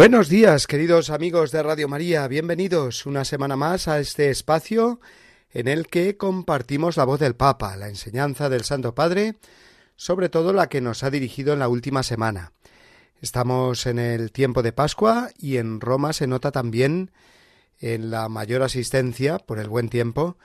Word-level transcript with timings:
Buenos 0.00 0.30
días, 0.30 0.66
queridos 0.66 1.10
amigos 1.10 1.52
de 1.52 1.62
Radio 1.62 1.86
María, 1.86 2.26
bienvenidos 2.26 3.04
una 3.04 3.26
semana 3.26 3.54
más 3.56 3.86
a 3.86 4.00
este 4.00 4.30
espacio 4.30 4.98
en 5.50 5.68
el 5.68 5.88
que 5.88 6.16
compartimos 6.16 6.96
la 6.96 7.04
voz 7.04 7.20
del 7.20 7.36
Papa, 7.36 7.76
la 7.76 7.88
enseñanza 7.88 8.48
del 8.48 8.64
Santo 8.64 8.94
Padre, 8.94 9.34
sobre 9.96 10.30
todo 10.30 10.54
la 10.54 10.70
que 10.70 10.80
nos 10.80 11.02
ha 11.02 11.10
dirigido 11.10 11.52
en 11.52 11.58
la 11.58 11.68
última 11.68 12.02
semana. 12.02 12.54
Estamos 13.20 13.84
en 13.84 13.98
el 13.98 14.32
tiempo 14.32 14.62
de 14.62 14.72
Pascua 14.72 15.28
y 15.38 15.58
en 15.58 15.82
Roma 15.82 16.14
se 16.14 16.26
nota 16.26 16.50
también 16.50 17.10
en 17.78 18.10
la 18.10 18.30
mayor 18.30 18.62
asistencia, 18.62 19.38
por 19.38 19.58
el 19.58 19.68
buen 19.68 19.90
tiempo, 19.90 20.38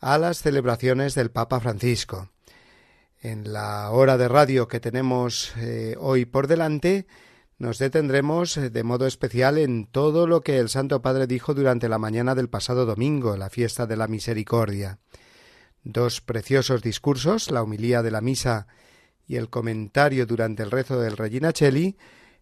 a 0.00 0.16
las 0.16 0.38
celebraciones 0.38 1.14
del 1.14 1.30
Papa 1.30 1.60
Francisco. 1.60 2.30
En 3.20 3.52
la 3.52 3.90
hora 3.90 4.16
de 4.16 4.28
radio 4.28 4.68
que 4.68 4.80
tenemos 4.80 5.52
eh, 5.58 5.96
hoy 6.00 6.24
por 6.24 6.46
delante, 6.46 7.06
nos 7.62 7.78
detendremos 7.78 8.56
eh, 8.56 8.70
de 8.70 8.82
modo 8.82 9.06
especial 9.06 9.56
en 9.56 9.86
todo 9.86 10.26
lo 10.26 10.40
que 10.40 10.58
el 10.58 10.68
Santo 10.68 11.00
Padre 11.00 11.28
dijo 11.28 11.54
durante 11.54 11.88
la 11.88 11.96
mañana 11.96 12.34
del 12.34 12.48
pasado 12.48 12.86
domingo, 12.86 13.36
la 13.36 13.50
fiesta 13.50 13.86
de 13.86 13.96
la 13.96 14.08
Misericordia. 14.08 14.98
Dos 15.84 16.20
preciosos 16.20 16.82
discursos, 16.82 17.52
la 17.52 17.62
humilía 17.62 18.02
de 18.02 18.10
la 18.10 18.20
misa 18.20 18.66
y 19.28 19.36
el 19.36 19.48
comentario 19.48 20.26
durante 20.26 20.64
el 20.64 20.72
rezo 20.72 20.98
del 20.98 21.16
Regina 21.16 21.52
Cheli, 21.52 21.96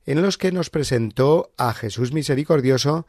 en 0.07 0.23
los 0.23 0.39
que 0.39 0.53
nos 0.53 0.71
presentó 0.71 1.53
a 1.59 1.75
Jesús 1.75 2.15
misericordioso 2.15 3.07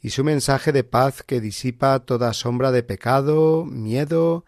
y 0.00 0.10
su 0.10 0.24
mensaje 0.24 0.72
de 0.72 0.82
paz 0.82 1.22
que 1.22 1.40
disipa 1.40 2.00
toda 2.00 2.32
sombra 2.32 2.72
de 2.72 2.82
pecado, 2.82 3.64
miedo 3.64 4.44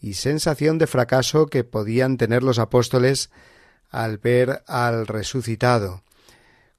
y 0.00 0.14
sensación 0.14 0.78
de 0.78 0.86
fracaso 0.86 1.48
que 1.48 1.64
podían 1.64 2.16
tener 2.16 2.42
los 2.42 2.58
apóstoles 2.58 3.30
al 3.90 4.16
ver 4.16 4.62
al 4.66 5.06
resucitado 5.06 6.05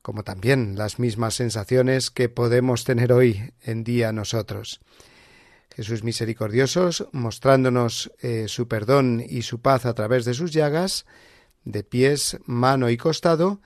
como 0.08 0.24
también 0.24 0.78
las 0.78 1.00
mismas 1.00 1.34
sensaciones 1.34 2.12
que 2.12 2.30
podemos 2.30 2.86
tener 2.86 3.12
hoy 3.12 3.52
en 3.62 3.84
día 3.84 4.14
nosotros. 4.14 4.80
Jesús 5.76 6.02
misericordiosos, 6.06 7.10
mostrándonos 7.12 8.14
eh, 8.22 8.46
su 8.48 8.70
perdón 8.70 9.22
y 9.28 9.42
su 9.42 9.60
paz 9.60 9.86
a 9.86 9.94
través 9.94 10.24
de 10.24 10.34
sus 10.34 10.54
llagas, 10.54 11.06
de 11.66 11.84
pies, 11.84 12.38
mano 12.46 12.90
y 12.90 12.96
costado, 12.96 13.60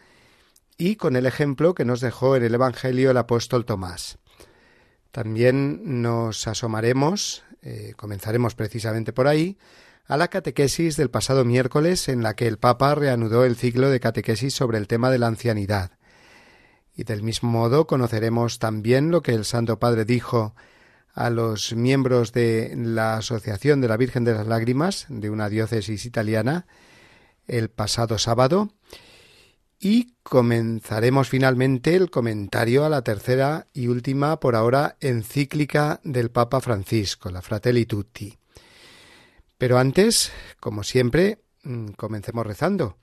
y 0.79 0.95
con 0.95 1.15
el 1.15 1.27
ejemplo 1.27 1.75
que 1.75 1.85
nos 1.85 2.01
dejó 2.01 2.35
en 2.35 2.41
el 2.41 2.55
Evangelio 2.55 3.11
el 3.11 3.17
apóstol 3.17 3.63
Tomás. 3.63 4.17
También 5.11 6.01
nos 6.01 6.47
asomaremos, 6.47 7.43
eh, 7.61 7.93
comenzaremos 7.95 8.55
precisamente 8.55 9.13
por 9.13 9.27
ahí, 9.27 9.59
a 10.07 10.17
la 10.17 10.29
catequesis 10.29 10.97
del 10.97 11.11
pasado 11.11 11.45
miércoles 11.45 12.09
en 12.09 12.23
la 12.23 12.35
que 12.35 12.47
el 12.47 12.57
Papa 12.57 12.95
reanudó 12.95 13.45
el 13.45 13.55
ciclo 13.55 13.91
de 13.91 13.99
catequesis 13.99 14.55
sobre 14.55 14.79
el 14.79 14.87
tema 14.87 15.11
de 15.11 15.19
la 15.19 15.27
ancianidad. 15.27 16.00
Y 16.95 17.03
del 17.03 17.23
mismo 17.23 17.49
modo 17.49 17.87
conoceremos 17.87 18.59
también 18.59 19.11
lo 19.11 19.21
que 19.21 19.33
el 19.33 19.45
Santo 19.45 19.79
Padre 19.79 20.05
dijo 20.05 20.55
a 21.13 21.29
los 21.29 21.73
miembros 21.73 22.31
de 22.31 22.73
la 22.75 23.17
Asociación 23.17 23.81
de 23.81 23.87
la 23.87 23.97
Virgen 23.97 24.23
de 24.23 24.33
las 24.33 24.47
Lágrimas 24.47 25.05
de 25.09 25.29
una 25.29 25.49
diócesis 25.49 26.05
italiana 26.05 26.67
el 27.47 27.69
pasado 27.69 28.17
sábado 28.17 28.71
y 29.79 30.13
comenzaremos 30.21 31.27
finalmente 31.27 31.95
el 31.95 32.11
comentario 32.11 32.85
a 32.85 32.89
la 32.89 33.01
tercera 33.01 33.67
y 33.73 33.87
última 33.87 34.39
por 34.39 34.55
ahora 34.55 34.95
encíclica 34.99 35.99
del 36.03 36.29
Papa 36.29 36.61
Francisco, 36.61 37.31
la 37.31 37.41
Fratelli 37.41 37.87
Tutti. 37.87 38.37
Pero 39.57 39.79
antes, 39.79 40.31
como 40.59 40.83
siempre, 40.83 41.39
mm, 41.63 41.89
comencemos 41.93 42.45
rezando 42.45 42.97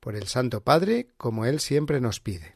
por 0.00 0.16
el 0.16 0.26
Santo 0.26 0.62
Padre 0.62 1.08
como 1.16 1.46
Él 1.46 1.60
siempre 1.60 2.00
nos 2.00 2.18
pide. 2.20 2.55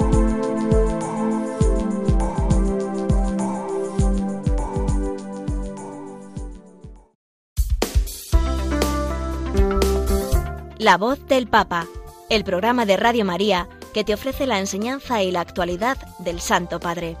La 10.81 10.97
voz 10.97 11.23
del 11.27 11.45
Papa, 11.47 11.87
el 12.31 12.43
programa 12.43 12.87
de 12.87 12.97
Radio 12.97 13.23
María 13.23 13.69
que 13.93 14.03
te 14.03 14.15
ofrece 14.15 14.47
la 14.47 14.57
enseñanza 14.57 15.21
y 15.21 15.29
la 15.29 15.41
actualidad 15.41 15.95
del 16.17 16.41
Santo 16.41 16.79
Padre. 16.79 17.17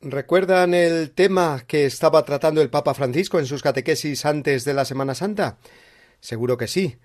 ¿Recuerdan 0.00 0.72
el 0.72 1.10
tema 1.10 1.62
que 1.66 1.84
estaba 1.84 2.24
tratando 2.24 2.62
el 2.62 2.70
Papa 2.70 2.94
Francisco 2.94 3.38
en 3.38 3.44
sus 3.44 3.62
catequesis 3.62 4.24
antes 4.24 4.64
de 4.64 4.72
la 4.72 4.86
Semana 4.86 5.14
Santa? 5.14 5.58
Seguro 6.20 6.56
que 6.56 6.68
sí. 6.68 6.96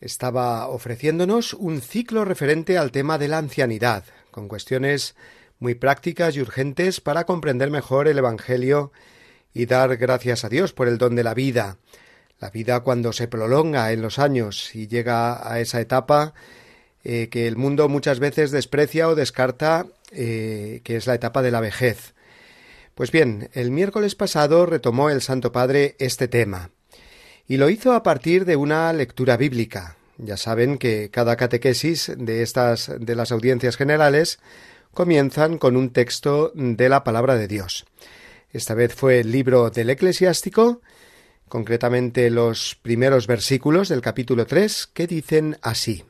Estaba 0.00 0.68
ofreciéndonos 0.68 1.52
un 1.52 1.80
ciclo 1.80 2.24
referente 2.24 2.78
al 2.78 2.92
tema 2.92 3.18
de 3.18 3.26
la 3.26 3.38
ancianidad, 3.38 4.04
con 4.30 4.46
cuestiones 4.46 5.16
muy 5.58 5.74
prácticas 5.74 6.36
y 6.36 6.40
urgentes 6.42 7.00
para 7.00 7.24
comprender 7.24 7.72
mejor 7.72 8.06
el 8.06 8.18
Evangelio 8.18 8.92
y 9.56 9.64
dar 9.64 9.96
gracias 9.96 10.44
a 10.44 10.50
Dios 10.50 10.74
por 10.74 10.86
el 10.86 10.98
don 10.98 11.16
de 11.16 11.24
la 11.24 11.32
vida. 11.32 11.78
La 12.40 12.50
vida 12.50 12.80
cuando 12.80 13.14
se 13.14 13.26
prolonga 13.26 13.90
en 13.90 14.02
los 14.02 14.18
años 14.18 14.74
y 14.74 14.86
llega 14.86 15.50
a 15.50 15.60
esa 15.60 15.80
etapa 15.80 16.34
eh, 17.04 17.30
que 17.30 17.48
el 17.48 17.56
mundo 17.56 17.88
muchas 17.88 18.18
veces 18.18 18.50
desprecia 18.50 19.08
o 19.08 19.14
descarta, 19.14 19.86
eh, 20.12 20.82
que 20.84 20.96
es 20.96 21.06
la 21.06 21.14
etapa 21.14 21.40
de 21.40 21.50
la 21.50 21.60
vejez. 21.60 22.12
Pues 22.94 23.10
bien, 23.10 23.48
el 23.54 23.70
miércoles 23.70 24.14
pasado 24.14 24.66
retomó 24.66 25.08
el 25.08 25.22
Santo 25.22 25.52
Padre 25.52 25.96
este 25.98 26.28
tema, 26.28 26.68
y 27.48 27.56
lo 27.56 27.70
hizo 27.70 27.94
a 27.94 28.02
partir 28.02 28.44
de 28.44 28.56
una 28.56 28.92
lectura 28.92 29.38
bíblica. 29.38 29.96
Ya 30.18 30.36
saben 30.36 30.76
que 30.76 31.10
cada 31.10 31.36
catequesis 31.36 32.12
de 32.14 32.42
estas 32.42 32.92
de 32.98 33.14
las 33.14 33.32
audiencias 33.32 33.78
generales 33.78 34.38
comienzan 34.92 35.56
con 35.56 35.76
un 35.76 35.94
texto 35.94 36.52
de 36.54 36.90
la 36.90 37.04
palabra 37.04 37.36
de 37.36 37.48
Dios. 37.48 37.86
Esta 38.52 38.74
vez 38.74 38.94
fue 38.94 39.20
el 39.20 39.32
libro 39.32 39.70
del 39.70 39.90
eclesiástico, 39.90 40.80
concretamente 41.48 42.30
los 42.30 42.76
primeros 42.80 43.26
versículos 43.26 43.88
del 43.88 44.00
capítulo 44.00 44.46
3, 44.46 44.88
que 44.92 45.06
dicen 45.06 45.58
así. 45.62 46.04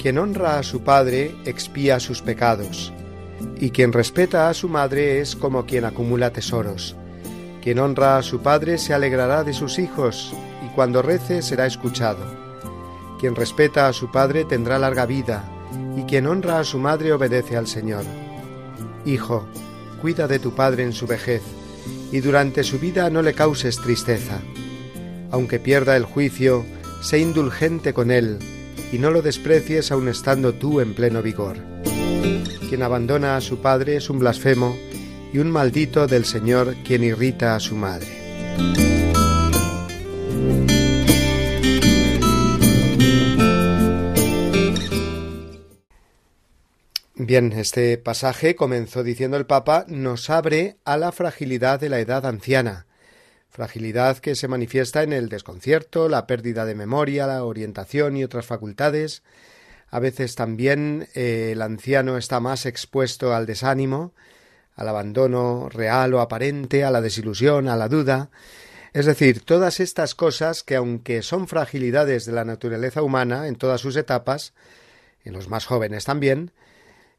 Quien 0.00 0.18
honra 0.18 0.58
a 0.58 0.62
su 0.64 0.82
padre 0.82 1.34
expía 1.44 2.00
sus 2.00 2.22
pecados, 2.22 2.92
y 3.60 3.70
quien 3.70 3.92
respeta 3.92 4.48
a 4.48 4.54
su 4.54 4.68
madre 4.68 5.20
es 5.20 5.36
como 5.36 5.64
quien 5.64 5.84
acumula 5.84 6.32
tesoros. 6.32 6.96
Quien 7.62 7.78
honra 7.78 8.18
a 8.18 8.22
su 8.22 8.42
padre 8.42 8.78
se 8.78 8.92
alegrará 8.92 9.44
de 9.44 9.52
sus 9.52 9.78
hijos, 9.78 10.34
y 10.66 10.74
cuando 10.74 11.02
rece 11.02 11.42
será 11.42 11.66
escuchado. 11.66 12.24
Quien 13.20 13.36
respeta 13.36 13.86
a 13.86 13.92
su 13.92 14.10
padre 14.10 14.44
tendrá 14.44 14.80
larga 14.80 15.06
vida, 15.06 15.48
y 15.96 16.02
quien 16.04 16.26
honra 16.26 16.58
a 16.58 16.64
su 16.64 16.78
madre 16.78 17.12
obedece 17.12 17.56
al 17.56 17.66
Señor. 17.66 18.04
Hijo, 19.04 19.46
cuida 20.00 20.28
de 20.28 20.38
tu 20.38 20.54
padre 20.54 20.84
en 20.84 20.92
su 20.92 21.06
vejez, 21.06 21.42
y 22.10 22.20
durante 22.20 22.64
su 22.64 22.78
vida 22.78 23.10
no 23.10 23.22
le 23.22 23.34
causes 23.34 23.78
tristeza. 23.78 24.40
Aunque 25.30 25.58
pierda 25.58 25.96
el 25.96 26.04
juicio, 26.04 26.64
sé 27.00 27.18
indulgente 27.18 27.94
con 27.94 28.10
él, 28.10 28.38
y 28.92 28.98
no 28.98 29.10
lo 29.10 29.22
desprecies 29.22 29.90
aun 29.90 30.08
estando 30.08 30.52
tú 30.52 30.80
en 30.80 30.94
pleno 30.94 31.22
vigor. 31.22 31.56
Quien 32.68 32.82
abandona 32.82 33.36
a 33.36 33.40
su 33.40 33.58
padre 33.58 33.96
es 33.96 34.10
un 34.10 34.18
blasfemo, 34.18 34.76
y 35.32 35.38
un 35.38 35.50
maldito 35.50 36.06
del 36.06 36.24
Señor 36.24 36.74
quien 36.84 37.02
irrita 37.02 37.54
a 37.54 37.60
su 37.60 37.74
madre. 37.74 39.01
Bien, 47.32 47.50
este 47.54 47.96
pasaje, 47.96 48.54
comenzó 48.56 49.02
diciendo 49.02 49.38
el 49.38 49.46
Papa, 49.46 49.86
nos 49.88 50.28
abre 50.28 50.76
a 50.84 50.98
la 50.98 51.12
fragilidad 51.12 51.80
de 51.80 51.88
la 51.88 51.98
edad 51.98 52.26
anciana, 52.26 52.84
fragilidad 53.48 54.18
que 54.18 54.34
se 54.34 54.48
manifiesta 54.48 55.02
en 55.02 55.14
el 55.14 55.30
desconcierto, 55.30 56.10
la 56.10 56.26
pérdida 56.26 56.66
de 56.66 56.74
memoria, 56.74 57.26
la 57.26 57.42
orientación 57.42 58.18
y 58.18 58.24
otras 58.24 58.44
facultades. 58.44 59.22
A 59.88 59.98
veces 59.98 60.34
también 60.34 61.08
eh, 61.14 61.52
el 61.52 61.62
anciano 61.62 62.18
está 62.18 62.38
más 62.38 62.66
expuesto 62.66 63.34
al 63.34 63.46
desánimo, 63.46 64.12
al 64.74 64.88
abandono 64.88 65.70
real 65.70 66.12
o 66.12 66.20
aparente, 66.20 66.84
a 66.84 66.90
la 66.90 67.00
desilusión, 67.00 67.66
a 67.66 67.76
la 67.76 67.88
duda. 67.88 68.28
Es 68.92 69.06
decir, 69.06 69.40
todas 69.40 69.80
estas 69.80 70.14
cosas 70.14 70.62
que 70.62 70.76
aunque 70.76 71.22
son 71.22 71.48
fragilidades 71.48 72.26
de 72.26 72.32
la 72.32 72.44
naturaleza 72.44 73.00
humana 73.00 73.48
en 73.48 73.56
todas 73.56 73.80
sus 73.80 73.96
etapas, 73.96 74.52
en 75.24 75.32
los 75.32 75.48
más 75.48 75.64
jóvenes 75.64 76.04
también, 76.04 76.52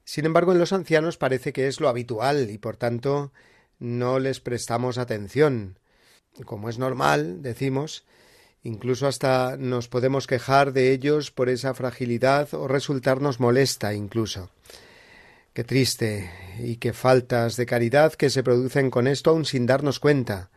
sin 0.05 0.25
embargo 0.25 0.51
en 0.51 0.59
los 0.59 0.73
ancianos 0.73 1.17
parece 1.17 1.53
que 1.53 1.67
es 1.67 1.79
lo 1.79 1.89
habitual 1.89 2.49
y 2.49 2.57
por 2.57 2.77
tanto 2.77 3.31
no 3.79 4.19
les 4.19 4.39
prestamos 4.39 4.97
atención 4.97 5.77
como 6.45 6.69
es 6.69 6.79
normal, 6.79 7.41
decimos, 7.41 8.05
incluso 8.63 9.07
hasta 9.07 9.55
nos 9.57 9.87
podemos 9.87 10.27
quejar 10.27 10.73
de 10.73 10.91
ellos 10.91 11.31
por 11.31 11.49
esa 11.49 11.73
fragilidad 11.73 12.53
o 12.53 12.67
resultarnos 12.67 13.39
molesta 13.39 13.93
incluso. 13.93 14.49
Qué 15.53 15.63
triste 15.63 16.31
y 16.59 16.77
qué 16.77 16.93
faltas 16.93 17.55
de 17.55 17.67
caridad 17.67 18.13
que 18.13 18.31
se 18.31 18.41
producen 18.41 18.89
con 18.89 19.07
esto 19.07 19.29
aun 19.29 19.45
sin 19.45 19.67
darnos 19.67 19.99
cuenta. 19.99 20.49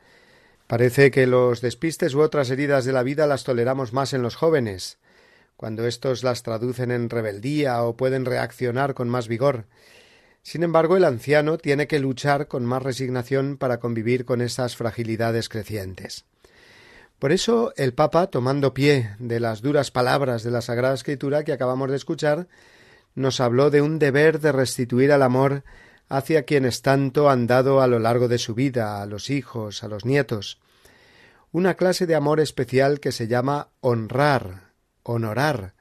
Parece 0.66 1.10
que 1.10 1.26
los 1.26 1.60
despistes 1.60 2.14
u 2.14 2.22
otras 2.22 2.50
heridas 2.50 2.86
de 2.86 2.92
la 2.92 3.02
vida 3.02 3.26
las 3.26 3.44
toleramos 3.44 3.92
más 3.92 4.14
en 4.14 4.22
los 4.22 4.36
jóvenes, 4.36 4.98
cuando 5.56 5.86
éstos 5.86 6.22
las 6.22 6.42
traducen 6.42 6.90
en 6.90 7.10
rebeldía 7.10 7.82
o 7.82 7.96
pueden 7.96 8.24
reaccionar 8.24 8.94
con 8.94 9.08
más 9.08 9.28
vigor, 9.28 9.66
sin 10.46 10.62
embargo, 10.62 10.96
el 10.96 11.04
anciano 11.04 11.58
tiene 11.58 11.88
que 11.88 11.98
luchar 11.98 12.46
con 12.46 12.64
más 12.64 12.80
resignación 12.80 13.56
para 13.56 13.80
convivir 13.80 14.24
con 14.24 14.40
esas 14.40 14.76
fragilidades 14.76 15.48
crecientes. 15.48 16.24
Por 17.18 17.32
eso 17.32 17.72
el 17.76 17.94
Papa, 17.94 18.28
tomando 18.28 18.72
pie 18.72 19.16
de 19.18 19.40
las 19.40 19.60
duras 19.60 19.90
palabras 19.90 20.44
de 20.44 20.52
la 20.52 20.60
Sagrada 20.60 20.94
Escritura 20.94 21.42
que 21.42 21.52
acabamos 21.52 21.90
de 21.90 21.96
escuchar, 21.96 22.46
nos 23.16 23.40
habló 23.40 23.70
de 23.70 23.82
un 23.82 23.98
deber 23.98 24.38
de 24.38 24.52
restituir 24.52 25.10
al 25.10 25.24
amor 25.24 25.64
hacia 26.08 26.44
quienes 26.44 26.80
tanto 26.80 27.28
han 27.28 27.48
dado 27.48 27.80
a 27.80 27.88
lo 27.88 27.98
largo 27.98 28.28
de 28.28 28.38
su 28.38 28.54
vida, 28.54 29.02
a 29.02 29.06
los 29.06 29.30
hijos, 29.30 29.82
a 29.82 29.88
los 29.88 30.04
nietos, 30.04 30.60
una 31.50 31.74
clase 31.74 32.06
de 32.06 32.14
amor 32.14 32.38
especial 32.38 33.00
que 33.00 33.10
se 33.10 33.26
llama 33.26 33.70
honrar, 33.80 34.65
honorar 35.12 35.74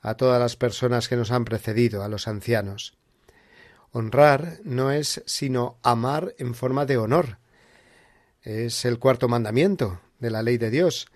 a 0.00 0.16
todas 0.16 0.40
las 0.40 0.56
personas 0.56 1.08
que 1.08 1.16
nos 1.16 1.30
han 1.30 1.44
precedido, 1.44 2.02
a 2.02 2.08
los 2.08 2.26
ancianos. 2.26 2.94
Honrar 3.92 4.58
no 4.64 4.90
es 4.90 5.22
sino 5.26 5.78
amar 5.82 6.34
en 6.38 6.54
forma 6.54 6.86
de 6.86 6.96
honor. 6.96 7.38
Es 8.42 8.84
el 8.84 8.98
cuarto 8.98 9.28
mandamiento 9.28 10.00
de 10.18 10.30
la 10.30 10.42
ley 10.42 10.58
de 10.58 10.70
Dios, 10.70 11.06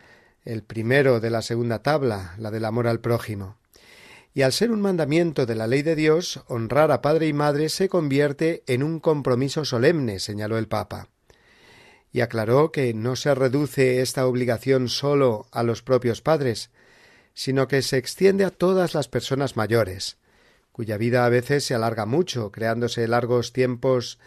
el 0.44 0.62
primero 0.62 1.18
de 1.18 1.30
la 1.30 1.42
segunda 1.42 1.82
tabla, 1.82 2.34
la 2.38 2.50
del 2.50 2.64
amor 2.64 2.86
al 2.86 3.00
prójimo. 3.00 3.56
Y 4.34 4.42
al 4.42 4.52
ser 4.52 4.70
un 4.70 4.82
mandamiento 4.82 5.46
de 5.46 5.54
la 5.54 5.66
ley 5.66 5.82
de 5.82 5.96
Dios, 5.96 6.42
honrar 6.46 6.92
a 6.92 7.00
padre 7.00 7.26
y 7.26 7.32
madre 7.32 7.70
se 7.70 7.88
convierte 7.88 8.62
en 8.66 8.82
un 8.82 9.00
compromiso 9.00 9.64
solemne, 9.64 10.18
señaló 10.20 10.58
el 10.58 10.68
Papa. 10.68 11.08
Y 12.12 12.20
aclaró 12.20 12.70
que 12.70 12.92
no 12.92 13.16
se 13.16 13.34
reduce 13.34 14.02
esta 14.02 14.26
obligación 14.26 14.88
sólo 14.90 15.46
a 15.52 15.62
los 15.62 15.82
propios 15.82 16.20
padres, 16.20 16.70
sino 17.36 17.68
que 17.68 17.82
se 17.82 17.98
extiende 17.98 18.46
a 18.46 18.50
todas 18.50 18.94
las 18.94 19.08
personas 19.08 19.56
mayores, 19.56 20.16
cuya 20.72 20.96
vida 20.96 21.26
a 21.26 21.28
veces 21.28 21.64
se 21.64 21.74
alarga 21.74 22.06
mucho, 22.06 22.50
creándose 22.50 23.06
largos 23.06 23.52
tiempos 23.52 24.18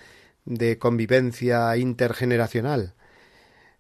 de 0.46 0.78
convivencia 0.78 1.76
intergeneracional. 1.76 2.94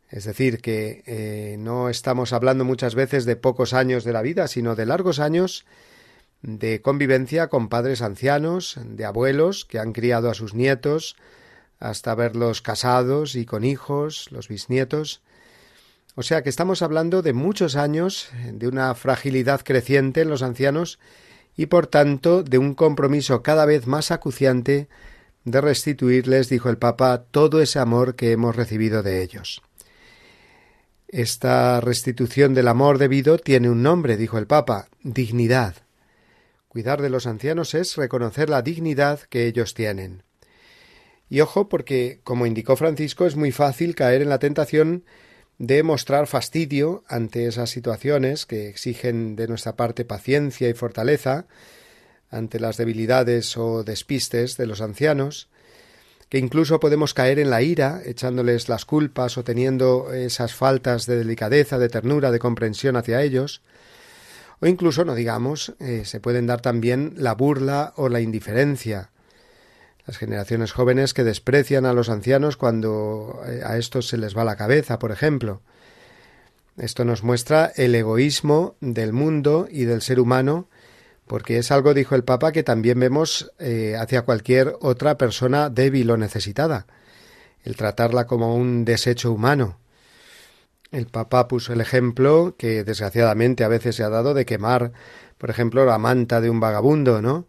Es 0.09 0.23
decir, 0.23 0.61
que 0.61 1.03
eh, 1.05 1.57
no 1.59 1.89
estamos 1.89 2.33
hablando 2.33 2.65
muchas 2.65 2.95
veces 2.95 3.25
de 3.25 3.35
pocos 3.35 3.73
años 3.73 4.03
de 4.03 4.13
la 4.13 4.23
vida, 4.23 4.47
sino 4.47 4.75
de 4.75 4.87
largos 4.87 5.19
años 5.19 5.63
de 6.41 6.81
convivencia 6.81 7.49
con 7.49 7.69
padres 7.69 8.01
ancianos, 8.01 8.79
de 8.83 9.05
abuelos 9.05 9.63
que 9.63 9.77
han 9.77 9.93
criado 9.93 10.31
a 10.31 10.33
sus 10.33 10.55
nietos, 10.55 11.15
hasta 11.77 12.15
verlos 12.15 12.63
casados 12.63 13.35
y 13.35 13.45
con 13.45 13.63
hijos, 13.63 14.31
los 14.31 14.47
bisnietos. 14.47 15.21
O 16.15 16.23
sea 16.23 16.41
que 16.43 16.49
estamos 16.49 16.81
hablando 16.81 17.21
de 17.21 17.33
muchos 17.33 17.75
años, 17.75 18.29
de 18.51 18.67
una 18.67 18.93
fragilidad 18.95 19.61
creciente 19.61 20.21
en 20.21 20.29
los 20.29 20.41
ancianos 20.41 20.99
y 21.55 21.67
por 21.67 21.87
tanto 21.87 22.43
de 22.43 22.57
un 22.57 22.73
compromiso 22.73 23.43
cada 23.43 23.65
vez 23.65 23.87
más 23.87 24.11
acuciante 24.11 24.87
de 25.45 25.61
restituirles, 25.61 26.49
dijo 26.49 26.69
el 26.69 26.77
Papa, 26.77 27.23
todo 27.31 27.61
ese 27.61 27.79
amor 27.79 28.15
que 28.15 28.31
hemos 28.31 28.55
recibido 28.55 29.03
de 29.03 29.21
ellos. 29.21 29.61
Esta 31.07 31.81
restitución 31.81 32.53
del 32.53 32.67
amor 32.67 32.97
debido 32.97 33.37
tiene 33.37 33.69
un 33.69 33.81
nombre, 33.81 34.15
dijo 34.15 34.37
el 34.37 34.45
Papa, 34.45 34.89
dignidad. 35.01 35.75
Cuidar 36.67 37.01
de 37.01 37.09
los 37.09 37.25
ancianos 37.25 37.73
es 37.73 37.95
reconocer 37.95 38.49
la 38.49 38.61
dignidad 38.61 39.21
que 39.21 39.47
ellos 39.47 39.73
tienen. 39.73 40.23
Y 41.27 41.41
ojo 41.41 41.67
porque, 41.67 42.19
como 42.23 42.45
indicó 42.45 42.75
Francisco, 42.75 43.25
es 43.25 43.35
muy 43.35 43.51
fácil 43.51 43.95
caer 43.95 44.21
en 44.21 44.29
la 44.29 44.39
tentación 44.39 45.03
de 45.59 45.83
mostrar 45.83 46.25
fastidio 46.25 47.03
ante 47.07 47.45
esas 47.45 47.69
situaciones 47.69 48.45
que 48.45 48.69
exigen 48.69 49.35
de 49.35 49.47
nuestra 49.47 49.75
parte 49.75 50.05
paciencia 50.05 50.69
y 50.69 50.73
fortaleza, 50.73 51.45
ante 52.31 52.59
las 52.59 52.77
debilidades 52.77 53.57
o 53.57 53.83
despistes 53.83 54.55
de 54.55 54.65
los 54.67 54.81
ancianos, 54.81 55.49
que 56.29 56.37
incluso 56.37 56.79
podemos 56.79 57.13
caer 57.13 57.39
en 57.39 57.49
la 57.49 57.61
ira, 57.61 58.01
echándoles 58.05 58.69
las 58.69 58.85
culpas 58.85 59.37
o 59.37 59.43
teniendo 59.43 60.13
esas 60.13 60.53
faltas 60.53 61.05
de 61.05 61.17
delicadeza, 61.17 61.77
de 61.77 61.89
ternura, 61.89 62.31
de 62.31 62.39
comprensión 62.39 62.95
hacia 62.95 63.21
ellos, 63.21 63.61
o 64.61 64.67
incluso, 64.67 65.03
no 65.05 65.15
digamos, 65.15 65.73
eh, 65.79 66.03
se 66.05 66.19
pueden 66.19 66.47
dar 66.47 66.61
también 66.61 67.13
la 67.17 67.33
burla 67.33 67.93
o 67.97 68.07
la 68.09 68.21
indiferencia, 68.21 69.09
las 70.09 70.17
generaciones 70.17 70.71
jóvenes 70.71 71.13
que 71.13 71.23
desprecian 71.23 71.85
a 71.85 71.93
los 71.93 72.09
ancianos 72.09 72.57
cuando 72.57 73.43
eh, 73.45 73.61
a 73.63 73.77
estos 73.77 74.07
se 74.07 74.17
les 74.17 74.35
va 74.35 74.43
la 74.43 74.55
cabeza, 74.55 74.97
por 74.97 75.11
ejemplo. 75.11 75.61
Esto 76.77 77.05
nos 77.05 77.23
muestra 77.23 77.71
el 77.75 77.93
egoísmo 77.93 78.75
del 78.81 79.13
mundo 79.13 79.67
y 79.69 79.83
del 79.85 80.01
ser 80.01 80.19
humano, 80.19 80.67
porque 81.27 81.59
es 81.59 81.69
algo, 81.69 81.93
dijo 81.93 82.15
el 82.15 82.23
Papa, 82.23 82.51
que 82.51 82.63
también 82.63 82.99
vemos 82.99 83.51
eh, 83.59 83.97
hacia 83.99 84.23
cualquier 84.23 84.77
otra 84.81 85.15
persona 85.19 85.69
débil 85.69 86.09
o 86.09 86.17
necesitada, 86.17 86.87
el 87.63 87.75
tratarla 87.75 88.25
como 88.25 88.55
un 88.55 88.85
desecho 88.85 89.31
humano. 89.31 89.77
El 90.91 91.05
Papa 91.05 91.47
puso 91.47 91.71
el 91.71 91.81
ejemplo 91.81 92.55
que 92.57 92.83
desgraciadamente 92.83 93.63
a 93.63 93.67
veces 93.67 93.95
se 93.95 94.01
ha 94.01 94.09
dado 94.09 94.33
de 94.33 94.47
quemar, 94.47 94.91
por 95.37 95.51
ejemplo, 95.51 95.85
la 95.85 95.99
manta 95.99 96.41
de 96.41 96.49
un 96.49 96.59
vagabundo, 96.59 97.21
¿no? 97.21 97.45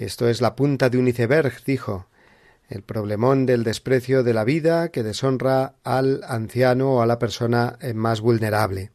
Esto 0.00 0.30
es 0.30 0.40
la 0.40 0.56
punta 0.56 0.88
de 0.88 0.96
un 0.96 1.08
iceberg, 1.08 1.62
dijo, 1.66 2.06
el 2.70 2.80
problemón 2.82 3.44
del 3.44 3.64
desprecio 3.64 4.22
de 4.22 4.32
la 4.32 4.44
vida 4.44 4.88
que 4.88 5.02
deshonra 5.02 5.74
al 5.84 6.22
anciano 6.26 6.94
o 6.94 7.02
a 7.02 7.06
la 7.06 7.18
persona 7.18 7.76
eh, 7.82 7.92
más 7.92 8.22
vulnerable. 8.22 8.92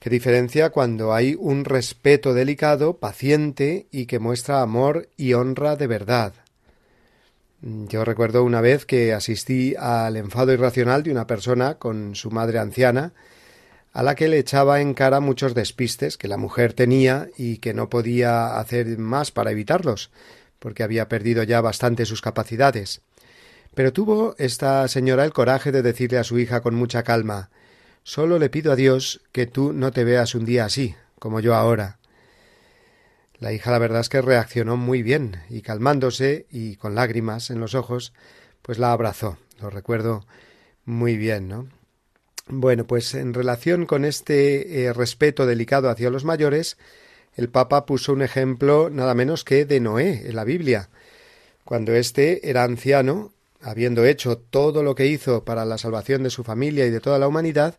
Qué 0.00 0.10
diferencia 0.10 0.70
cuando 0.70 1.14
hay 1.14 1.36
un 1.38 1.64
respeto 1.64 2.34
delicado, 2.34 2.98
paciente 2.98 3.86
y 3.92 4.06
que 4.06 4.18
muestra 4.18 4.62
amor 4.62 5.10
y 5.16 5.34
honra 5.34 5.76
de 5.76 5.86
verdad. 5.86 6.32
Yo 7.60 8.04
recuerdo 8.04 8.42
una 8.42 8.60
vez 8.60 8.84
que 8.84 9.12
asistí 9.12 9.76
al 9.78 10.16
enfado 10.16 10.52
irracional 10.52 11.04
de 11.04 11.12
una 11.12 11.28
persona 11.28 11.76
con 11.76 12.16
su 12.16 12.32
madre 12.32 12.58
anciana, 12.58 13.12
a 13.92 14.02
la 14.02 14.14
que 14.14 14.28
le 14.28 14.38
echaba 14.38 14.80
en 14.80 14.94
cara 14.94 15.20
muchos 15.20 15.54
despistes 15.54 16.16
que 16.16 16.28
la 16.28 16.36
mujer 16.36 16.72
tenía 16.72 17.28
y 17.36 17.58
que 17.58 17.74
no 17.74 17.88
podía 17.88 18.58
hacer 18.58 18.98
más 18.98 19.30
para 19.30 19.50
evitarlos, 19.50 20.10
porque 20.58 20.82
había 20.82 21.08
perdido 21.08 21.42
ya 21.42 21.60
bastante 21.60 22.06
sus 22.06 22.20
capacidades. 22.20 23.00
Pero 23.74 23.92
tuvo 23.92 24.34
esta 24.38 24.86
señora 24.88 25.24
el 25.24 25.32
coraje 25.32 25.72
de 25.72 25.82
decirle 25.82 26.18
a 26.18 26.24
su 26.24 26.38
hija 26.38 26.60
con 26.60 26.74
mucha 26.74 27.02
calma 27.02 27.50
Solo 28.08 28.38
le 28.38 28.48
pido 28.48 28.72
a 28.72 28.76
Dios 28.76 29.20
que 29.32 29.44
tú 29.46 29.74
no 29.74 29.92
te 29.92 30.02
veas 30.02 30.34
un 30.34 30.46
día 30.46 30.64
así, 30.64 30.94
como 31.18 31.40
yo 31.40 31.54
ahora. 31.54 31.98
La 33.38 33.52
hija 33.52 33.70
la 33.70 33.78
verdad 33.78 34.00
es 34.00 34.08
que 34.08 34.22
reaccionó 34.22 34.78
muy 34.78 35.02
bien, 35.02 35.42
y 35.50 35.60
calmándose 35.60 36.46
y 36.50 36.76
con 36.76 36.94
lágrimas 36.94 37.50
en 37.50 37.60
los 37.60 37.74
ojos, 37.74 38.14
pues 38.62 38.78
la 38.78 38.92
abrazó. 38.92 39.36
Lo 39.60 39.68
recuerdo 39.68 40.24
muy 40.86 41.18
bien, 41.18 41.48
¿no? 41.48 41.68
Bueno, 42.50 42.86
pues 42.86 43.14
en 43.14 43.34
relación 43.34 43.84
con 43.84 44.06
este 44.06 44.84
eh, 44.84 44.92
respeto 44.94 45.44
delicado 45.44 45.90
hacia 45.90 46.08
los 46.08 46.24
mayores, 46.24 46.78
el 47.36 47.50
Papa 47.50 47.84
puso 47.84 48.14
un 48.14 48.22
ejemplo 48.22 48.88
nada 48.90 49.14
menos 49.14 49.44
que 49.44 49.66
de 49.66 49.80
Noé 49.80 50.22
en 50.26 50.34
la 50.34 50.44
Biblia. 50.44 50.88
Cuando 51.64 51.94
éste 51.94 52.48
era 52.48 52.64
anciano, 52.64 53.32
habiendo 53.60 54.06
hecho 54.06 54.38
todo 54.38 54.82
lo 54.82 54.94
que 54.94 55.06
hizo 55.06 55.44
para 55.44 55.66
la 55.66 55.76
salvación 55.76 56.22
de 56.22 56.30
su 56.30 56.42
familia 56.42 56.86
y 56.86 56.90
de 56.90 57.00
toda 57.00 57.18
la 57.18 57.28
humanidad, 57.28 57.78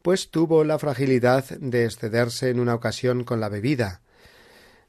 pues 0.00 0.30
tuvo 0.30 0.64
la 0.64 0.78
fragilidad 0.78 1.44
de 1.50 1.84
excederse 1.84 2.48
en 2.48 2.58
una 2.58 2.74
ocasión 2.74 3.22
con 3.22 3.38
la 3.38 3.50
bebida. 3.50 4.00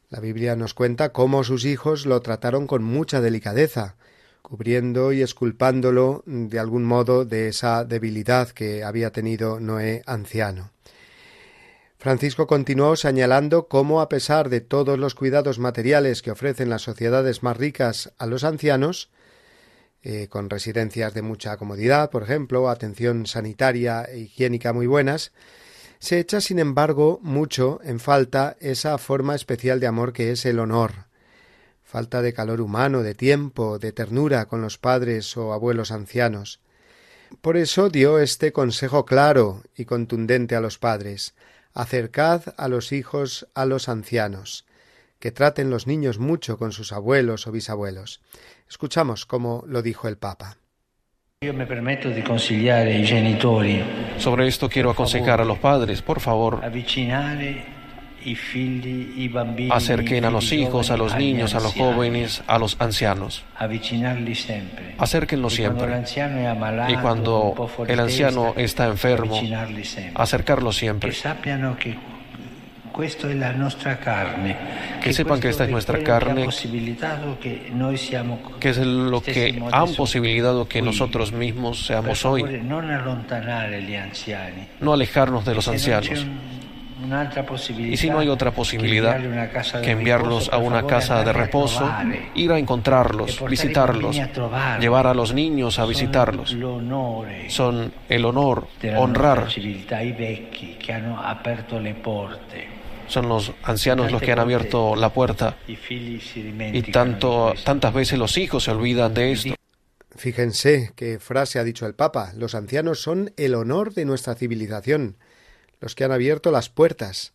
La 0.10 0.22
Biblia 0.22 0.55
nos 0.55 0.74
cuenta 0.74 1.12
cómo 1.12 1.43
sus 1.43 1.65
hijos 1.65 2.05
lo 2.05 2.22
trataron 2.22 2.65
con 2.65 2.81
mucha 2.81 3.19
delicadeza, 3.19 3.98
cubriendo 4.47 5.11
y 5.11 5.21
esculpándolo 5.21 6.23
de 6.25 6.57
algún 6.57 6.85
modo 6.85 7.25
de 7.25 7.49
esa 7.49 7.83
debilidad 7.83 8.47
que 8.51 8.81
había 8.81 9.11
tenido 9.11 9.59
Noé 9.59 10.03
anciano. 10.05 10.71
Francisco 11.99 12.47
continuó 12.47 12.95
señalando 12.95 13.67
cómo, 13.67 13.99
a 13.99 14.07
pesar 14.07 14.47
de 14.47 14.61
todos 14.61 14.97
los 14.97 15.15
cuidados 15.15 15.59
materiales 15.59 16.21
que 16.21 16.31
ofrecen 16.31 16.69
las 16.69 16.81
sociedades 16.81 17.43
más 17.43 17.57
ricas 17.57 18.13
a 18.17 18.25
los 18.25 18.45
ancianos, 18.45 19.09
eh, 20.01 20.29
con 20.29 20.49
residencias 20.49 21.13
de 21.13 21.23
mucha 21.23 21.57
comodidad, 21.57 22.09
por 22.09 22.23
ejemplo, 22.23 22.69
atención 22.69 23.25
sanitaria 23.25 24.05
e 24.05 24.19
higiénica 24.19 24.71
muy 24.71 24.87
buenas, 24.87 25.33
se 25.99 26.19
echa, 26.19 26.39
sin 26.39 26.59
embargo, 26.59 27.19
mucho 27.21 27.81
en 27.83 27.99
falta 27.99 28.55
esa 28.61 28.97
forma 28.97 29.35
especial 29.35 29.81
de 29.81 29.87
amor 29.87 30.13
que 30.13 30.31
es 30.31 30.45
el 30.45 30.59
honor, 30.59 31.06
falta 31.88 32.22
de 32.22 32.34
calor 32.34 32.60
humano, 32.60 33.01
de 33.01 33.15
tiempo, 33.15 33.79
de 33.79 33.94
ternura 33.94 34.46
con 34.46 34.62
los 34.62 34.77
padres 34.77 35.38
o 35.38 35.53
abuelos 35.53 35.91
ancianos. 35.91 36.60
Por 37.41 37.56
eso 37.56 37.89
dio 37.89 38.20
este 38.20 38.51
consejo 38.51 39.06
claro 39.06 39.63
y 39.75 39.86
contundente 39.86 40.56
a 40.56 40.62
los 40.62 40.77
padres 40.77 41.34
acercad 41.74 42.41
a 42.58 42.67
los 42.67 42.91
hijos 42.91 43.48
a 43.53 43.65
los 43.65 43.88
ancianos, 43.88 44.65
que 45.20 45.32
traten 45.32 45.70
los 45.70 45.86
niños 45.86 46.17
mucho 46.17 46.58
con 46.58 46.72
sus 46.72 46.91
abuelos 46.91 47.46
o 47.46 47.51
bisabuelos. 47.51 48.20
Escuchamos 48.67 49.25
cómo 49.25 49.63
lo 49.67 49.82
dijo 49.82 50.08
el 50.08 50.17
Papa. 50.17 50.58
Yo 51.41 51.53
me 51.53 51.67
permito 51.67 52.10
de 52.10 52.24
conciliar 52.24 52.88
genitori. 52.88 53.84
Sobre 54.17 54.48
esto 54.48 54.67
quiero 54.67 54.89
aconsejar 54.89 55.39
a 55.39 55.46
los 55.46 55.60
padres, 55.60 56.01
por 56.01 56.20
favor, 56.20 56.60
Acerquen 59.72 60.25
a 60.25 60.29
los 60.29 60.51
hijos, 60.51 60.91
a 60.91 60.98
los 60.98 61.15
niños, 61.15 61.55
a 61.55 61.60
los 61.60 61.74
jóvenes, 61.74 62.43
a 62.48 62.57
los 62.57 62.75
ancianos. 62.79 63.43
Acérquenlos 64.98 65.53
siempre. 65.53 66.03
Y 66.89 66.96
cuando 66.96 67.69
el 67.88 68.00
anciano 68.00 68.53
está 68.57 68.88
enfermo, 68.88 69.39
acercarlo 70.15 70.72
siempre. 70.72 71.13
Que 75.03 75.13
sepan 75.13 75.39
que 75.39 75.50
esta 75.50 75.65
es 75.65 75.69
nuestra 75.69 76.03
carne, 76.03 76.48
que 78.60 78.69
es 78.69 78.77
lo 78.79 79.22
que 79.22 79.62
han 79.72 79.93
posibilitado 79.93 80.67
que 80.67 80.81
nosotros 80.81 81.31
mismos 81.31 81.86
seamos 81.86 82.25
hoy. 82.25 82.43
No 84.79 84.93
alejarnos 84.93 85.46
de 85.46 85.53
los 85.53 85.67
ancianos. 85.67 86.25
Y 87.77 87.97
si 87.97 88.09
no 88.09 88.19
hay 88.19 88.27
otra 88.27 88.51
posibilidad 88.51 89.19
que 89.81 89.91
enviarlos 89.91 90.49
a 90.51 90.57
una 90.57 90.85
casa 90.85 91.23
de 91.23 91.33
reposo, 91.33 91.89
ir 92.33 92.51
a 92.51 92.59
encontrarlos, 92.59 93.43
visitarlos, 93.47 94.19
llevar 94.79 95.07
a 95.07 95.13
los 95.13 95.33
niños 95.33 95.79
a 95.79 95.85
visitarlos, 95.85 96.55
son 97.49 97.93
el 98.09 98.25
honor, 98.25 98.67
honrar. 98.95 99.47
Son 103.07 103.29
los 103.29 103.53
ancianos 103.63 104.11
los 104.11 104.21
que 104.21 104.31
han 104.33 104.39
abierto 104.39 104.95
la 104.95 105.09
puerta 105.09 105.55
y 105.67 106.81
tanto, 106.91 107.53
tantas 107.63 107.93
veces 107.93 108.19
los 108.19 108.37
hijos 108.37 108.63
se 108.63 108.71
olvidan 108.71 109.13
de 109.13 109.31
esto. 109.31 109.53
Fíjense 110.15 110.93
qué 110.95 111.19
frase 111.19 111.59
ha 111.59 111.63
dicho 111.63 111.85
el 111.85 111.93
Papa. 111.93 112.31
Los 112.35 112.55
ancianos 112.55 113.01
son 113.01 113.33
el 113.37 113.53
honor 113.53 113.93
de 113.93 114.03
nuestra 114.03 114.33
civilización 114.33 115.17
los 115.79 115.96
que 115.96 116.03
han 116.03 116.12
abierto 116.12 116.51
las 116.51 116.69
puertas. 116.69 117.34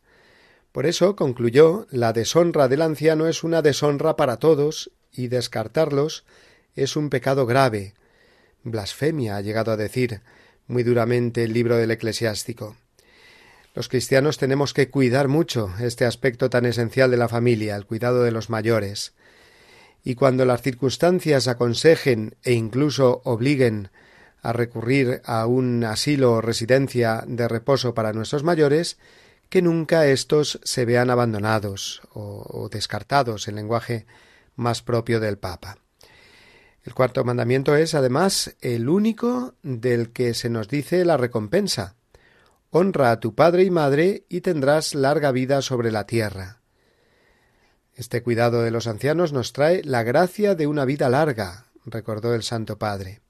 Por 0.73 0.87
eso, 0.87 1.17
concluyó, 1.17 1.87
la 1.91 2.13
deshonra 2.13 2.69
del 2.69 2.83
anciano 2.83 3.29
es 3.29 3.45
una 3.45 3.63
deshonra 3.63 4.17
para 4.17 4.39
todos 4.39 4.91
y 5.13 5.29
descartarlos 5.29 6.25
es 6.75 6.97
un 6.97 7.11
pecado 7.11 7.47
grave. 7.47 7.95
Blasfemia, 8.65 9.37
ha 9.37 9.41
llegado 9.41 9.73
a 9.73 9.77
decir 9.77 10.21
muy 10.67 10.83
duramente 10.83 11.45
el 11.45 11.53
libro 11.53 11.77
del 11.77 11.91
eclesiástico. 11.91 12.77
Los 13.75 13.89
cristianos 13.89 14.39
tenemos 14.39 14.75
que 14.75 14.91
cuidar 14.91 15.29
mucho 15.29 15.73
este 15.81 16.05
aspecto 16.05 16.51
tan 16.51 16.67
esencial 16.67 17.11
de 17.11 17.17
la 17.17 17.29
familia, 17.29 17.77
el 17.77 17.87
cuidado 17.87 18.23
de 18.23 18.31
los 18.31 18.51
mayores. 18.51 19.13
Y 20.05 20.15
cuando 20.15 20.45
las 20.45 20.63
circunstancias 20.63 21.49
aconsejen 21.49 22.35
e 22.43 22.53
incluso 22.53 23.23
obliguen 23.25 23.91
a 24.43 24.53
recurrir 24.53 25.23
a 25.25 25.47
un 25.47 25.85
asilo 25.85 26.33
o 26.33 26.41
residencia 26.41 27.25
de 27.27 27.47
reposo 27.47 27.95
para 27.95 28.13
nuestros 28.13 28.43
mayores, 28.43 28.99
que 29.49 29.63
nunca 29.63 30.07
éstos 30.07 30.59
se 30.65 30.85
vean 30.85 31.11
abandonados 31.11 32.03
o, 32.13 32.45
o 32.49 32.69
descartados, 32.69 33.47
en 33.47 33.55
lenguaje 33.55 34.07
más 34.57 34.83
propio 34.83 35.21
del 35.21 35.39
Papa. 35.39 35.79
El 36.83 36.95
cuarto 36.95 37.23
mandamiento 37.23 37.77
es, 37.77 37.95
además, 37.95 38.57
el 38.61 38.89
único 38.89 39.55
del 39.63 40.11
que 40.11 40.35
se 40.35 40.51
nos 40.51 40.69
dice 40.69 41.05
la 41.05 41.17
recompensa. 41.17 41.95
Honra 42.71 43.13
a 43.13 43.21
tu 43.21 43.37
padre 43.37 43.63
y 43.63 43.71
madre 43.71 44.25
y 44.29 44.41
tendrás 44.41 44.95
larga 44.95 45.31
vida 45.31 45.63
sobre 45.63 45.93
la 45.93 46.07
tierra. 46.07 46.61
Este 47.95 48.23
cuidado 48.23 48.63
de 48.63 48.73
los 48.73 48.89
ancianos 48.89 49.33
nos 49.33 49.53
trae 49.53 49.83
la 49.85 50.03
gracia 50.03 50.57
de 50.57 50.67
una 50.67 50.85
vida 50.85 51.09
larga, 51.09 51.67
recordó 51.85 52.35
el 52.35 52.43
Santo 52.43 52.79
Padre 52.79 53.22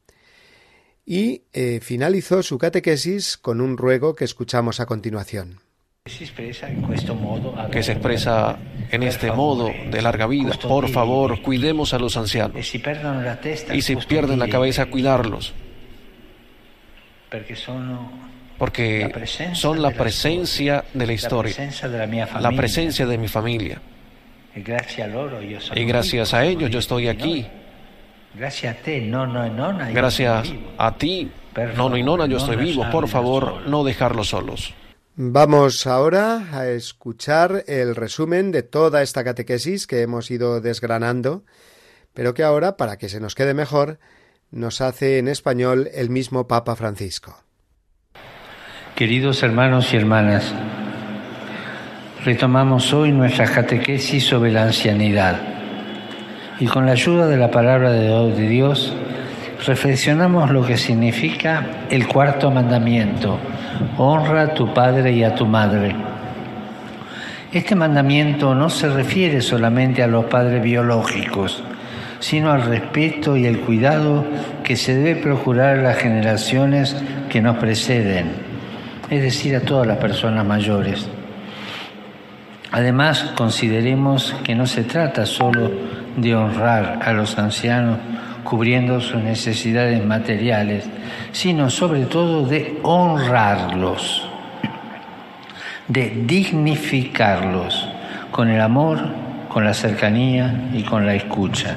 y 1.05 1.43
eh, 1.53 1.81
finalizó 1.83 2.43
su 2.43 2.59
catequesis 2.59 3.37
con 3.37 3.61
un 3.61 3.77
ruego 3.77 4.15
que 4.15 4.25
escuchamos 4.25 4.81
a 4.81 4.87
continuación. 4.87 5.61
Que 6.05 6.11
se 7.83 7.93
expresa 7.93 8.59
en 8.91 9.03
este 9.05 9.31
modo 9.31 9.71
de 9.91 10.03
larga 10.03 10.27
vida. 10.27 10.59
Por 10.61 10.89
favor, 10.89 11.41
cuidemos 11.43 11.95
a 11.95 11.99
los 11.99 12.17
ancianos. 12.17 12.57
Y 12.57 13.83
si 13.83 13.97
pierden 13.97 14.39
la 14.39 14.49
cabeza, 14.49 14.87
cuidarlos. 14.87 15.53
Porque 18.59 19.13
son 19.55 19.81
la 19.83 19.91
presencia 19.93 20.85
de 20.93 21.07
la 21.07 21.13
historia, 21.13 21.55
la 22.41 22.53
presencia 22.53 23.07
de 23.07 23.19
mi 23.19 23.29
familia. 23.29 23.81
Y 24.55 24.61
gracias 25.85 26.35
a 26.35 26.45
ellos 26.45 26.71
yo 26.71 26.79
estoy 26.79 27.09
aquí 27.09 27.47
Gracias 28.35 28.77
a 28.77 28.83
ti, 28.83 29.01
nono 29.01 29.47
y 29.47 29.51
nona. 29.51 29.91
Gracias 29.91 30.53
a 30.79 30.97
ti, 30.97 31.31
nono 31.77 31.97
y 31.97 32.03
nona, 32.03 32.27
yo 32.27 32.39
estoy 32.39 32.57
vivo. 32.57 32.87
Por 32.91 33.09
favor, 33.09 33.69
no 33.69 33.85
dejarlos 33.85 34.29
solos. 34.29 34.75
Vamos 35.15 35.87
ahora 35.87 36.47
a 36.53 36.69
escuchar 36.69 37.65
el 37.67 37.95
resumen 37.95 38.51
de 38.51 38.63
toda 38.63 39.03
esta 39.03 39.23
catequesis 39.23 39.87
que 39.87 40.01
hemos 40.01 40.31
ido 40.31 40.63
desgranando, 40.63 41.45
pero 42.15 42.33
que 42.33 42.43
ahora, 42.43 42.79
para 42.79 42.97
que 42.97 43.11
se 43.11 43.21
nos 43.21 43.35
quede 43.35 43.53
mejor, 43.53 43.99
nos 44.51 44.81
hace 44.81 45.19
en 45.19 45.29
español 45.29 45.91
el 45.93 46.09
mismo 46.09 46.49
Papa 46.49 46.77
Francisco. 46.77 47.37
Queridos 48.95 49.43
hermanos 49.43 49.93
y 49.93 49.97
hermanas, 49.97 50.55
retomamos 52.25 52.95
hoy 52.95 53.13
nuestra 53.13 53.47
catequesis 53.47 54.25
sobre 54.25 54.51
la 54.51 54.63
ancianidad 54.63 55.62
y 56.63 56.67
con 56.67 56.87
la 56.87 56.93
ayuda 56.93 57.27
de 57.27 57.37
la 57.37 57.51
palabra 57.51 57.91
de 57.91 58.49
Dios 58.49 58.95
reflexionamos 59.67 60.53
lo 60.53 60.65
que 60.65 60.77
significa 60.77 61.67
el 61.91 62.07
cuarto 62.07 62.53
mandamiento, 62.53 63.37
honra 63.99 64.43
a 64.43 64.55
tu 64.55 64.73
padre 64.73 65.11
y 65.11 65.25
a 65.25 65.35
tu 65.35 65.45
madre. 65.45 65.93
Este 67.53 67.75
mandamiento 67.75 68.55
no 68.55 68.71
se 68.71 68.89
refiere 68.89 69.41
solamente 69.41 70.05
a 70.05 70.07
los 70.07 70.27
padres 70.27 70.63
biológicos, 70.63 71.65
sino 72.21 72.53
al 72.53 72.63
respeto 72.63 73.37
y 73.37 73.47
el 73.47 73.59
cuidado 73.59 74.25
que 74.63 74.77
se 74.77 74.95
debe 74.95 75.21
procurar 75.21 75.81
a 75.81 75.83
las 75.83 75.97
generaciones 75.97 76.95
que 77.29 77.43
nos 77.43 77.57
preceden, 77.57 78.35
es 79.11 79.21
decir, 79.21 79.57
a 79.57 79.63
todas 79.63 79.89
las 79.89 79.99
personas 79.99 80.47
mayores. 80.47 81.09
Además, 82.71 83.33
consideremos 83.37 84.37
que 84.45 84.55
no 84.55 84.67
se 84.67 84.85
trata 84.85 85.27
solo 85.27 86.02
de 86.17 86.35
honrar 86.35 87.01
a 87.03 87.13
los 87.13 87.39
ancianos 87.39 87.99
cubriendo 88.45 89.01
sus 89.01 89.23
necesidades 89.23 90.05
materiales, 90.05 90.85
sino 91.33 91.71
sobre 91.71 92.07
todo 92.07 92.47
de 92.47 92.79
honrarlos, 92.83 94.29
de 95.89 96.23
dignificarlos 96.27 97.89
con 98.31 98.49
el 98.51 98.61
amor, 98.61 98.99
con 99.49 99.65
la 99.65 99.75
cercanía 99.75 100.69
y 100.75 100.83
con 100.83 101.07
la 101.07 101.15
escucha. 101.15 101.77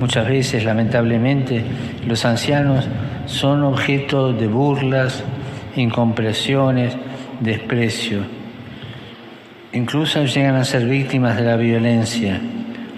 Muchas 0.00 0.28
veces, 0.28 0.64
lamentablemente, 0.64 1.64
los 2.06 2.24
ancianos 2.24 2.86
son 3.26 3.62
objeto 3.64 4.32
de 4.32 4.46
burlas, 4.46 5.22
incompresiones, 5.76 6.96
desprecio. 7.40 8.20
Incluso 9.72 10.24
llegan 10.24 10.56
a 10.56 10.64
ser 10.64 10.86
víctimas 10.86 11.36
de 11.36 11.44
la 11.44 11.56
violencia 11.56 12.40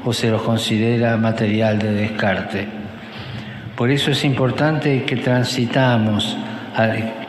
o 0.05 0.13
se 0.13 0.31
los 0.31 0.43
considera 0.43 1.17
material 1.17 1.79
de 1.79 1.93
descarte. 1.93 2.67
Por 3.77 3.91
eso 3.91 4.11
es 4.11 4.25
importante 4.25 5.05
que 5.05 5.17
transitamos, 5.17 6.37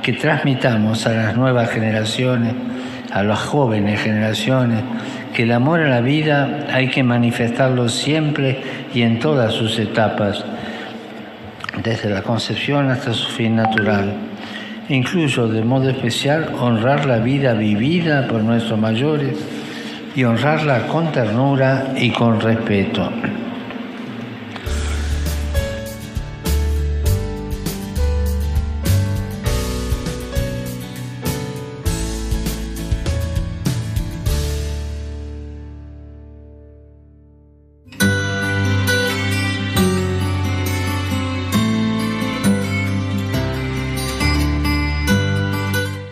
que 0.01 0.13
transmitamos 0.13 1.05
a 1.07 1.13
las 1.13 1.37
nuevas 1.37 1.69
generaciones, 1.69 2.53
a 3.11 3.23
las 3.23 3.39
jóvenes 3.39 4.01
generaciones, 4.01 4.83
que 5.33 5.43
el 5.43 5.51
amor 5.51 5.81
a 5.81 5.89
la 5.89 6.01
vida 6.01 6.67
hay 6.71 6.89
que 6.89 7.03
manifestarlo 7.03 7.87
siempre 7.87 8.61
y 8.93 9.01
en 9.01 9.19
todas 9.19 9.53
sus 9.53 9.79
etapas, 9.79 10.43
desde 11.81 12.09
la 12.09 12.21
concepción 12.21 12.89
hasta 12.89 13.13
su 13.13 13.29
fin 13.29 13.55
natural. 13.55 14.13
Incluso 14.89 15.47
de 15.47 15.63
modo 15.63 15.89
especial 15.89 16.53
honrar 16.59 17.05
la 17.05 17.19
vida 17.19 17.53
vivida 17.53 18.27
por 18.27 18.43
nuestros 18.43 18.77
mayores 18.77 19.37
y 20.15 20.23
honrarla 20.23 20.87
con 20.87 21.11
ternura 21.11 21.93
y 21.97 22.11
con 22.11 22.39
respeto. 22.39 23.09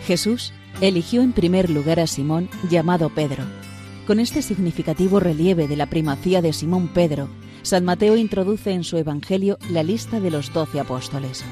Jesús 0.05 0.53
eligió 0.81 1.21
en 1.21 1.33
primer 1.33 1.69
lugar 1.69 1.99
a 1.99 2.07
Simón 2.07 2.49
llamado 2.67 3.09
Pedro 3.09 3.58
con 4.09 4.19
este 4.19 4.41
significativo 4.41 5.19
relieve 5.19 5.67
de 5.67 5.75
la 5.75 5.85
primacía 5.85 6.41
de 6.41 6.51
Simón 6.51 6.87
Pedro, 6.87 7.29
San 7.61 7.85
Mateo 7.85 8.17
introduce 8.17 8.71
en 8.71 8.83
su 8.83 8.97
Evangelio 8.97 9.59
la 9.69 9.83
lista 9.83 10.19
de 10.19 10.31
los 10.31 10.51
doce 10.51 10.79
apóstoles. 10.79 11.43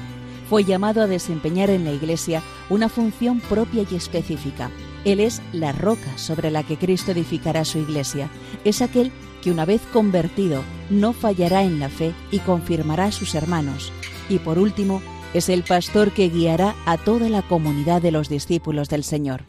Fue 0.50 0.64
llamado 0.64 1.00
a 1.00 1.06
desempeñar 1.06 1.70
en 1.70 1.84
la 1.84 1.92
Iglesia 1.92 2.42
una 2.68 2.88
función 2.88 3.38
propia 3.38 3.84
y 3.88 3.94
específica. 3.94 4.72
Él 5.04 5.20
es 5.20 5.40
la 5.52 5.70
roca 5.70 6.18
sobre 6.18 6.50
la 6.50 6.64
que 6.64 6.76
Cristo 6.76 7.12
edificará 7.12 7.64
su 7.64 7.78
Iglesia. 7.78 8.28
Es 8.64 8.82
aquel 8.82 9.12
que 9.40 9.52
una 9.52 9.64
vez 9.64 9.80
convertido 9.92 10.64
no 10.90 11.12
fallará 11.12 11.62
en 11.62 11.78
la 11.78 11.88
fe 11.88 12.12
y 12.32 12.40
confirmará 12.40 13.04
a 13.04 13.12
sus 13.12 13.36
hermanos. 13.36 13.92
Y 14.28 14.40
por 14.40 14.58
último, 14.58 15.00
es 15.32 15.48
el 15.48 15.62
pastor 15.62 16.10
que 16.10 16.28
guiará 16.28 16.74
a 16.86 16.96
toda 16.96 17.28
la 17.28 17.42
comunidad 17.42 18.02
de 18.02 18.10
los 18.10 18.28
discípulos 18.28 18.88
del 18.88 19.04
Señor 19.04 19.44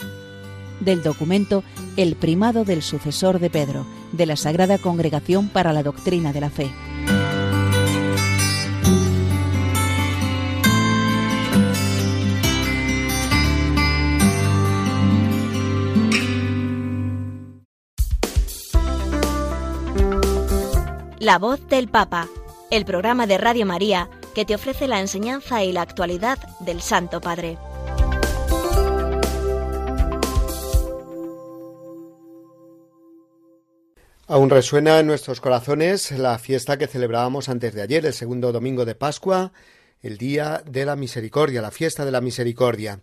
del 0.79 1.03
documento 1.03 1.63
El 1.97 2.15
primado 2.15 2.65
del 2.65 2.81
sucesor 2.81 3.39
de 3.39 3.49
Pedro, 3.49 3.85
de 4.11 4.25
la 4.25 4.35
Sagrada 4.35 4.77
Congregación 4.77 5.49
para 5.49 5.73
la 5.73 5.83
Doctrina 5.83 6.33
de 6.33 6.41
la 6.41 6.49
Fe. 6.49 6.71
La 21.19 21.37
voz 21.37 21.67
del 21.67 21.89
Papa, 21.89 22.27
el 22.71 22.85
programa 22.85 23.27
de 23.27 23.37
Radio 23.37 23.65
María 23.65 24.09
que 24.33 24.45
te 24.45 24.55
ofrece 24.55 24.87
la 24.87 24.99
enseñanza 24.99 25.63
y 25.63 25.71
la 25.71 25.81
actualidad 25.81 26.39
del 26.61 26.81
Santo 26.81 27.19
Padre. 27.19 27.57
Aún 34.29 34.51
resuena 34.51 34.99
en 34.99 35.07
nuestros 35.07 35.41
corazones 35.41 36.11
la 36.11 36.37
fiesta 36.37 36.77
que 36.77 36.85
celebrábamos 36.85 37.49
antes 37.49 37.73
de 37.73 37.81
ayer, 37.81 38.05
el 38.05 38.13
segundo 38.13 38.51
domingo 38.51 38.85
de 38.85 38.93
Pascua, 38.93 39.53
el 40.03 40.19
Día 40.19 40.61
de 40.67 40.85
la 40.85 40.95
Misericordia, 40.95 41.63
la 41.63 41.71
fiesta 41.71 42.05
de 42.05 42.11
la 42.11 42.21
Misericordia. 42.21 42.99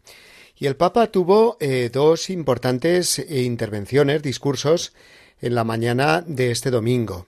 Y 0.57 0.67
el 0.67 0.77
Papa 0.77 1.09
tuvo 1.09 1.57
eh, 1.59 1.91
dos 1.93 2.31
importantes 2.31 3.19
eh, 3.19 3.43
intervenciones, 3.43 4.23
discursos, 4.23 4.93
en 5.41 5.57
la 5.57 5.65
mañana 5.65 6.23
de 6.25 6.53
este 6.53 6.71
domingo. 6.71 7.27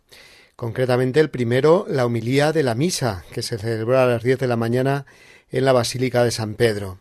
Concretamente 0.54 1.18
el 1.18 1.30
primero, 1.30 1.84
la 1.88 2.06
humilía 2.06 2.52
de 2.52 2.62
la 2.62 2.76
misa, 2.76 3.24
que 3.32 3.42
se 3.42 3.58
celebró 3.58 3.98
a 3.98 4.06
las 4.06 4.22
diez 4.22 4.38
de 4.38 4.46
la 4.46 4.56
mañana 4.56 5.06
en 5.50 5.64
la 5.64 5.72
Basílica 5.72 6.22
de 6.22 6.30
San 6.30 6.54
Pedro. 6.54 7.00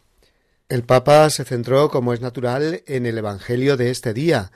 El 0.67 0.81
Papa 0.81 1.29
se 1.29 1.45
centró, 1.45 1.91
como 1.91 2.13
es 2.13 2.21
natural, 2.21 2.81
en 2.87 3.05
el 3.05 3.19
Evangelio 3.19 3.77
de 3.77 3.91
este 3.91 4.15
día, 4.15 4.51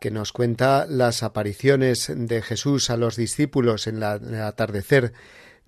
que 0.00 0.10
nos 0.10 0.32
cuenta 0.32 0.86
las 0.88 1.22
apariciones 1.22 2.10
de 2.14 2.42
Jesús 2.42 2.90
a 2.90 2.96
los 2.96 3.16
discípulos 3.16 3.86
en, 3.86 3.96
el 3.96 4.42
atardecer 4.42 5.12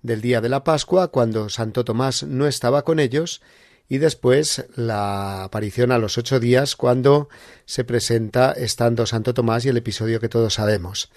del 0.01 0.21
día 0.21 0.41
de 0.41 0.49
la 0.49 0.63
Pascua, 0.63 1.09
cuando 1.09 1.49
Santo 1.49 1.83
Tomás 1.85 2.23
no 2.23 2.47
estaba 2.47 2.83
con 2.83 2.99
ellos, 2.99 3.41
y 3.87 3.97
después 3.97 4.65
la 4.75 5.43
aparición 5.43 5.91
a 5.91 5.97
los 5.97 6.17
ocho 6.17 6.39
días, 6.39 6.75
cuando 6.75 7.29
se 7.65 7.83
presenta 7.83 8.53
estando 8.53 9.05
Santo 9.05 9.33
Tomás 9.33 9.65
y 9.65 9.69
el 9.69 9.77
episodio 9.77 10.19
que 10.19 10.29
todos 10.29 10.53
sabemos. 10.53 11.11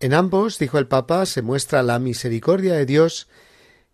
En 0.00 0.14
ambos, 0.14 0.58
dijo 0.58 0.78
el 0.78 0.88
Papa, 0.88 1.26
se 1.26 1.42
muestra 1.42 1.82
la 1.82 1.98
misericordia 1.98 2.74
de 2.74 2.86
Dios 2.86 3.28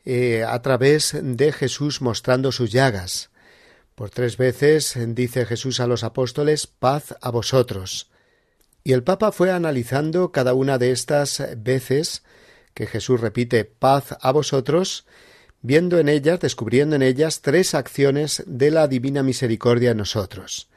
eh, 0.04 0.44
a 0.48 0.62
través 0.62 1.14
de 1.20 1.52
Jesús 1.52 2.00
mostrando 2.00 2.52
sus 2.52 2.70
llagas. 2.70 3.30
Por 3.94 4.10
tres 4.10 4.36
veces 4.36 4.96
dice 5.08 5.44
Jesús 5.44 5.80
a 5.80 5.86
los 5.86 6.04
apóstoles 6.04 6.66
paz 6.68 7.16
a 7.20 7.30
vosotros. 7.30 8.08
Y 8.88 8.94
el 8.94 9.02
Papa 9.02 9.32
fue 9.32 9.50
analizando 9.50 10.32
cada 10.32 10.54
una 10.54 10.78
de 10.78 10.92
estas 10.92 11.42
veces 11.58 12.22
que 12.72 12.86
Jesús 12.86 13.20
repite 13.20 13.66
paz 13.66 14.16
a 14.18 14.32
vosotros, 14.32 15.04
viendo 15.60 15.98
en 15.98 16.08
ellas, 16.08 16.40
descubriendo 16.40 16.96
en 16.96 17.02
ellas 17.02 17.42
tres 17.42 17.74
acciones 17.74 18.42
de 18.46 18.70
la 18.70 18.88
divina 18.88 19.22
misericordia 19.22 19.90
en 19.90 19.98
nosotros. 19.98 20.70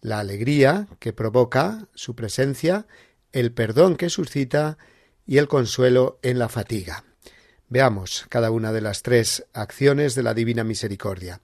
La 0.00 0.20
alegría 0.20 0.86
que 1.00 1.12
provoca 1.12 1.88
su 1.92 2.14
presencia, 2.14 2.86
el 3.32 3.50
perdón 3.50 3.96
que 3.96 4.10
suscita 4.10 4.78
y 5.26 5.38
el 5.38 5.48
consuelo 5.48 6.20
en 6.22 6.38
la 6.38 6.48
fatiga. 6.48 7.02
Veamos 7.68 8.26
cada 8.28 8.52
una 8.52 8.70
de 8.70 8.80
las 8.80 9.02
tres 9.02 9.44
acciones 9.54 10.14
de 10.14 10.22
la 10.22 10.34
divina 10.34 10.62
misericordia. 10.62 11.40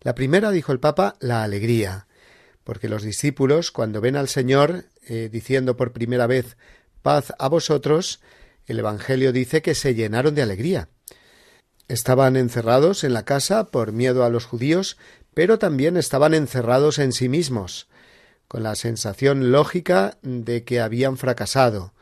La 0.00 0.14
primera, 0.14 0.50
dijo 0.50 0.72
el 0.72 0.80
Papa, 0.80 1.16
la 1.20 1.42
alegría, 1.42 2.07
porque 2.68 2.90
los 2.90 3.02
discípulos, 3.02 3.70
cuando 3.70 4.02
ven 4.02 4.14
al 4.14 4.28
Señor, 4.28 4.84
eh, 5.06 5.30
diciendo 5.32 5.78
por 5.78 5.94
primera 5.94 6.26
vez 6.26 6.58
paz 7.00 7.32
a 7.38 7.48
vosotros, 7.48 8.20
el 8.66 8.78
Evangelio 8.78 9.32
dice 9.32 9.62
que 9.62 9.74
se 9.74 9.94
llenaron 9.94 10.34
de 10.34 10.42
alegría. 10.42 10.90
Estaban 11.88 12.36
encerrados 12.36 13.04
en 13.04 13.14
la 13.14 13.24
casa 13.24 13.70
por 13.70 13.92
miedo 13.92 14.22
a 14.22 14.28
los 14.28 14.44
judíos, 14.44 14.98
pero 15.32 15.58
también 15.58 15.96
estaban 15.96 16.34
encerrados 16.34 16.98
en 16.98 17.12
sí 17.12 17.30
mismos, 17.30 17.88
con 18.48 18.64
la 18.64 18.74
sensación 18.74 19.50
lógica 19.50 20.18
de 20.20 20.64
que 20.64 20.80
habían 20.80 21.16
fracasado. 21.16 21.94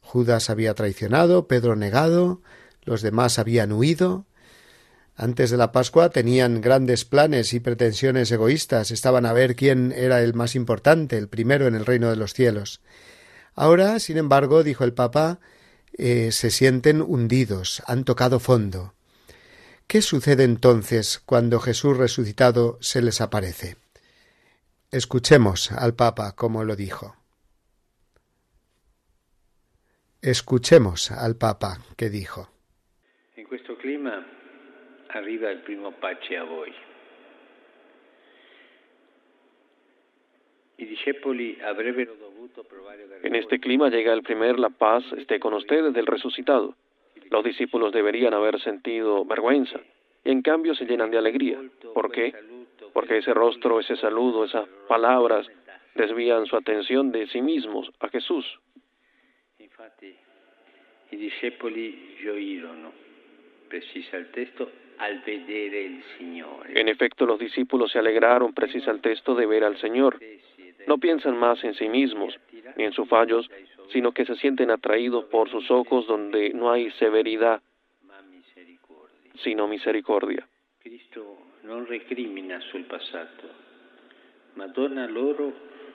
Judas 0.00 0.48
había 0.48 0.72
traicionado, 0.72 1.48
Pedro 1.48 1.76
negado, 1.76 2.40
los 2.84 3.02
demás 3.02 3.38
habían 3.38 3.72
huido, 3.72 4.24
antes 5.16 5.50
de 5.50 5.56
la 5.56 5.70
Pascua 5.70 6.10
tenían 6.10 6.60
grandes 6.60 7.04
planes 7.04 7.54
y 7.54 7.60
pretensiones 7.60 8.30
egoístas, 8.32 8.90
estaban 8.90 9.26
a 9.26 9.32
ver 9.32 9.54
quién 9.54 9.92
era 9.92 10.20
el 10.22 10.34
más 10.34 10.56
importante, 10.56 11.16
el 11.16 11.28
primero 11.28 11.66
en 11.68 11.76
el 11.76 11.86
reino 11.86 12.10
de 12.10 12.16
los 12.16 12.34
cielos. 12.34 12.80
Ahora, 13.54 14.00
sin 14.00 14.16
embargo, 14.16 14.64
dijo 14.64 14.82
el 14.82 14.92
Papa, 14.92 15.38
eh, 15.92 16.32
se 16.32 16.50
sienten 16.50 17.00
hundidos, 17.00 17.82
han 17.86 18.04
tocado 18.04 18.40
fondo. 18.40 18.94
¿Qué 19.86 20.02
sucede 20.02 20.42
entonces 20.42 21.22
cuando 21.24 21.60
Jesús 21.60 21.96
resucitado 21.96 22.78
se 22.80 23.00
les 23.00 23.20
aparece? 23.20 23.76
Escuchemos 24.90 25.70
al 25.70 25.94
Papa 25.94 26.34
como 26.34 26.64
lo 26.64 26.74
dijo. 26.74 27.16
Escuchemos 30.20 31.12
al 31.12 31.36
Papa 31.36 31.78
que 31.96 32.10
dijo. 32.10 32.48
En 33.36 33.46
questo 33.46 33.76
clima 33.76 34.26
arriva 35.18 35.50
il 35.50 35.60
primo 35.60 35.92
voi. 36.48 36.72
En 43.22 43.34
este 43.34 43.60
clima 43.60 43.88
llega 43.88 44.12
el 44.12 44.22
primer 44.22 44.58
la 44.58 44.70
paz 44.70 45.04
esté 45.16 45.38
con 45.38 45.54
ustedes 45.54 45.92
del 45.94 46.06
resucitado. 46.06 46.74
Los 47.30 47.44
discípulos 47.44 47.92
deberían 47.92 48.34
haber 48.34 48.60
sentido 48.60 49.24
vergüenza 49.24 49.80
y 50.24 50.30
en 50.30 50.42
cambio 50.42 50.74
se 50.74 50.84
llenan 50.84 51.10
de 51.10 51.18
alegría. 51.18 51.60
¿Por 51.94 52.10
qué? 52.10 52.34
Porque 52.92 53.18
ese 53.18 53.32
rostro, 53.32 53.80
ese 53.80 53.96
saludo, 53.96 54.44
esas 54.44 54.68
palabras 54.88 55.46
desvían 55.94 56.46
su 56.46 56.56
atención 56.56 57.12
de 57.12 57.26
sí 57.28 57.40
mismos 57.40 57.90
a 58.00 58.08
Jesús. 58.08 58.44
I 61.10 61.16
discepoli 61.16 62.16
gioirono, 62.18 62.90
precisa 63.68 64.16
el 64.16 64.32
texto, 64.32 64.68
al 64.98 65.20
vedere 65.20 65.80
il 65.80 66.02
Signore. 66.16 66.78
En 66.80 66.88
efecto, 66.88 67.26
los 67.26 67.38
discípulos 67.38 67.92
se 67.92 67.98
alegraron, 67.98 68.52
precisa 68.52 68.90
el 68.90 69.00
texto, 69.00 69.34
de 69.34 69.46
ver 69.46 69.64
al 69.64 69.76
Señor. 69.78 70.20
No 70.86 70.98
piensan 70.98 71.36
más 71.38 71.62
en 71.64 71.74
sí 71.74 71.88
mismos 71.88 72.38
ni 72.76 72.84
en 72.84 72.92
sus 72.92 73.08
fallos, 73.08 73.50
sino 73.92 74.12
que 74.12 74.24
se 74.24 74.36
sienten 74.36 74.70
atraídos 74.70 75.24
por 75.26 75.50
sus 75.50 75.70
ojos 75.70 76.06
donde 76.06 76.50
no 76.50 76.70
hay 76.70 76.90
severidad, 76.92 77.60
sino 79.42 79.66
misericordia. 79.68 80.46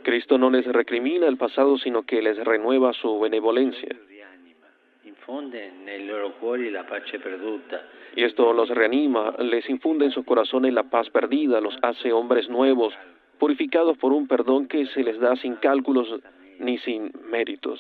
Cristo 0.04 0.38
no 0.38 0.50
les 0.50 0.66
recrimina 0.66 1.28
el 1.28 1.38
pasado, 1.38 1.78
sino 1.78 2.04
que 2.04 2.22
les 2.22 2.38
renueva 2.38 2.94
su 2.94 3.20
benevolencia. 3.20 3.96
Y 8.16 8.24
esto 8.24 8.54
los 8.54 8.70
reanima, 8.70 9.36
les 9.40 9.70
infunde 9.70 10.06
en 10.06 10.12
sus 10.12 10.26
corazones 10.26 10.74
la 10.74 10.84
paz 10.84 11.10
perdida, 11.10 11.62
los 11.62 11.76
hace 11.82 12.12
hombres 12.12 12.50
nuevos, 12.50 12.94
purificados 13.40 13.98
por 13.98 14.12
un 14.12 14.28
perdón 14.28 14.68
que 14.68 14.86
se 14.88 15.04
les 15.04 15.20
da 15.20 15.36
sin 15.36 15.56
cálculos 15.56 16.08
ni 16.60 16.78
sin 16.80 17.12
méritos. 17.30 17.80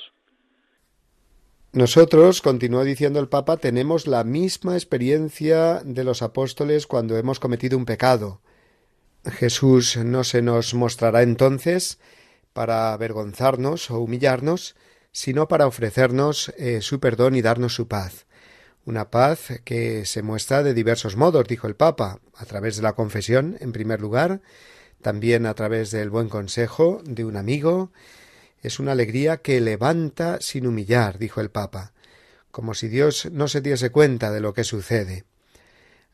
Nosotros, 1.71 2.41
continuó 2.41 2.83
diciendo 2.83 3.19
el 3.19 3.27
Papa, 3.27 3.57
tenemos 3.57 4.07
la 4.07 4.23
misma 4.23 4.73
experiencia 4.73 5.81
de 5.85 6.03
los 6.03 6.23
apóstoles 6.23 6.87
cuando 6.87 7.15
hemos 7.15 7.39
cometido 7.39 7.77
un 7.77 7.85
pecado. 7.85 8.41
Jesús 9.23 9.97
no 9.97 10.23
se 10.23 10.41
nos 10.41 10.73
mostrará 10.73 11.21
entonces 11.21 11.99
para 12.53 12.93
avergonzarnos 12.93 13.91
o 13.91 13.99
humillarnos, 13.99 14.75
sino 15.11 15.47
para 15.47 15.67
ofrecernos 15.67 16.53
eh, 16.57 16.81
su 16.81 16.99
perdón 16.99 17.35
y 17.35 17.41
darnos 17.41 17.73
su 17.73 17.87
paz. 17.87 18.25
Una 18.85 19.11
paz 19.11 19.61
que 19.65 20.05
se 20.05 20.21
muestra 20.21 20.63
de 20.63 20.73
diversos 20.73 21.15
modos, 21.15 21.47
dijo 21.47 21.67
el 21.67 21.75
Papa, 21.75 22.19
a 22.35 22.45
través 22.45 22.77
de 22.77 22.83
la 22.83 22.93
confesión, 22.93 23.57
en 23.59 23.71
primer 23.71 24.01
lugar, 24.01 24.41
también 25.01 25.45
a 25.45 25.53
través 25.53 25.91
del 25.91 26.09
buen 26.09 26.29
consejo 26.29 27.01
de 27.05 27.25
un 27.25 27.37
amigo. 27.37 27.91
Es 28.61 28.79
una 28.79 28.93
alegría 28.93 29.37
que 29.37 29.61
levanta 29.61 30.39
sin 30.41 30.65
humillar, 30.65 31.17
dijo 31.17 31.41
el 31.41 31.51
Papa, 31.51 31.93
como 32.51 32.73
si 32.73 32.87
Dios 32.87 33.27
no 33.31 33.47
se 33.47 33.61
diese 33.61 33.91
cuenta 33.91 34.31
de 34.31 34.41
lo 34.41 34.53
que 34.53 34.63
sucede. 34.63 35.25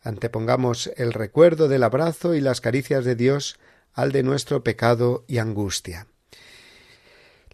Antepongamos 0.01 0.91
el 0.97 1.13
recuerdo 1.13 1.67
del 1.67 1.83
abrazo 1.83 2.35
y 2.35 2.41
las 2.41 2.61
caricias 2.61 3.05
de 3.05 3.15
Dios 3.15 3.57
al 3.93 4.11
de 4.11 4.21
nuestro 4.21 4.63
pecado 4.63 5.23
y 5.27 5.39
angustia. 5.39 6.07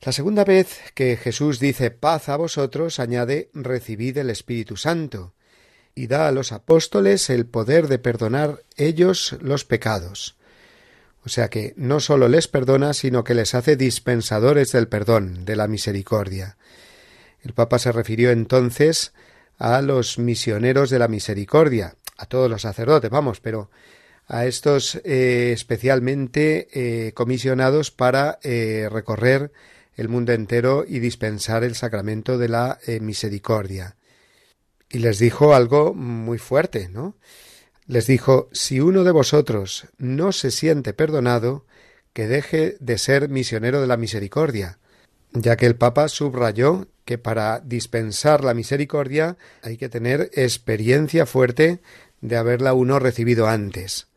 La 0.03 0.11
segunda 0.11 0.43
vez 0.43 0.79
que 0.95 1.15
Jesús 1.15 1.59
dice 1.59 1.91
paz 1.91 2.27
a 2.27 2.35
vosotros, 2.35 2.99
añade 2.99 3.51
recibid 3.53 4.17
el 4.17 4.31
Espíritu 4.31 4.75
Santo, 4.75 5.35
y 5.93 6.07
da 6.07 6.27
a 6.27 6.31
los 6.31 6.51
apóstoles 6.51 7.29
el 7.29 7.45
poder 7.45 7.87
de 7.87 7.99
perdonar 7.99 8.63
ellos 8.77 9.37
los 9.41 9.63
pecados. 9.63 10.37
O 11.23 11.29
sea 11.29 11.49
que 11.49 11.75
no 11.77 11.99
sólo 11.99 12.29
les 12.29 12.47
perdona, 12.47 12.93
sino 12.93 13.23
que 13.23 13.35
les 13.35 13.53
hace 13.53 13.75
dispensadores 13.75 14.71
del 14.71 14.87
perdón, 14.87 15.45
de 15.45 15.55
la 15.55 15.67
misericordia. 15.67 16.57
El 17.43 17.53
Papa 17.53 17.77
se 17.77 17.91
refirió 17.91 18.31
entonces 18.31 19.13
a 19.59 19.83
los 19.83 20.17
misioneros 20.17 20.89
de 20.89 20.97
la 20.97 21.09
misericordia, 21.09 21.95
a 22.17 22.25
todos 22.25 22.49
los 22.49 22.63
sacerdotes, 22.63 23.11
vamos, 23.11 23.39
pero 23.39 23.69
a 24.27 24.47
estos 24.47 24.95
eh, 25.03 25.51
especialmente 25.53 26.69
eh, 26.73 27.13
comisionados 27.13 27.91
para 27.91 28.39
eh, 28.41 28.89
recorrer 28.91 29.51
el 30.01 30.09
mundo 30.09 30.33
entero 30.33 30.83
y 30.87 30.99
dispensar 30.99 31.63
el 31.63 31.75
sacramento 31.75 32.37
de 32.37 32.49
la 32.49 32.79
eh, 32.85 32.99
misericordia. 32.99 33.95
Y 34.89 34.99
les 34.99 35.19
dijo 35.19 35.53
algo 35.53 35.93
muy 35.93 36.37
fuerte, 36.37 36.89
¿no? 36.89 37.15
Les 37.85 38.07
dijo, 38.07 38.49
si 38.51 38.79
uno 38.79 39.03
de 39.03 39.11
vosotros 39.11 39.87
no 39.97 40.31
se 40.31 40.51
siente 40.51 40.93
perdonado, 40.93 41.65
que 42.13 42.27
deje 42.27 42.77
de 42.79 42.97
ser 42.97 43.29
misionero 43.29 43.79
de 43.79 43.87
la 43.87 43.97
misericordia, 43.97 44.79
ya 45.33 45.55
que 45.55 45.65
el 45.65 45.75
Papa 45.75 46.09
subrayó 46.09 46.87
que 47.05 47.17
para 47.17 47.59
dispensar 47.59 48.43
la 48.43 48.53
misericordia 48.53 49.37
hay 49.61 49.77
que 49.77 49.89
tener 49.89 50.29
experiencia 50.33 51.25
fuerte 51.25 51.79
de 52.21 52.37
haberla 52.37 52.73
uno 52.73 52.99
recibido 52.99 53.47
antes. 53.47 54.07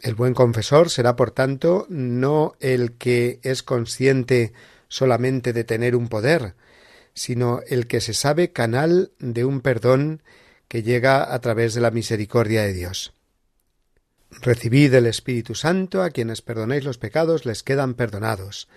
El 0.00 0.14
buen 0.14 0.34
confesor 0.34 0.90
será, 0.90 1.16
por 1.16 1.30
tanto, 1.30 1.86
no 1.88 2.54
el 2.60 2.92
que 2.92 3.40
es 3.42 3.62
consciente 3.62 4.52
solamente 4.88 5.52
de 5.52 5.64
tener 5.64 5.96
un 5.96 6.08
poder, 6.08 6.54
sino 7.14 7.60
el 7.68 7.86
que 7.86 8.00
se 8.00 8.14
sabe 8.14 8.52
canal 8.52 9.12
de 9.18 9.44
un 9.44 9.60
perdón 9.60 10.22
que 10.68 10.82
llega 10.82 11.32
a 11.32 11.40
través 11.40 11.74
de 11.74 11.80
la 11.80 11.90
misericordia 11.90 12.62
de 12.62 12.72
Dios. 12.72 13.12
Recibid 14.30 14.92
el 14.94 15.06
Espíritu 15.06 15.54
Santo, 15.54 16.02
a 16.02 16.10
quienes 16.10 16.42
perdonéis 16.42 16.84
los 16.84 16.98
pecados 16.98 17.46
les 17.46 17.62
quedan 17.62 17.94
perdonados. 17.94 18.68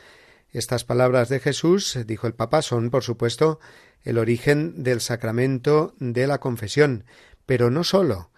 Estas 0.52 0.84
palabras 0.84 1.30
de 1.30 1.40
Jesús, 1.40 1.98
dijo 2.06 2.28
el 2.28 2.34
Papa, 2.34 2.62
son, 2.62 2.90
por 2.90 3.04
supuesto, 3.04 3.60
el 4.04 4.18
origen 4.18 4.84
del 4.84 5.02
sacramento 5.02 5.94
de 6.00 6.28
la 6.28 6.40
confesión, 6.40 7.04
pero 7.46 7.70
no 7.70 7.84
sólo. 7.84 8.32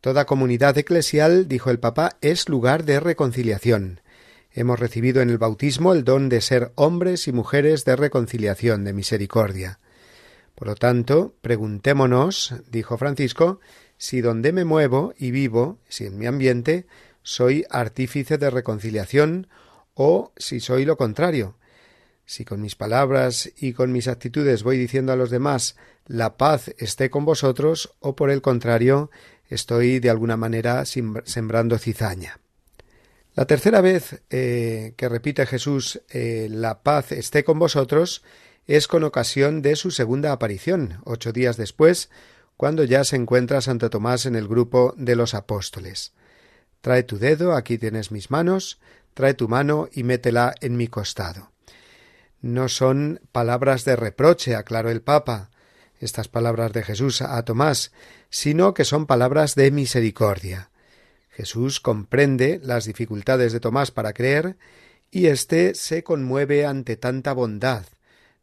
Toda 0.00 0.24
comunidad 0.24 0.76
eclesial, 0.78 1.46
dijo 1.46 1.70
el 1.70 1.78
Papa, 1.78 2.16
es 2.20 2.48
lugar 2.48 2.84
de 2.84 3.00
reconciliación. 3.00 4.00
Hemos 4.52 4.80
recibido 4.80 5.22
en 5.22 5.30
el 5.30 5.38
bautismo 5.38 5.92
el 5.92 6.04
don 6.04 6.28
de 6.28 6.40
ser 6.40 6.72
hombres 6.74 7.28
y 7.28 7.32
mujeres 7.32 7.84
de 7.84 7.94
reconciliación, 7.94 8.84
de 8.84 8.92
misericordia. 8.92 9.78
Por 10.56 10.68
lo 10.68 10.74
tanto, 10.74 11.34
preguntémonos, 11.40 12.54
dijo 12.68 12.98
Francisco, 12.98 13.60
si 13.96 14.20
donde 14.20 14.52
me 14.52 14.64
muevo 14.64 15.14
y 15.16 15.30
vivo, 15.30 15.78
si 15.88 16.06
en 16.06 16.18
mi 16.18 16.26
ambiente, 16.26 16.86
soy 17.22 17.64
artífice 17.70 18.38
de 18.38 18.50
reconciliación 18.50 19.46
o 19.94 20.32
si 20.36 20.58
soy 20.58 20.84
lo 20.84 20.96
contrario. 20.96 21.56
Si 22.26 22.44
con 22.44 22.60
mis 22.60 22.76
palabras 22.76 23.52
y 23.56 23.72
con 23.72 23.92
mis 23.92 24.08
actitudes 24.08 24.62
voy 24.62 24.78
diciendo 24.78 25.12
a 25.12 25.16
los 25.16 25.30
demás 25.30 25.76
la 26.06 26.36
paz 26.36 26.74
esté 26.78 27.10
con 27.10 27.24
vosotros 27.24 27.94
o 28.00 28.16
por 28.16 28.30
el 28.30 28.42
contrario 28.42 29.10
estoy 29.48 30.00
de 30.00 30.10
alguna 30.10 30.36
manera 30.36 30.84
sembrando 30.84 31.78
cizaña. 31.78 32.40
La 33.34 33.46
tercera 33.46 33.80
vez 33.80 34.22
eh, 34.30 34.94
que 34.96 35.08
repite 35.08 35.46
Jesús 35.46 36.02
eh, 36.10 36.48
la 36.50 36.82
paz 36.82 37.12
esté 37.12 37.44
con 37.44 37.58
vosotros 37.58 38.22
es 38.66 38.88
con 38.88 39.04
ocasión 39.04 39.62
de 39.62 39.76
su 39.76 39.90
segunda 39.90 40.32
aparición, 40.32 41.00
ocho 41.04 41.32
días 41.32 41.56
después, 41.56 42.10
cuando 42.56 42.84
ya 42.84 43.04
se 43.04 43.16
encuentra 43.16 43.60
Santo 43.60 43.88
Tomás 43.88 44.26
en 44.26 44.36
el 44.36 44.46
grupo 44.46 44.94
de 44.96 45.16
los 45.16 45.34
apóstoles. 45.34 46.12
Trae 46.80 47.02
tu 47.02 47.18
dedo, 47.18 47.54
aquí 47.54 47.78
tienes 47.78 48.10
mis 48.10 48.30
manos, 48.30 48.78
trae 49.14 49.34
tu 49.34 49.48
mano 49.48 49.88
y 49.92 50.02
métela 50.02 50.54
en 50.60 50.76
mi 50.76 50.88
costado. 50.88 51.52
No 52.40 52.68
son 52.68 53.20
palabras 53.32 53.84
de 53.84 53.96
reproche, 53.96 54.54
aclaró 54.54 54.90
el 54.90 55.02
Papa, 55.02 55.50
estas 56.00 56.28
palabras 56.28 56.72
de 56.72 56.82
Jesús 56.82 57.22
a 57.22 57.42
Tomás, 57.44 57.92
sino 58.30 58.74
que 58.74 58.84
son 58.84 59.06
palabras 59.06 59.54
de 59.54 59.70
misericordia. 59.70 60.70
Jesús 61.40 61.80
comprende 61.80 62.60
las 62.62 62.84
dificultades 62.84 63.54
de 63.54 63.60
Tomás 63.60 63.90
para 63.90 64.12
creer 64.12 64.58
y 65.10 65.28
éste 65.28 65.74
se 65.74 66.04
conmueve 66.04 66.66
ante 66.66 66.98
tanta 66.98 67.32
bondad, 67.32 67.86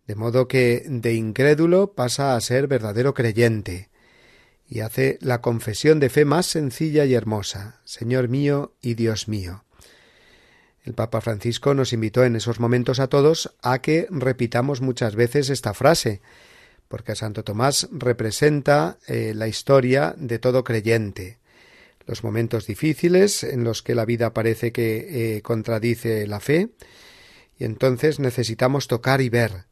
de 0.07 0.15
modo 0.15 0.47
que 0.47 0.83
de 0.88 1.13
incrédulo 1.13 1.93
pasa 1.93 2.36
a 2.36 2.41
ser 2.41 2.65
verdadero 2.65 3.13
creyente, 3.13 3.89
y 4.67 4.79
hace 4.79 5.19
la 5.21 5.41
confesión 5.41 5.99
de 5.99 6.10
fe 6.10 6.25
más 6.25 6.47
sencilla 6.47 7.05
y 7.05 7.13
hermosa, 7.13 7.81
Señor 7.86 8.29
mío 8.29 8.73
y 8.81 8.95
Dios 8.95 9.27
mío. 9.27 9.63
El 10.83 10.95
Papa 10.95 11.21
Francisco 11.21 11.75
nos 11.75 11.93
invitó 11.93 12.25
en 12.25 12.36
esos 12.36 12.60
momentos 12.60 12.99
a 12.99 13.10
todos 13.10 13.55
a 13.62 13.79
que 13.79 14.07
repitamos 14.10 14.81
muchas 14.81 15.15
veces 15.15 15.51
esta 15.51 15.75
frase, 15.75 16.21
porque 16.88 17.15
Santo 17.15 17.43
Tomás 17.43 17.89
representa 17.91 18.97
eh, 19.05 19.33
la 19.36 19.47
historia 19.47 20.15
de 20.17 20.39
todo 20.39 20.63
creyente 20.63 21.38
los 22.08 22.24
momentos 22.24 22.65
difíciles 22.65 23.43
en 23.43 23.63
los 23.63 23.84
que 23.84 23.93
la 23.93 24.06
vida 24.06 24.34
parece 24.34 24.72
que 24.72 25.36
eh, 25.36 25.41
contradice 25.43 26.26
la 26.26 26.39
fe, 26.39 26.70
y 27.60 27.65
entonces 27.65 28.20
necesitamos 28.20 28.88
tocar 28.88 29.22
y 29.22 29.30
ver. 29.30 29.65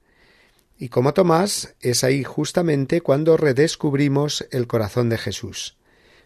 Y 0.78 0.89
como 0.89 1.13
Tomás, 1.13 1.76
es 1.80 2.04
ahí 2.04 2.24
justamente 2.24 3.02
cuando 3.02 3.38
redescubrimos 3.38 4.45
el 4.52 4.67
corazón 4.67 5.10
de 5.10 5.17
Jesús. 5.17 5.78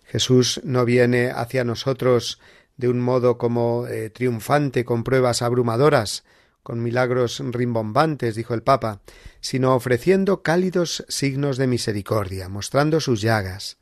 Jesús 0.06 0.60
no 0.63 0.86
viene 0.86 1.30
hacia 1.30 1.63
nosotros 1.63 2.39
de 2.78 2.89
un 2.89 3.00
modo 3.00 3.38
como 3.38 3.86
eh, 3.88 4.10
triunfante 4.10 4.86
con 4.86 5.04
pruebas 5.04 5.43
abrumadoras, 5.43 6.24
con 6.63 6.82
milagros 6.82 7.41
rimbombantes, 7.43 8.36
dijo 8.36 8.54
el 8.54 8.63
Papa, 8.63 9.02
sino 9.41 9.76
ofreciendo 9.76 10.41
cálidos 10.41 11.06
signos 11.10 11.58
de 11.58 11.67
misericordia, 11.67 12.50
mostrando 12.50 13.00
sus 13.00 13.22
llagas. 13.22 13.78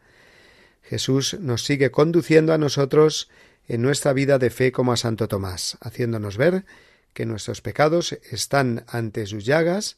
Jesús 0.90 1.38
nos 1.40 1.66
sigue 1.66 1.92
conduciendo 1.92 2.54
a 2.54 2.58
nosotros 2.58 3.30
en 3.68 3.82
nuestra 3.82 4.14
vida 4.14 4.40
de 4.40 4.50
fe 4.50 4.72
como 4.72 4.94
a 4.94 4.98
Santo 4.98 5.28
Tomás, 5.28 5.78
haciéndonos 5.82 6.38
ver 6.38 6.66
que 7.14 7.26
nuestros 7.26 7.62
pecados 7.62 8.14
están 8.32 8.86
ante 8.88 9.26
sus 9.26 9.46
llagas 9.46 9.98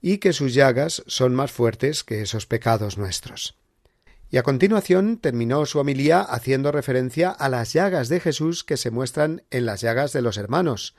y 0.00 0.18
que 0.18 0.32
sus 0.32 0.52
llagas 0.52 1.04
son 1.06 1.34
más 1.34 1.52
fuertes 1.52 2.02
que 2.02 2.20
esos 2.20 2.46
pecados 2.46 2.98
nuestros. 2.98 3.56
Y 4.30 4.36
a 4.36 4.42
continuación 4.42 5.18
terminó 5.18 5.64
su 5.66 5.78
homilía 5.78 6.20
haciendo 6.20 6.72
referencia 6.72 7.30
a 7.30 7.48
las 7.48 7.72
llagas 7.72 8.08
de 8.08 8.18
Jesús 8.18 8.64
que 8.64 8.76
se 8.76 8.90
muestran 8.90 9.44
en 9.50 9.66
las 9.66 9.80
llagas 9.80 10.12
de 10.12 10.22
los 10.22 10.36
hermanos, 10.36 10.96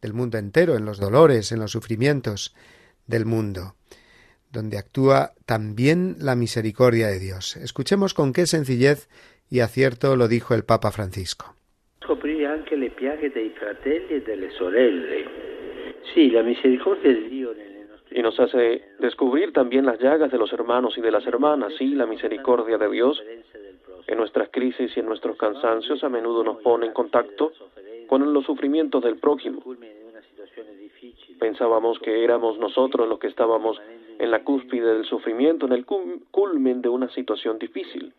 del 0.00 0.14
mundo 0.14 0.38
entero, 0.38 0.76
en 0.76 0.86
los 0.86 0.98
dolores, 0.98 1.52
en 1.52 1.58
los 1.58 1.72
sufrimientos 1.72 2.54
del 3.06 3.26
mundo, 3.26 3.74
donde 4.52 4.78
actúa 4.78 5.32
también 5.46 6.16
la 6.18 6.36
misericordia 6.36 7.08
de 7.08 7.18
Dios. 7.18 7.56
Escuchemos 7.56 8.14
con 8.14 8.32
qué 8.32 8.46
sencillez 8.46 9.08
y 9.50 9.60
acierto 9.60 10.16
lo 10.16 10.28
dijo 10.28 10.54
el 10.54 10.64
Papa 10.64 10.90
Francisco. 10.90 11.54
Sí, 16.14 16.30
la 16.30 16.42
misericordia 16.42 17.12
de 17.12 17.28
Dios 17.28 17.56
y 18.10 18.22
nos 18.22 18.38
hace 18.40 18.82
descubrir 18.98 19.52
también 19.52 19.84
las 19.84 19.98
llagas 20.00 20.30
de 20.30 20.38
los 20.38 20.52
hermanos 20.52 20.96
y 20.96 21.00
de 21.00 21.10
las 21.10 21.26
hermanas, 21.26 21.72
sí, 21.78 21.94
la 21.94 22.06
misericordia 22.06 22.78
de 22.78 22.90
Dios. 22.90 23.22
En 24.06 24.16
nuestras 24.16 24.48
crisis 24.50 24.96
y 24.96 25.00
en 25.00 25.06
nuestros 25.06 25.36
cansancios 25.36 26.02
a 26.02 26.08
menudo 26.08 26.42
nos 26.42 26.62
pone 26.62 26.86
en 26.86 26.92
contacto 26.92 27.52
con 28.06 28.32
los 28.32 28.44
sufrimientos 28.44 29.02
del 29.04 29.18
prójimo. 29.18 29.62
Pensábamos 31.38 31.98
que 31.98 32.24
éramos 32.24 32.58
nosotros 32.58 33.06
los 33.06 33.18
que 33.18 33.26
estábamos 33.26 33.78
en 34.18 34.30
la 34.30 34.42
cúspide 34.42 34.94
del 34.94 35.04
sufrimiento, 35.04 35.66
en 35.66 35.72
el 35.72 35.86
culmen 35.86 36.82
de 36.82 36.88
una 36.88 37.08
situación 37.10 37.58
difícil. 37.58 38.12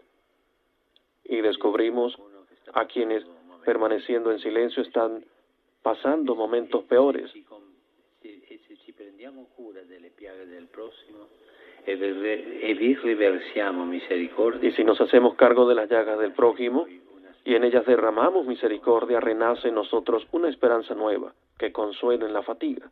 Y 1.25 1.41
descubrimos 1.41 2.17
a 2.73 2.85
quienes, 2.85 3.25
permaneciendo 3.65 4.31
en 4.31 4.39
silencio, 4.39 4.81
están 4.81 5.23
pasando 5.81 6.35
momentos 6.35 6.83
peores. 6.85 7.31
Y 14.63 14.71
si 14.71 14.83
nos 14.83 14.99
hacemos 15.01 15.35
cargo 15.35 15.67
de 15.67 15.75
las 15.75 15.89
llagas 15.89 16.19
del 16.19 16.33
prójimo 16.33 16.87
y 17.45 17.55
en 17.55 17.63
ellas 17.63 17.85
derramamos 17.85 18.45
misericordia, 18.45 19.19
renace 19.19 19.69
en 19.69 19.75
nosotros 19.75 20.27
una 20.31 20.49
esperanza 20.49 20.93
nueva 20.93 21.33
que 21.57 21.71
consuela 21.71 22.25
en 22.25 22.33
la 22.33 22.43
fatiga. 22.43 22.91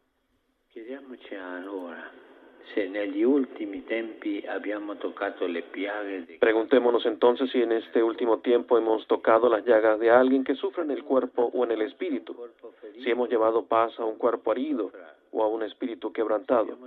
Preguntémonos 6.39 7.05
entonces 7.05 7.49
si 7.51 7.61
en 7.61 7.71
este 7.71 8.03
último 8.03 8.39
tiempo 8.39 8.77
hemos 8.77 9.05
tocado 9.07 9.49
las 9.49 9.65
llagas 9.65 9.99
de 9.99 10.09
alguien 10.09 10.43
que 10.43 10.55
sufre 10.55 10.83
en 10.83 10.91
el 10.91 11.03
cuerpo 11.03 11.51
o 11.53 11.63
en 11.63 11.71
el 11.71 11.81
espíritu, 11.81 12.35
si 13.03 13.09
hemos 13.09 13.29
llevado 13.29 13.65
paz 13.65 13.97
a 13.99 14.05
un 14.05 14.17
cuerpo 14.17 14.51
herido 14.51 14.91
o 15.31 15.43
a 15.43 15.47
un 15.47 15.63
espíritu 15.63 16.11
quebrantado. 16.11 16.77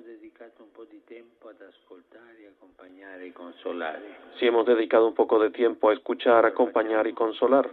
Si 4.38 4.46
hemos 4.46 4.66
dedicado 4.66 5.06
un 5.06 5.14
poco 5.14 5.38
de 5.38 5.50
tiempo 5.50 5.90
a 5.90 5.92
escuchar, 5.92 6.46
acompañar 6.46 7.06
y 7.06 7.12
consolar. 7.12 7.70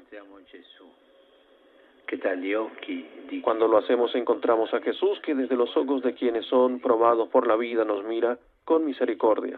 Cuando 3.48 3.70
lo 3.70 3.78
hacemos 3.78 4.14
encontramos 4.14 4.74
a 4.74 4.82
Jesús 4.82 5.20
que 5.26 5.34
desde 5.34 5.56
los 5.56 5.70
ojos 5.78 6.04
de 6.04 6.14
quienes 6.14 6.46
son 6.48 6.82
probados 6.82 7.30
por 7.30 7.48
la 7.48 7.56
vida 7.56 7.86
nos 7.86 8.04
mira 8.04 8.38
con 8.66 8.86
misericordia 8.86 9.58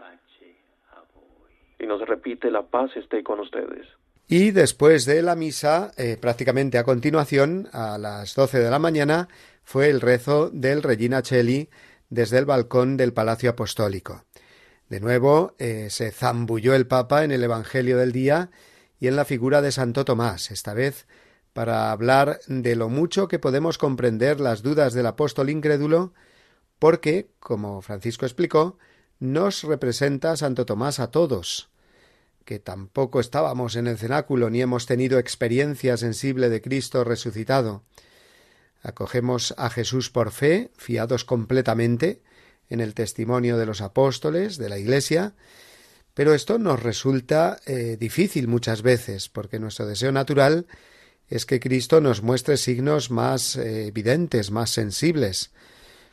y 1.76 1.86
nos 1.86 2.00
repite 2.06 2.52
la 2.52 2.62
paz 2.62 2.96
esté 2.96 3.24
con 3.24 3.40
ustedes. 3.40 3.88
Y 4.28 4.52
después 4.52 5.06
de 5.06 5.22
la 5.22 5.34
misa, 5.34 5.90
eh, 5.96 6.16
prácticamente 6.20 6.78
a 6.78 6.84
continuación, 6.84 7.66
a 7.72 7.98
las 7.98 8.36
doce 8.36 8.60
de 8.60 8.70
la 8.70 8.78
mañana, 8.78 9.26
fue 9.64 9.90
el 9.90 10.00
rezo 10.00 10.50
del 10.50 10.84
Regina 10.84 11.20
Cheli 11.20 11.68
desde 12.10 12.38
el 12.38 12.44
balcón 12.44 12.96
del 12.96 13.12
Palacio 13.12 13.50
Apostólico. 13.50 14.22
De 14.88 15.00
nuevo 15.00 15.54
eh, 15.58 15.88
se 15.90 16.12
zambulló 16.12 16.74
el 16.74 16.86
Papa 16.86 17.24
en 17.24 17.32
el 17.32 17.42
Evangelio 17.42 17.96
del 17.96 18.12
día 18.12 18.50
y 19.00 19.08
en 19.08 19.16
la 19.16 19.24
figura 19.24 19.62
de 19.62 19.72
Santo 19.72 20.04
Tomás, 20.04 20.52
esta 20.52 20.74
vez 20.74 21.08
para 21.52 21.90
hablar 21.90 22.40
de 22.46 22.76
lo 22.76 22.88
mucho 22.88 23.28
que 23.28 23.38
podemos 23.38 23.78
comprender 23.78 24.40
las 24.40 24.62
dudas 24.62 24.94
del 24.94 25.06
apóstol 25.06 25.50
incrédulo, 25.50 26.12
porque, 26.78 27.30
como 27.38 27.82
Francisco 27.82 28.26
explicó, 28.26 28.78
nos 29.18 29.64
representa 29.64 30.36
Santo 30.36 30.64
Tomás 30.64 31.00
a 31.00 31.10
todos, 31.10 31.70
que 32.44 32.58
tampoco 32.58 33.20
estábamos 33.20 33.76
en 33.76 33.86
el 33.86 33.98
cenáculo 33.98 34.50
ni 34.50 34.62
hemos 34.62 34.86
tenido 34.86 35.18
experiencia 35.18 35.96
sensible 35.96 36.48
de 36.48 36.62
Cristo 36.62 37.04
resucitado, 37.04 37.84
Acogemos 38.82 39.54
a 39.58 39.68
Jesús 39.68 40.10
por 40.10 40.30
fe, 40.30 40.70
fiados 40.76 41.24
completamente 41.24 42.22
en 42.68 42.80
el 42.80 42.94
testimonio 42.94 43.58
de 43.58 43.66
los 43.66 43.82
apóstoles, 43.82 44.56
de 44.56 44.68
la 44.68 44.78
Iglesia, 44.78 45.34
pero 46.14 46.34
esto 46.34 46.58
nos 46.58 46.82
resulta 46.82 47.60
eh, 47.66 47.96
difícil 48.00 48.48
muchas 48.48 48.82
veces, 48.82 49.28
porque 49.28 49.58
nuestro 49.58 49.86
deseo 49.86 50.12
natural 50.12 50.66
es 51.30 51.46
que 51.46 51.60
Cristo 51.60 52.00
nos 52.00 52.22
muestre 52.22 52.56
signos 52.58 53.10
más 53.10 53.56
eh, 53.56 53.86
evidentes, 53.86 54.50
más 54.50 54.70
sensibles, 54.70 55.52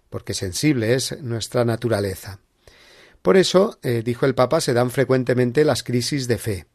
porque 0.10 0.34
sensible 0.34 0.94
es 0.94 1.22
nuestra 1.22 1.66
naturaleza. 1.66 2.40
Por 3.22 3.36
eso, 3.36 3.78
eh, 3.84 4.04
dijo 4.06 4.26
el 4.26 4.36
Papa, 4.36 4.62
se 4.62 4.74
dan 4.74 4.92
frecuentemente 4.92 5.66
las 5.66 5.84
crisis 5.84 6.28
de 6.30 6.38
fe. 6.38 6.66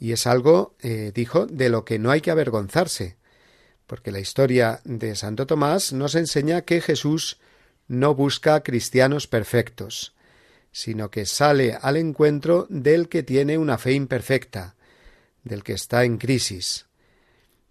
Y 0.00 0.10
es 0.10 0.26
algo, 0.26 0.74
dijo, 1.14 1.46
de 1.46 1.68
lo 1.68 1.84
que 1.84 2.00
no 2.00 2.10
hay 2.10 2.20
que 2.20 2.32
avergonzarse, 2.32 3.18
porque 3.86 4.10
la 4.10 4.18
historia 4.18 4.80
de 4.82 5.14
Santo 5.14 5.46
Tomás 5.46 5.92
nos 5.92 6.16
enseña 6.16 6.62
que 6.62 6.80
Jesús 6.80 7.38
no 7.88 8.14
busca 8.14 8.62
cristianos 8.62 9.26
perfectos, 9.26 10.14
sino 10.72 11.10
que 11.10 11.26
sale 11.26 11.76
al 11.80 11.98
encuentro 11.98 12.66
del 12.70 13.08
que 13.08 13.22
tiene 13.22 13.58
una 13.58 13.76
fe 13.78 13.92
imperfecta, 13.92 14.76
del 15.44 15.62
que 15.62 15.74
está 15.74 16.04
en 16.04 16.16
crisis. 16.16 16.86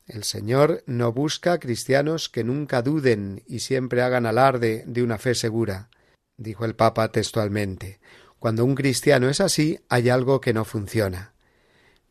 El 0.08 0.24
Señor 0.24 0.84
no 0.88 1.14
busca 1.14 1.60
cristianos 1.60 2.28
que 2.30 2.44
nunca 2.44 2.82
duden 2.82 3.44
y 3.48 3.60
siempre 3.60 4.02
hagan 4.02 4.26
alarde 4.26 4.84
de 4.88 5.04
una 5.04 5.18
fe 5.18 5.36
segura, 5.36 5.90
dijo 6.38 6.66
el 6.66 6.76
Papa 6.76 7.12
textualmente. 7.12 8.00
Cuando 8.40 8.66
un 8.66 8.76
cristiano 8.76 9.30
es 9.30 9.40
así, 9.40 9.80
hay 9.88 10.10
algo 10.10 10.42
que 10.42 10.54
no 10.54 10.66
funciona. 10.66 11.34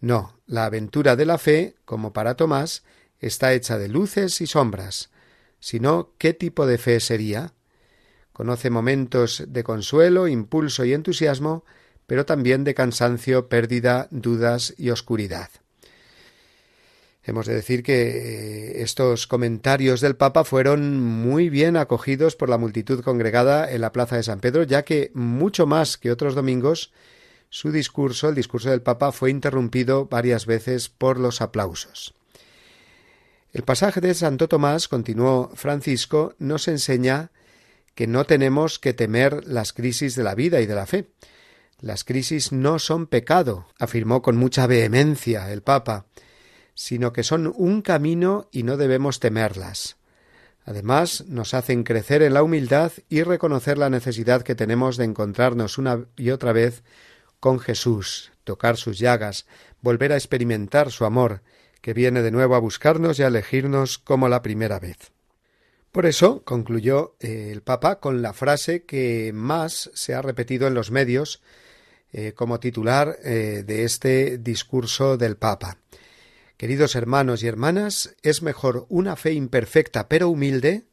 No, 0.00 0.40
la 0.46 0.64
aventura 0.64 1.16
de 1.16 1.26
la 1.26 1.38
fe, 1.38 1.74
como 1.85 2.12
para 2.12 2.37
Tomás, 2.37 2.85
está 3.18 3.53
hecha 3.53 3.76
de 3.79 3.88
luces 3.88 4.40
y 4.40 4.46
sombras, 4.46 5.11
sino 5.59 6.12
qué 6.16 6.33
tipo 6.33 6.66
de 6.66 6.79
fe 6.79 7.00
sería. 7.00 7.53
Conoce 8.33 8.70
momentos 8.70 9.44
de 9.48 9.62
consuelo, 9.62 10.29
impulso 10.29 10.85
y 10.85 10.94
entusiasmo, 10.94 11.64
pero 12.07 12.24
también 12.24 12.64
de 12.64 12.74
cansancio, 12.74 13.48
pérdida, 13.48 14.09
dudas 14.11 14.74
y 14.79 14.90
oscuridad. 14.90 15.50
Hemos 17.30 17.46
de 17.46 17.54
decir 17.54 17.84
que 17.84 18.08
eh, 18.08 18.82
estos 18.82 19.28
comentarios 19.28 20.00
del 20.00 20.16
Papa 20.16 20.42
fueron 20.42 20.98
muy 21.00 21.48
bien 21.48 21.76
acogidos 21.76 22.34
por 22.34 22.48
la 22.48 22.58
multitud 22.58 23.04
congregada 23.04 23.70
en 23.70 23.82
la 23.82 23.92
Plaza 23.92 24.16
de 24.16 24.24
San 24.24 24.40
Pedro, 24.40 24.64
ya 24.64 24.82
que 24.82 25.12
mucho 25.14 25.64
más 25.64 25.96
que 25.96 26.10
otros 26.10 26.34
domingos, 26.34 26.92
su 27.48 27.70
discurso, 27.70 28.30
el 28.30 28.34
discurso 28.34 28.70
del 28.70 28.82
Papa, 28.82 29.12
fue 29.12 29.30
interrumpido 29.30 30.06
varias 30.06 30.44
veces 30.44 30.88
por 30.88 31.20
los 31.20 31.40
aplausos. 31.40 32.14
El 33.52 33.62
pasaje 33.62 34.00
de 34.00 34.14
Santo 34.14 34.48
Tomás, 34.48 34.88
continuó 34.88 35.52
Francisco, 35.54 36.34
nos 36.40 36.66
enseña 36.66 37.30
que 37.94 38.08
no 38.08 38.24
tenemos 38.24 38.80
que 38.80 38.92
temer 38.92 39.46
las 39.46 39.72
crisis 39.72 40.16
de 40.16 40.24
la 40.24 40.34
vida 40.34 40.60
y 40.62 40.66
de 40.66 40.74
la 40.74 40.86
fe. 40.86 41.06
Las 41.78 42.02
crisis 42.02 42.50
no 42.50 42.80
son 42.80 43.06
pecado, 43.06 43.68
afirmó 43.78 44.20
con 44.20 44.36
mucha 44.36 44.66
vehemencia 44.66 45.52
el 45.52 45.62
Papa, 45.62 46.06
sino 46.80 47.12
que 47.12 47.24
son 47.24 47.52
un 47.58 47.82
camino 47.82 48.48
y 48.50 48.62
no 48.62 48.78
debemos 48.78 49.20
temerlas. 49.20 49.98
Además, 50.64 51.26
nos 51.28 51.52
hacen 51.52 51.84
crecer 51.84 52.22
en 52.22 52.32
la 52.32 52.42
humildad 52.42 52.90
y 53.10 53.22
reconocer 53.22 53.76
la 53.76 53.90
necesidad 53.90 54.40
que 54.40 54.54
tenemos 54.54 54.96
de 54.96 55.04
encontrarnos 55.04 55.76
una 55.76 56.06
y 56.16 56.30
otra 56.30 56.54
vez 56.54 56.82
con 57.38 57.60
Jesús, 57.60 58.32
tocar 58.44 58.78
sus 58.78 58.98
llagas, 58.98 59.44
volver 59.82 60.10
a 60.14 60.16
experimentar 60.16 60.90
su 60.90 61.04
amor, 61.04 61.42
que 61.82 61.92
viene 61.92 62.22
de 62.22 62.30
nuevo 62.30 62.54
a 62.54 62.60
buscarnos 62.60 63.18
y 63.18 63.24
a 63.24 63.26
elegirnos 63.26 63.98
como 63.98 64.30
la 64.30 64.40
primera 64.40 64.80
vez. 64.80 65.12
Por 65.92 66.06
eso 66.06 66.44
concluyó 66.44 67.14
eh, 67.20 67.50
el 67.52 67.60
Papa 67.60 68.00
con 68.00 68.22
la 68.22 68.32
frase 68.32 68.84
que 68.84 69.32
más 69.34 69.90
se 69.92 70.14
ha 70.14 70.22
repetido 70.22 70.66
en 70.66 70.72
los 70.72 70.90
medios 70.90 71.42
eh, 72.14 72.32
como 72.32 72.58
titular 72.58 73.18
eh, 73.22 73.64
de 73.66 73.84
este 73.84 74.38
discurso 74.38 75.18
del 75.18 75.36
Papa, 75.36 75.79
Queridos 76.61 76.94
hermanos 76.94 77.42
y 77.42 77.46
hermanas, 77.46 78.16
es 78.20 78.42
mejor 78.42 78.85
una 78.90 79.16
fe 79.16 79.33
imperfecta 79.33 80.11
pero 80.11 80.29
humilde, 80.29 80.85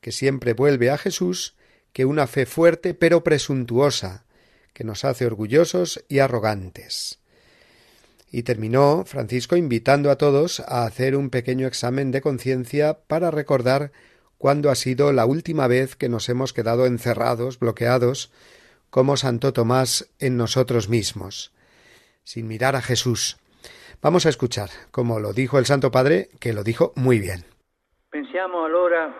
que 0.00 0.10
siempre 0.10 0.52
vuelve 0.52 0.90
a 0.90 0.98
Jesús, 0.98 1.54
que 1.92 2.04
una 2.04 2.26
fe 2.26 2.44
fuerte 2.44 2.92
pero 2.92 3.22
presuntuosa, 3.22 4.24
que 4.72 4.82
nos 4.82 5.04
hace 5.04 5.24
orgullosos 5.24 6.04
y 6.08 6.18
arrogantes. 6.18 7.20
Y 8.32 8.42
terminó 8.42 9.04
Francisco 9.06 9.54
invitando 9.54 10.10
a 10.10 10.18
todos 10.18 10.58
a 10.58 10.84
hacer 10.86 11.14
un 11.14 11.30
pequeño 11.30 11.68
examen 11.68 12.10
de 12.10 12.20
conciencia 12.20 12.98
para 13.06 13.30
recordar 13.30 13.92
cuándo 14.38 14.72
ha 14.72 14.74
sido 14.74 15.12
la 15.12 15.24
última 15.24 15.68
vez 15.68 15.94
que 15.94 16.08
nos 16.08 16.28
hemos 16.28 16.52
quedado 16.52 16.84
encerrados, 16.84 17.60
bloqueados, 17.60 18.32
como 18.90 19.16
Santo 19.16 19.52
Tomás 19.52 20.08
en 20.18 20.36
nosotros 20.36 20.88
mismos, 20.88 21.52
sin 22.24 22.48
mirar 22.48 22.74
a 22.74 22.82
Jesús, 22.82 23.36
Vamos 24.02 24.26
a 24.26 24.28
escuchar, 24.28 24.68
como 24.90 25.20
lo 25.20 25.32
dijo 25.32 25.58
el 25.58 25.64
Santo 25.64 25.90
Padre, 25.90 26.28
que 26.40 26.52
lo 26.52 26.62
dijo 26.62 26.92
muy 26.96 27.18
bien. 27.18 27.44
Pensiamo 28.10 28.64
allora 28.64 29.12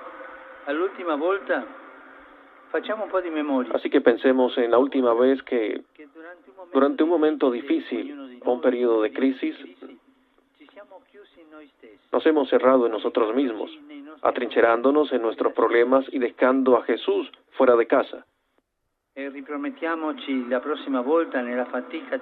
all'ultima 0.66 1.16
volta, 1.16 1.64
facciamo 2.70 3.04
un 3.04 3.10
po' 3.10 3.20
di 3.20 3.30
memoria. 3.30 3.72
Así 3.74 3.88
que 3.88 4.00
pensemos 4.00 4.56
en 4.58 4.70
la 4.70 4.78
última 4.78 5.14
vez 5.14 5.42
que 5.42 5.82
durante 6.72 7.02
un 7.02 7.08
momento 7.08 7.50
difícil 7.50 8.40
o 8.44 8.52
un 8.52 8.60
periodo 8.60 9.02
de 9.02 9.12
crisis 9.12 9.56
nos 12.12 12.26
hemos 12.26 12.48
cerrado 12.48 12.86
en 12.86 12.92
nosotros 12.92 13.34
mismos, 13.34 13.70
atrincherándonos 14.22 15.12
en 15.12 15.22
nuestros 15.22 15.52
problemas 15.52 16.04
y 16.12 16.18
dejando 16.18 16.76
a 16.76 16.82
Jesús 16.82 17.30
fuera 17.52 17.76
de 17.76 17.86
casa. 17.86 18.18
E 18.18 18.24
la 18.24 18.24
próxima 18.24 18.24
volta 18.26 19.05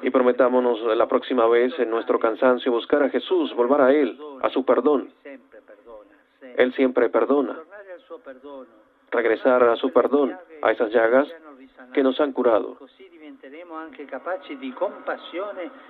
Y 0.02 0.10
prometámonos 0.10 0.80
la 0.96 1.08
próxima 1.08 1.48
vez 1.48 1.76
en 1.80 1.90
nuestro 1.90 2.20
cansancio 2.20 2.70
buscar 2.70 3.02
a 3.02 3.10
Jesús, 3.10 3.52
volver 3.56 3.80
a 3.80 3.92
Él, 3.92 4.16
a 4.42 4.48
su 4.50 4.64
perdón. 4.64 5.10
Él 6.56 6.72
siempre 6.74 7.08
perdona. 7.08 7.58
Regresar 9.10 9.64
a 9.64 9.74
su 9.74 9.92
perdón, 9.92 10.36
a 10.62 10.70
esas 10.70 10.92
llagas 10.92 11.26
que 11.92 12.04
nos 12.04 12.20
han 12.20 12.32
curado. 12.32 12.78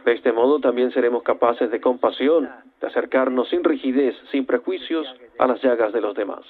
De 0.05 0.13
este 0.13 0.33
modo 0.33 0.59
también 0.59 0.91
seremos 0.91 1.23
capaces 1.23 1.71
de 1.71 1.83
compasión, 1.83 2.51
de 2.81 2.87
acercarnos 2.87 3.51
sin 3.51 3.63
rigidez, 3.63 4.17
sin 4.31 4.47
prejuicios 4.47 5.07
a 5.39 5.47
las 5.47 5.63
llagas 5.63 5.93
de 5.93 6.01
los 6.01 6.15
demás. 6.15 6.45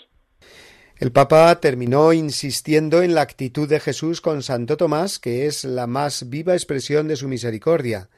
El 0.97 1.11
Papa 1.11 1.59
terminó 1.61 2.13
insistiendo 2.13 3.03
en 3.03 3.15
la 3.15 3.23
actitud 3.23 3.69
de 3.69 3.81
Jesús 3.81 4.21
con 4.21 4.45
Santo 4.45 4.77
Tomás, 4.77 5.19
que 5.19 5.47
es 5.47 5.65
la 5.65 5.89
más 5.89 6.29
viva 6.29 6.55
expresión 6.55 7.09
de 7.09 7.17
su 7.17 7.27
misericordia. 7.27 8.09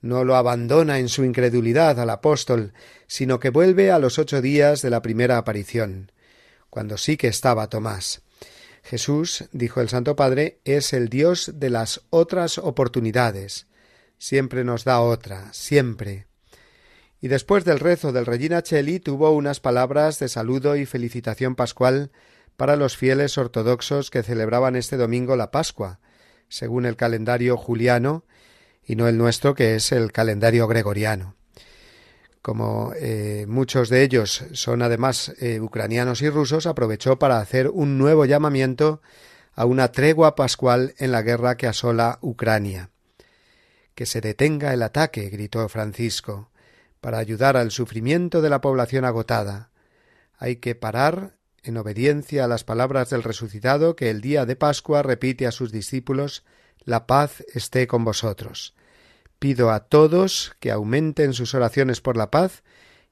No 0.00 0.22
lo 0.22 0.36
abandona 0.36 1.00
en 1.00 1.08
su 1.08 1.24
incredulidad 1.24 1.98
al 1.98 2.10
apóstol, 2.10 2.72
sino 3.08 3.40
que 3.40 3.50
vuelve 3.50 3.90
a 3.90 3.98
los 3.98 4.20
ocho 4.20 4.40
días 4.40 4.80
de 4.80 4.90
la 4.90 5.02
primera 5.02 5.38
aparición, 5.38 6.12
cuando 6.70 6.96
sí 6.98 7.16
que 7.16 7.26
estaba 7.26 7.68
Tomás. 7.68 8.22
Jesús, 8.84 9.46
dijo 9.50 9.80
el 9.80 9.88
Santo 9.88 10.14
Padre, 10.14 10.60
es 10.64 10.92
el 10.92 11.08
Dios 11.08 11.50
de 11.56 11.70
las 11.70 12.02
otras 12.10 12.58
oportunidades. 12.58 13.66
Siempre 14.18 14.62
nos 14.62 14.84
da 14.84 15.00
otra, 15.00 15.52
siempre 15.52 16.27
y 17.20 17.28
después 17.28 17.64
del 17.64 17.80
rezo 17.80 18.12
del 18.12 18.26
Regina 18.26 18.62
Cheli 18.62 19.00
tuvo 19.00 19.32
unas 19.32 19.60
palabras 19.60 20.18
de 20.18 20.28
saludo 20.28 20.76
y 20.76 20.86
felicitación 20.86 21.56
pascual 21.56 22.10
para 22.56 22.76
los 22.76 22.96
fieles 22.96 23.38
ortodoxos 23.38 24.10
que 24.10 24.22
celebraban 24.22 24.76
este 24.76 24.96
domingo 24.96 25.36
la 25.36 25.50
Pascua, 25.50 26.00
según 26.48 26.86
el 26.86 26.96
calendario 26.96 27.56
juliano 27.56 28.24
y 28.84 28.96
no 28.96 29.08
el 29.08 29.18
nuestro 29.18 29.54
que 29.54 29.74
es 29.74 29.92
el 29.92 30.12
calendario 30.12 30.66
gregoriano. 30.68 31.34
Como 32.40 32.92
eh, 32.96 33.46
muchos 33.48 33.88
de 33.88 34.02
ellos 34.02 34.44
son 34.52 34.82
además 34.82 35.34
eh, 35.40 35.60
ucranianos 35.60 36.22
y 36.22 36.30
rusos, 36.30 36.66
aprovechó 36.66 37.18
para 37.18 37.40
hacer 37.40 37.68
un 37.68 37.98
nuevo 37.98 38.24
llamamiento 38.24 39.02
a 39.54 39.64
una 39.64 39.90
tregua 39.90 40.36
pascual 40.36 40.94
en 40.98 41.10
la 41.10 41.22
guerra 41.22 41.56
que 41.56 41.66
asola 41.66 42.18
Ucrania. 42.22 42.90
Que 43.96 44.06
se 44.06 44.20
detenga 44.20 44.72
el 44.72 44.82
ataque, 44.82 45.28
gritó 45.30 45.68
Francisco 45.68 46.50
para 47.00 47.18
ayudar 47.18 47.56
al 47.56 47.70
sufrimiento 47.70 48.42
de 48.42 48.50
la 48.50 48.60
población 48.60 49.04
agotada. 49.04 49.70
Hay 50.36 50.56
que 50.56 50.74
parar 50.74 51.36
en 51.62 51.76
obediencia 51.76 52.44
a 52.44 52.48
las 52.48 52.64
palabras 52.64 53.10
del 53.10 53.22
resucitado 53.22 53.96
que 53.96 54.10
el 54.10 54.20
día 54.20 54.46
de 54.46 54.56
Pascua 54.56 55.02
repite 55.02 55.46
a 55.46 55.52
sus 55.52 55.72
discípulos 55.72 56.44
La 56.84 57.06
paz 57.06 57.44
esté 57.54 57.86
con 57.86 58.04
vosotros. 58.04 58.74
Pido 59.38 59.70
a 59.70 59.80
todos 59.80 60.56
que 60.60 60.70
aumenten 60.70 61.32
sus 61.32 61.54
oraciones 61.54 62.00
por 62.00 62.16
la 62.16 62.30
paz 62.30 62.62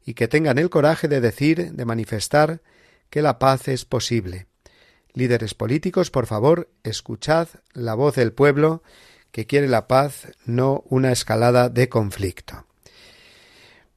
y 0.04 0.14
que 0.14 0.28
tengan 0.28 0.58
el 0.58 0.70
coraje 0.70 1.08
de 1.08 1.20
decir, 1.20 1.72
de 1.72 1.84
manifestar, 1.84 2.62
que 3.10 3.22
la 3.22 3.38
paz 3.38 3.68
es 3.68 3.84
posible. 3.84 4.46
Líderes 5.12 5.54
políticos, 5.54 6.10
por 6.10 6.26
favor, 6.26 6.70
escuchad 6.84 7.48
la 7.72 7.94
voz 7.94 8.16
del 8.16 8.32
pueblo 8.32 8.82
que 9.32 9.46
quiere 9.46 9.68
la 9.68 9.88
paz, 9.88 10.28
no 10.44 10.84
una 10.88 11.12
escalada 11.12 11.68
de 11.68 11.88
conflicto. 11.88 12.66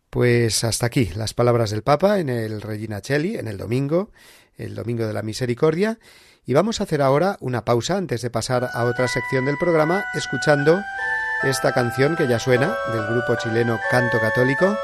Pues 0.10 0.64
hasta 0.64 0.88
aquí 0.88 1.12
las 1.16 1.36
palabras 1.36 1.70
del 1.70 1.84
Papa 1.84 2.20
en 2.20 2.30
el 2.30 2.62
Regina 2.62 3.00
Cheli, 3.00 3.36
en 3.36 3.48
el 3.48 3.58
domingo, 3.58 4.10
el 4.58 4.74
domingo 4.74 5.06
de 5.06 5.14
la 5.14 5.22
misericordia, 5.22 6.00
y 6.48 6.54
vamos 6.54 6.80
a 6.80 6.86
hacer 6.86 7.04
ahora 7.04 7.38
una 7.42 7.64
pausa 7.64 7.96
antes 7.96 8.24
de 8.24 8.32
pasar 8.32 8.72
a 8.74 8.86
otra 8.86 9.08
sección 9.08 9.46
del 9.46 9.60
programa, 9.60 10.04
escuchando 10.16 10.82
esta 11.44 11.74
canción 11.74 12.16
que 12.16 12.28
ya 12.28 12.40
suena 12.40 12.76
del 12.92 13.06
grupo 13.06 13.36
chileno 13.36 13.80
Canto 13.92 14.20
Católico. 14.20 14.76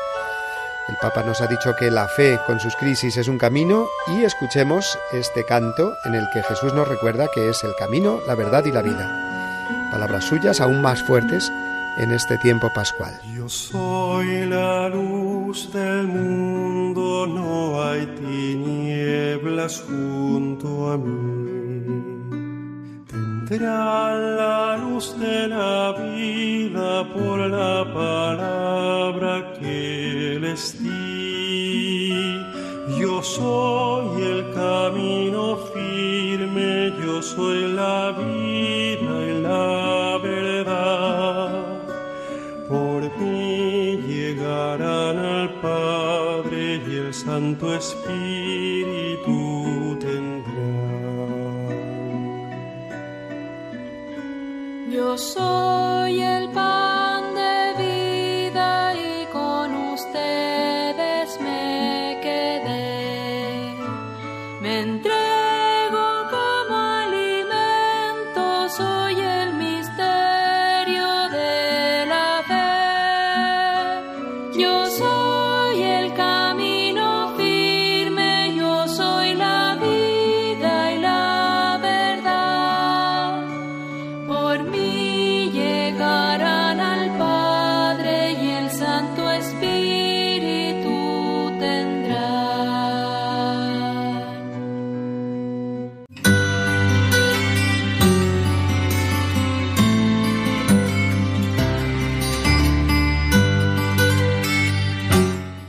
El 0.87 0.95
Papa 1.01 1.23
nos 1.23 1.41
ha 1.41 1.47
dicho 1.47 1.75
que 1.75 1.89
la 1.89 2.07
fe 2.07 2.39
con 2.45 2.59
sus 2.59 2.75
crisis 2.75 3.17
es 3.17 3.27
un 3.27 3.39
camino 3.39 3.87
y 4.07 4.23
escuchemos 4.25 4.99
este 5.11 5.43
canto 5.43 5.95
en 6.05 6.13
el 6.13 6.27
que 6.31 6.43
Jesús 6.43 6.71
nos 6.75 6.87
recuerda 6.87 7.29
que 7.33 7.49
es 7.49 7.63
el 7.63 7.73
camino, 7.79 8.21
la 8.27 8.35
verdad 8.35 8.63
y 8.65 8.71
la 8.71 8.83
vida. 8.83 9.89
Palabras 9.91 10.25
suyas 10.25 10.61
aún 10.61 10.83
más 10.83 11.01
fuertes 11.01 11.51
en 11.97 12.11
este 12.11 12.37
tiempo 12.37 12.71
pascual. 12.75 13.19
Yo 13.45 13.49
soy 13.49 14.47
la 14.47 14.89
luz 14.89 15.71
del 15.71 16.07
mundo, 16.07 17.27
no 17.27 17.79
hay 17.79 18.07
tinieblas 18.19 19.85
junto 19.87 20.91
a 20.91 20.97
mí. 20.97 21.85
Tendrán 23.47 24.37
la 24.37 24.77
luz 24.77 25.15
de 25.19 25.47
la 25.47 25.91
vida 25.91 27.13
por 27.13 27.37
la 27.41 27.85
palabra 27.93 29.53
que 29.59 30.39
les 30.41 30.81
di. 30.81 32.39
Yo 32.99 33.21
soy 33.21 34.23
el 34.23 34.41
camino 34.55 35.57
firme, 35.71 36.93
yo 37.05 37.21
soy 37.21 37.71
la 37.73 38.11
vida 38.11 39.13
y 39.29 39.41
la 39.43 39.74
Santo 47.55 47.73
Espíritu 47.73 49.31
tendrán. 50.01 50.43
Yo 54.91 55.17
soy 55.17 55.84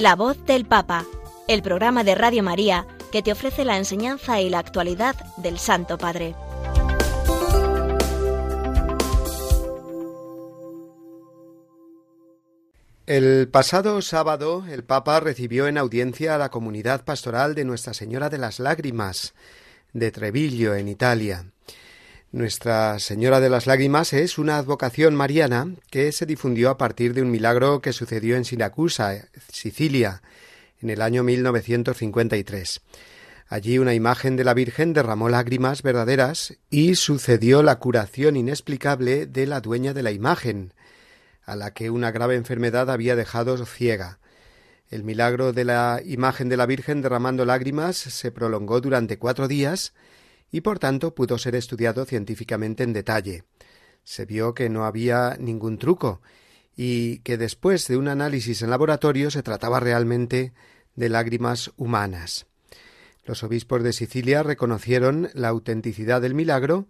La 0.00 0.16
voz 0.16 0.42
del 0.46 0.64
Papa, 0.64 1.04
el 1.46 1.60
programa 1.60 2.04
de 2.04 2.14
Radio 2.14 2.42
María 2.42 2.86
que 3.12 3.20
te 3.20 3.32
ofrece 3.32 3.66
la 3.66 3.76
enseñanza 3.76 4.40
y 4.40 4.48
la 4.48 4.58
actualidad 4.58 5.14
del 5.36 5.58
Santo 5.58 5.98
Padre. 5.98 6.34
El 13.04 13.46
pasado 13.50 14.00
sábado 14.00 14.64
el 14.70 14.84
Papa 14.84 15.20
recibió 15.20 15.66
en 15.66 15.76
audiencia 15.76 16.34
a 16.34 16.38
la 16.38 16.48
comunidad 16.48 17.04
pastoral 17.04 17.54
de 17.54 17.66
Nuestra 17.66 17.92
Señora 17.92 18.30
de 18.30 18.38
las 18.38 18.58
Lágrimas 18.58 19.34
de 19.92 20.10
Treviglio, 20.10 20.76
en 20.76 20.88
Italia. 20.88 21.44
Nuestra 22.32 23.00
Señora 23.00 23.40
de 23.40 23.50
las 23.50 23.66
Lágrimas 23.66 24.12
es 24.12 24.38
una 24.38 24.56
advocación 24.56 25.16
mariana 25.16 25.74
que 25.90 26.12
se 26.12 26.26
difundió 26.26 26.70
a 26.70 26.78
partir 26.78 27.12
de 27.12 27.22
un 27.22 27.30
milagro 27.32 27.80
que 27.80 27.92
sucedió 27.92 28.36
en 28.36 28.44
Siracusa, 28.44 29.28
Sicilia, 29.52 30.22
en 30.80 30.90
el 30.90 31.02
año 31.02 31.24
1953. 31.24 32.82
Allí 33.48 33.78
una 33.80 33.94
imagen 33.94 34.36
de 34.36 34.44
la 34.44 34.54
Virgen 34.54 34.92
derramó 34.92 35.28
lágrimas 35.28 35.82
verdaderas 35.82 36.56
y 36.70 36.94
sucedió 36.94 37.64
la 37.64 37.80
curación 37.80 38.36
inexplicable 38.36 39.26
de 39.26 39.48
la 39.48 39.60
dueña 39.60 39.92
de 39.92 40.04
la 40.04 40.12
imagen, 40.12 40.72
a 41.44 41.56
la 41.56 41.74
que 41.74 41.90
una 41.90 42.12
grave 42.12 42.36
enfermedad 42.36 42.92
había 42.92 43.16
dejado 43.16 43.66
ciega. 43.66 44.20
El 44.88 45.02
milagro 45.02 45.52
de 45.52 45.64
la 45.64 46.00
imagen 46.04 46.48
de 46.48 46.56
la 46.56 46.66
Virgen 46.66 47.02
derramando 47.02 47.44
lágrimas 47.44 47.96
se 47.96 48.30
prolongó 48.30 48.80
durante 48.80 49.18
cuatro 49.18 49.48
días 49.48 49.94
y 50.50 50.62
por 50.62 50.78
tanto 50.78 51.14
pudo 51.14 51.38
ser 51.38 51.54
estudiado 51.54 52.04
científicamente 52.04 52.82
en 52.82 52.92
detalle. 52.92 53.44
Se 54.04 54.24
vio 54.24 54.54
que 54.54 54.68
no 54.68 54.84
había 54.84 55.36
ningún 55.38 55.78
truco 55.78 56.20
y 56.76 57.18
que 57.18 57.36
después 57.36 57.86
de 57.88 57.96
un 57.96 58.08
análisis 58.08 58.62
en 58.62 58.70
laboratorio 58.70 59.30
se 59.30 59.42
trataba 59.42 59.80
realmente 59.80 60.52
de 60.94 61.08
lágrimas 61.08 61.72
humanas. 61.76 62.46
Los 63.24 63.42
obispos 63.42 63.82
de 63.82 63.92
Sicilia 63.92 64.42
reconocieron 64.42 65.30
la 65.34 65.48
autenticidad 65.48 66.20
del 66.20 66.34
milagro 66.34 66.86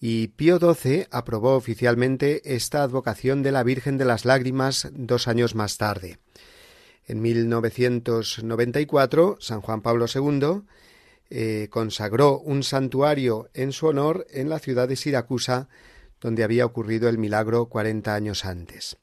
y 0.00 0.28
Pío 0.28 0.58
XII 0.58 1.08
aprobó 1.10 1.56
oficialmente 1.56 2.54
esta 2.54 2.82
advocación 2.82 3.42
de 3.42 3.52
la 3.52 3.62
Virgen 3.62 3.98
de 3.98 4.04
las 4.04 4.24
Lágrimas 4.24 4.88
dos 4.92 5.28
años 5.28 5.54
más 5.54 5.78
tarde. 5.78 6.18
En 7.06 7.20
1994, 7.20 9.36
San 9.40 9.60
Juan 9.60 9.82
Pablo 9.82 10.06
II 10.12 10.62
eh, 11.36 11.66
consagró 11.68 12.38
un 12.38 12.62
santuario 12.62 13.50
en 13.54 13.72
su 13.72 13.88
honor 13.88 14.24
en 14.30 14.48
la 14.48 14.60
ciudad 14.60 14.86
de 14.86 14.94
Siracusa, 14.94 15.68
donde 16.20 16.44
había 16.44 16.64
ocurrido 16.64 17.08
el 17.08 17.18
milagro 17.18 17.66
cuarenta 17.66 18.14
años 18.14 18.44
antes. 18.44 18.98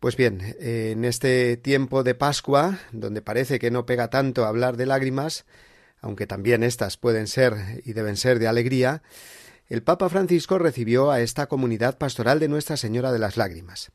Pues 0.00 0.16
bien, 0.16 0.56
en 0.58 1.04
este 1.04 1.58
tiempo 1.58 2.04
de 2.04 2.14
Pascua, 2.14 2.78
donde 2.90 3.20
parece 3.20 3.58
que 3.58 3.70
no 3.70 3.84
pega 3.84 4.08
tanto 4.08 4.46
hablar 4.46 4.78
de 4.78 4.86
lágrimas, 4.86 5.44
aunque 6.00 6.26
también 6.26 6.62
éstas 6.62 6.96
pueden 6.96 7.26
ser 7.26 7.82
y 7.84 7.92
deben 7.92 8.16
ser 8.16 8.38
de 8.38 8.48
alegría, 8.48 9.02
el 9.68 9.82
Papa 9.82 10.08
Francisco 10.08 10.58
recibió 10.58 11.10
a 11.10 11.20
esta 11.20 11.48
comunidad 11.48 11.98
pastoral 11.98 12.40
de 12.40 12.48
Nuestra 12.48 12.78
Señora 12.78 13.12
de 13.12 13.18
las 13.18 13.36
Lágrimas 13.36 13.92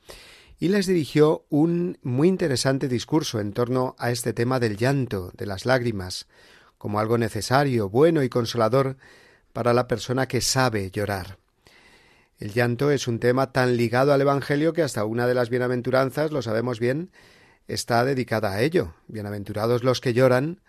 y 0.60 0.68
les 0.68 0.86
dirigió 0.86 1.48
un 1.50 1.98
muy 2.04 2.28
interesante 2.28 2.88
discurso 2.88 3.40
en 3.40 3.52
torno 3.52 3.96
a 3.98 4.12
este 4.12 4.32
tema 4.32 4.60
del 4.60 4.78
llanto, 4.78 5.32
de 5.36 5.48
las 5.48 5.66
lágrimas, 5.66 6.28
como 6.86 7.00
algo 7.00 7.18
necesario, 7.18 7.90
bueno 7.90 8.22
y 8.22 8.30
consolador 8.30 8.98
para 9.54 9.74
la 9.74 9.88
persona 9.88 10.28
que 10.28 10.40
sabe 10.40 10.92
llorar. 10.92 11.40
El 12.38 12.54
llanto 12.54 12.92
es 12.92 13.08
un 13.08 13.18
tema 13.18 13.52
tan 13.52 13.76
ligado 13.76 14.14
al 14.14 14.22
Evangelio 14.22 14.72
que 14.72 14.84
hasta 14.84 15.04
una 15.04 15.26
de 15.26 15.34
las 15.34 15.50
bienaventuranzas, 15.50 16.30
lo 16.30 16.44
sabemos 16.44 16.80
bien, 16.80 17.10
está 17.68 18.06
dedicada 18.06 18.52
a 18.52 18.62
ello. 18.62 18.94
Bienaventurados 19.08 19.84
los 19.84 20.00
que 20.00 20.14
lloran, 20.14 20.62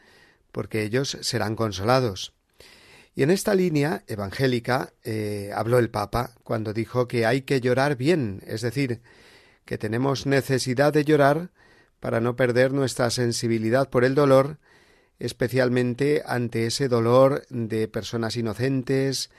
porque 0.53 0.85
ellos 0.85 1.19
serán 1.21 1.55
consolados. 1.55 2.33
Y 3.15 3.23
en 3.23 3.31
esta 3.31 3.55
línea 3.55 4.03
evangélica 4.07 4.95
eh, 5.05 5.51
habló 5.55 5.79
el 5.79 5.91
Papa 5.91 6.31
cuando 6.45 6.73
dijo 6.73 7.09
que 7.09 7.27
hay 7.27 7.43
que 7.43 7.61
llorar 7.61 7.97
bien, 7.97 8.43
es 8.47 8.63
decir, 8.63 9.03
que 9.67 9.77
tenemos 9.77 10.25
necesidad 10.25 10.95
de 10.95 11.05
llorar 11.05 11.51
para 12.01 12.23
no 12.23 12.37
perder 12.37 12.73
nuestra 12.73 13.11
sensibilidad 13.11 13.91
por 13.91 14.03
el 14.03 14.15
dolor, 14.15 14.57
especialmente 15.19 16.23
ante 16.27 16.67
ese 16.67 16.89
dolor 16.89 17.47
de 17.49 17.89
personas 17.89 18.37
inocentes, 18.37 19.31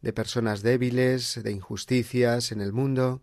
de 0.00 0.12
personas 0.12 0.62
débiles, 0.62 1.42
de 1.42 1.50
injusticias 1.52 2.52
en 2.52 2.60
el 2.60 2.72
mundo, 2.72 3.22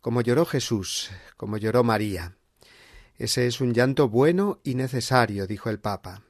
como 0.00 0.20
lloró 0.20 0.44
Jesús, 0.46 1.10
como 1.36 1.56
lloró 1.56 1.84
María. 1.84 2.36
Ese 3.18 3.46
es 3.46 3.60
un 3.60 3.72
llanto 3.72 4.08
bueno 4.08 4.60
y 4.64 4.74
necesario, 4.74 5.46
dijo 5.46 5.70
el 5.70 5.78
Papa. 5.78 6.22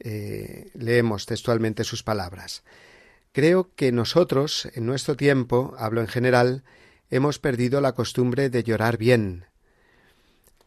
Eh, 0.00 0.70
leemos 0.74 1.26
textualmente 1.26 1.84
sus 1.84 2.02
palabras. 2.02 2.62
Creo 3.32 3.74
que 3.74 3.92
nosotros, 3.92 4.68
en 4.74 4.86
nuestro 4.86 5.16
tiempo, 5.16 5.74
hablo 5.76 6.00
en 6.00 6.06
general, 6.06 6.64
hemos 7.10 7.38
perdido 7.38 7.80
la 7.80 7.92
costumbre 7.92 8.48
de 8.48 8.62
llorar 8.62 8.96
bien. 8.96 9.47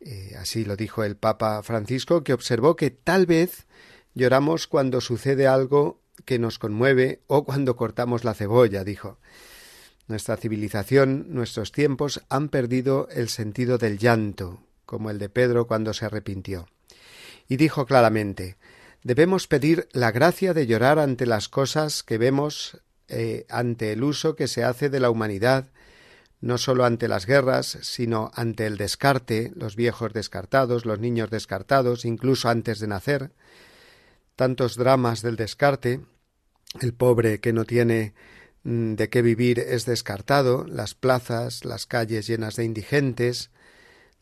Eh, 0.02 0.36
así 0.40 0.66
lo 0.66 0.76
dijo 0.76 1.04
el 1.04 1.16
Papa 1.16 1.62
Francisco, 1.64 2.24
que 2.24 2.34
observó 2.34 2.76
que 2.76 2.92
tal 2.92 3.26
vez 3.26 3.68
lloramos 4.14 4.68
cuando 4.68 5.00
sucede 5.00 5.48
algo 5.48 6.02
que 6.26 6.40
nos 6.40 6.60
conmueve 6.60 7.22
o 7.28 7.46
cuando 7.46 7.76
cortamos 7.76 8.24
la 8.24 8.34
cebolla, 8.34 8.84
dijo. 8.84 9.18
Nuestra 10.08 10.38
civilización, 10.38 11.28
nuestros 11.30 11.72
tiempos 11.72 12.22
han 12.30 12.50
perdido 12.50 13.08
el 13.12 13.30
sentido 13.30 13.78
del 13.78 13.98
llanto, 13.98 14.64
como 14.86 15.10
el 15.10 15.20
de 15.20 15.30
Pedro 15.30 15.68
cuando 15.68 15.94
se 15.94 16.06
arrepintió. 16.06 16.68
Y 17.48 17.58
dijo 17.58 17.86
claramente 17.86 18.58
debemos 19.04 19.48
pedir 19.48 19.88
la 19.92 20.12
gracia 20.12 20.54
de 20.54 20.68
llorar 20.68 21.00
ante 21.00 21.26
las 21.26 21.50
cosas 21.50 22.04
que 22.04 22.18
vemos, 22.18 22.82
eh, 23.08 23.46
ante 23.50 23.92
el 23.92 24.04
uso 24.04 24.36
que 24.36 24.48
se 24.48 24.64
hace 24.64 24.90
de 24.90 25.00
la 25.00 25.10
humanidad, 25.10 25.70
no 26.42 26.58
sólo 26.58 26.86
ante 26.86 27.08
las 27.08 27.26
guerras, 27.28 27.78
sino 27.82 28.32
ante 28.34 28.66
el 28.66 28.78
descarte, 28.78 29.52
los 29.56 29.76
viejos 29.76 30.12
descartados, 30.12 30.86
los 30.86 31.00
niños 31.00 31.30
descartados, 31.30 32.04
incluso 32.04 32.50
antes 32.50 32.80
de 32.80 32.88
nacer, 32.88 33.32
tantos 34.36 34.76
dramas 34.76 35.22
del 35.22 35.36
descarte, 35.36 36.02
el 36.82 36.94
pobre 36.94 37.40
que 37.40 37.54
no 37.54 37.66
tiene 37.66 38.14
mm, 38.64 38.96
de 38.96 39.10
qué 39.10 39.22
vivir 39.22 39.60
es 39.60 39.86
descartado, 39.86 40.66
las 40.68 40.96
plazas, 40.96 41.64
las 41.64 41.86
calles 41.86 42.26
llenas 42.26 42.56
de 42.56 42.66
indigentes, 42.66 43.52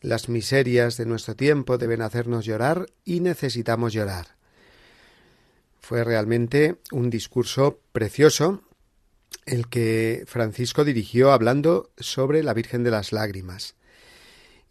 las 0.01 0.27
miserias 0.27 0.97
de 0.97 1.05
nuestro 1.05 1.35
tiempo 1.35 1.77
deben 1.77 2.01
hacernos 2.01 2.45
llorar 2.45 2.87
y 3.05 3.21
necesitamos 3.21 3.93
llorar. 3.93 4.35
Fue 5.79 6.03
realmente 6.03 6.75
un 6.91 7.09
discurso 7.09 7.79
precioso 7.91 8.61
el 9.45 9.67
que 9.67 10.23
Francisco 10.27 10.83
dirigió 10.85 11.31
hablando 11.31 11.91
sobre 11.97 12.43
la 12.43 12.53
Virgen 12.53 12.83
de 12.83 12.91
las 12.91 13.11
Lágrimas. 13.11 13.75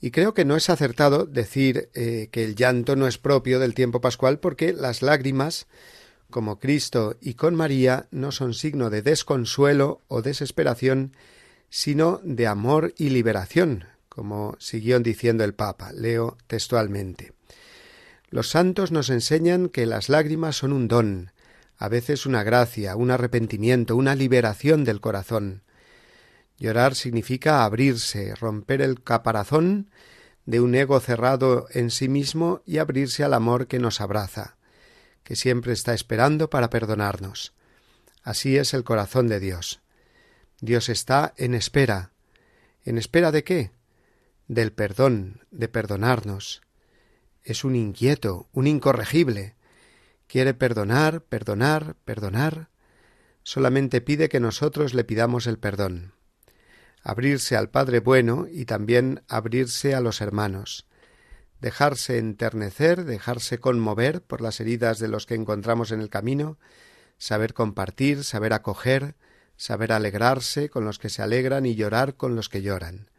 Y 0.01 0.13
creo 0.13 0.33
que 0.35 0.45
no 0.45 0.57
es 0.57 0.71
acertado 0.71 1.27
decir 1.27 1.91
eh, 1.95 2.29
que 2.31 2.45
el 2.45 2.55
llanto 2.55 2.95
no 2.95 3.09
es 3.09 3.19
propio 3.19 3.59
del 3.59 3.75
tiempo 3.75 4.01
pascual 4.01 4.39
porque 4.39 4.73
las 4.73 5.03
lágrimas, 5.03 5.67
como 6.31 6.61
Cristo 6.61 7.17
y 7.21 7.35
con 7.35 7.57
María, 7.57 8.07
no 8.13 8.31
son 8.31 8.55
signo 8.55 8.91
de 8.91 9.03
desconsuelo 9.03 10.03
o 10.07 10.23
desesperación, 10.23 11.17
sino 11.69 12.21
de 12.23 12.47
amor 12.47 12.95
y 12.97 13.11
liberación, 13.11 13.87
como 14.09 14.55
siguió 14.61 15.01
diciendo 15.01 15.43
el 15.43 15.55
Papa. 15.55 15.93
Leo 15.93 16.39
textualmente. 16.47 17.33
Los 18.31 18.51
santos 18.51 18.93
nos 18.93 19.11
enseñan 19.11 19.69
que 19.69 19.87
las 19.87 20.09
lágrimas 20.09 20.57
son 20.57 20.73
un 20.73 20.87
don, 20.87 21.33
a 21.79 21.89
veces 21.89 22.27
una 22.27 22.43
gracia, 22.43 22.97
un 22.97 23.11
arrepentimiento, 23.11 23.97
una 23.97 24.15
liberación 24.15 24.85
del 24.85 25.01
corazón. 25.01 25.63
Llorar 26.59 26.95
significa 26.95 27.65
abrirse, 27.65 28.35
romper 28.35 28.83
el 28.83 29.03
caparazón 29.03 29.91
de 30.45 30.61
un 30.61 30.75
ego 30.75 30.99
cerrado 31.01 31.69
en 31.71 31.91
sí 31.91 32.09
mismo 32.09 32.63
y 32.67 32.79
abrirse 32.79 33.25
al 33.25 33.33
amor 33.33 33.67
que 33.67 33.79
nos 33.79 34.01
abraza, 34.01 34.57
que 35.23 35.37
siempre 35.37 35.73
está 35.73 35.95
esperando 35.95 36.51
para 36.51 36.69
perdonarnos. 36.69 37.55
Así 38.23 38.57
es 38.57 38.75
el 38.75 38.85
corazón 38.85 39.29
de 39.29 39.41
Dios. 39.41 39.81
Dios 40.61 40.89
está 40.89 41.33
en 41.37 41.55
espera. 41.55 42.11
¿En 42.85 42.99
espera 42.99 43.31
de 43.31 43.45
qué? 43.45 43.71
Del 44.49 44.73
perdón, 44.73 45.45
de 45.51 45.69
perdonarnos 45.69 46.63
es 47.49 47.65
un 47.65 47.77
inquieto, 47.77 48.47
un 48.53 48.67
incorregible. 48.67 49.55
Quiere 50.29 50.55
perdonar, 50.55 51.23
perdonar, 51.23 51.97
perdonar. 52.05 52.69
Solamente 53.43 54.01
pide 54.01 54.29
que 54.29 54.41
nosotros 54.41 54.95
le 54.95 55.03
pidamos 55.03 55.47
el 55.49 55.59
perdón. 55.59 56.13
abrirse 57.03 57.57
al 57.57 57.71
Padre 57.71 58.01
bueno 58.01 58.47
y 58.51 58.67
también 58.67 59.23
abrirse 59.29 59.95
a 59.95 60.01
los 60.01 60.21
hermanos, 60.21 60.87
dejarse 61.61 62.19
enternecer, 62.19 63.05
dejarse 63.05 63.59
conmover 63.59 64.21
por 64.23 64.43
las 64.43 64.61
heridas 64.61 64.99
de 64.99 65.09
los 65.09 65.25
que 65.25 65.35
encontramos 65.35 65.91
en 65.91 66.01
el 66.01 66.11
camino, 66.11 66.59
saber 67.17 67.55
compartir, 67.55 68.25
saber 68.25 68.53
acoger, 68.53 69.15
saber 69.57 69.93
alegrarse 69.93 70.69
con 70.69 70.85
los 70.85 70.99
que 70.99 71.09
se 71.09 71.23
alegran 71.23 71.65
y 71.67 71.75
llorar 71.75 72.17
con 72.17 72.37
los 72.37 72.49
que 72.49 72.63
lloran. 72.63 73.11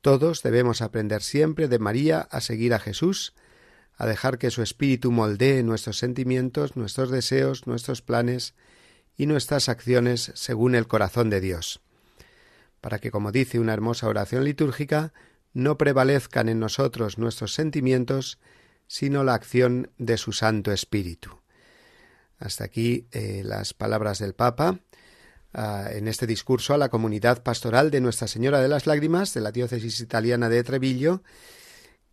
Todos 0.00 0.42
debemos 0.42 0.82
aprender 0.82 1.22
siempre 1.22 1.68
de 1.68 1.78
María 1.78 2.20
a 2.20 2.40
seguir 2.40 2.74
a 2.74 2.80
Jesús, 2.80 3.34
a 3.96 4.06
dejar 4.06 4.38
que 4.38 4.50
su 4.50 4.62
espíritu 4.62 5.12
moldee 5.12 5.62
nuestros 5.62 5.98
sentimientos, 5.98 6.76
nuestros 6.76 7.10
deseos, 7.10 7.66
nuestros 7.66 8.02
planes 8.02 8.54
y 9.16 9.26
nuestras 9.26 9.68
acciones 9.68 10.32
según 10.34 10.74
el 10.74 10.86
corazón 10.86 11.30
de 11.30 11.40
Dios, 11.40 11.80
para 12.80 12.98
que, 12.98 13.10
como 13.10 13.32
dice 13.32 13.58
una 13.58 13.72
hermosa 13.72 14.08
oración 14.08 14.44
litúrgica, 14.44 15.12
no 15.52 15.78
prevalezcan 15.78 16.48
en 16.48 16.58
nosotros 16.58 17.18
nuestros 17.18 17.54
sentimientos, 17.54 18.38
sino 18.86 19.24
la 19.24 19.34
acción 19.34 19.90
de 19.98 20.18
su 20.18 20.32
Santo 20.32 20.72
Espíritu. 20.72 21.38
Hasta 22.38 22.64
aquí 22.64 23.06
eh, 23.12 23.42
las 23.44 23.72
palabras 23.72 24.18
del 24.18 24.34
Papa 24.34 24.80
ah, 25.52 25.88
en 25.92 26.08
este 26.08 26.26
discurso 26.26 26.74
a 26.74 26.78
la 26.78 26.88
comunidad 26.88 27.42
pastoral 27.44 27.90
de 27.92 28.00
Nuestra 28.00 28.26
Señora 28.26 28.60
de 28.60 28.68
las 28.68 28.86
Lágrimas 28.86 29.32
de 29.32 29.40
la 29.40 29.52
diócesis 29.52 30.00
italiana 30.00 30.48
de 30.48 30.64
Treviglio, 30.64 31.22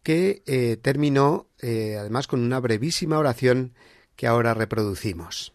que 0.04 0.44
eh, 0.46 0.78
terminó 0.82 1.48
eh, 1.60 1.98
además 2.00 2.28
con 2.28 2.42
una 2.42 2.60
brevísima 2.60 3.18
oración 3.18 3.74
que 4.16 4.28
ahora 4.28 4.54
reproducimos. 4.54 5.54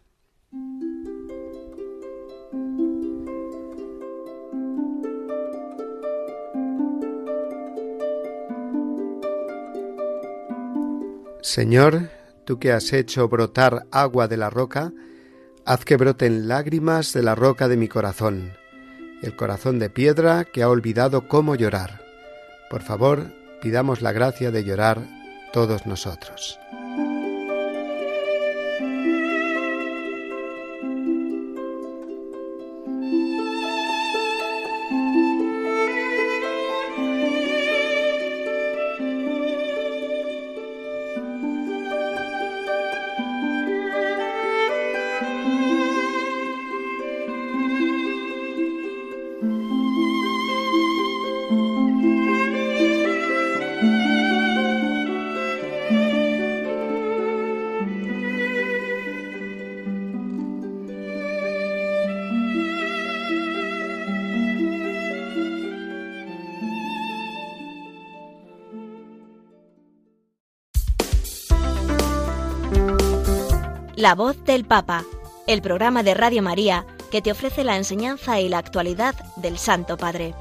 Señor, 11.42 12.10
tú 12.44 12.58
que 12.58 12.72
has 12.72 12.92
hecho 12.92 13.28
brotar 13.28 13.86
agua 13.92 14.26
de 14.26 14.36
la 14.36 14.50
roca, 14.50 14.92
haz 15.64 15.84
que 15.84 15.96
broten 15.96 16.48
lágrimas 16.48 17.12
de 17.12 17.22
la 17.22 17.34
roca 17.34 17.68
de 17.68 17.76
mi 17.76 17.86
corazón, 17.88 18.52
el 19.22 19.36
corazón 19.36 19.78
de 19.78 19.88
piedra 19.88 20.44
que 20.44 20.62
ha 20.62 20.68
olvidado 20.68 21.28
cómo 21.28 21.54
llorar. 21.54 22.02
Por 22.68 22.82
favor, 22.82 23.32
pidamos 23.60 24.02
la 24.02 24.12
gracia 24.12 24.50
de 24.50 24.64
llorar 24.64 25.00
todos 25.52 25.86
nosotros. 25.86 26.60
La 73.96 74.14
voz 74.14 74.44
del 74.44 74.66
Papa, 74.66 75.06
el 75.46 75.62
programa 75.62 76.02
de 76.02 76.12
Radio 76.12 76.42
María 76.42 76.84
que 77.10 77.22
te 77.22 77.32
ofrece 77.32 77.64
la 77.64 77.78
enseñanza 77.78 78.38
y 78.38 78.50
la 78.50 78.58
actualidad 78.58 79.14
del 79.36 79.56
Santo 79.56 79.96
Padre. 79.96 80.34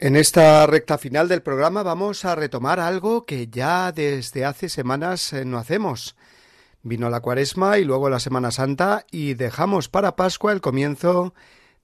En 0.00 0.16
esta 0.16 0.66
recta 0.66 0.98
final 0.98 1.28
del 1.28 1.42
programa 1.42 1.84
vamos 1.84 2.24
a 2.24 2.34
retomar 2.34 2.80
algo 2.80 3.24
que 3.24 3.46
ya 3.46 3.92
desde 3.92 4.44
hace 4.44 4.68
semanas 4.68 5.32
eh, 5.32 5.44
no 5.44 5.56
hacemos. 5.56 6.16
Vino 6.82 7.10
la 7.10 7.20
cuaresma 7.20 7.78
y 7.78 7.84
luego 7.84 8.10
la 8.10 8.18
Semana 8.18 8.50
Santa 8.50 9.06
y 9.12 9.34
dejamos 9.34 9.88
para 9.88 10.16
Pascua 10.16 10.52
el 10.52 10.60
comienzo 10.60 11.32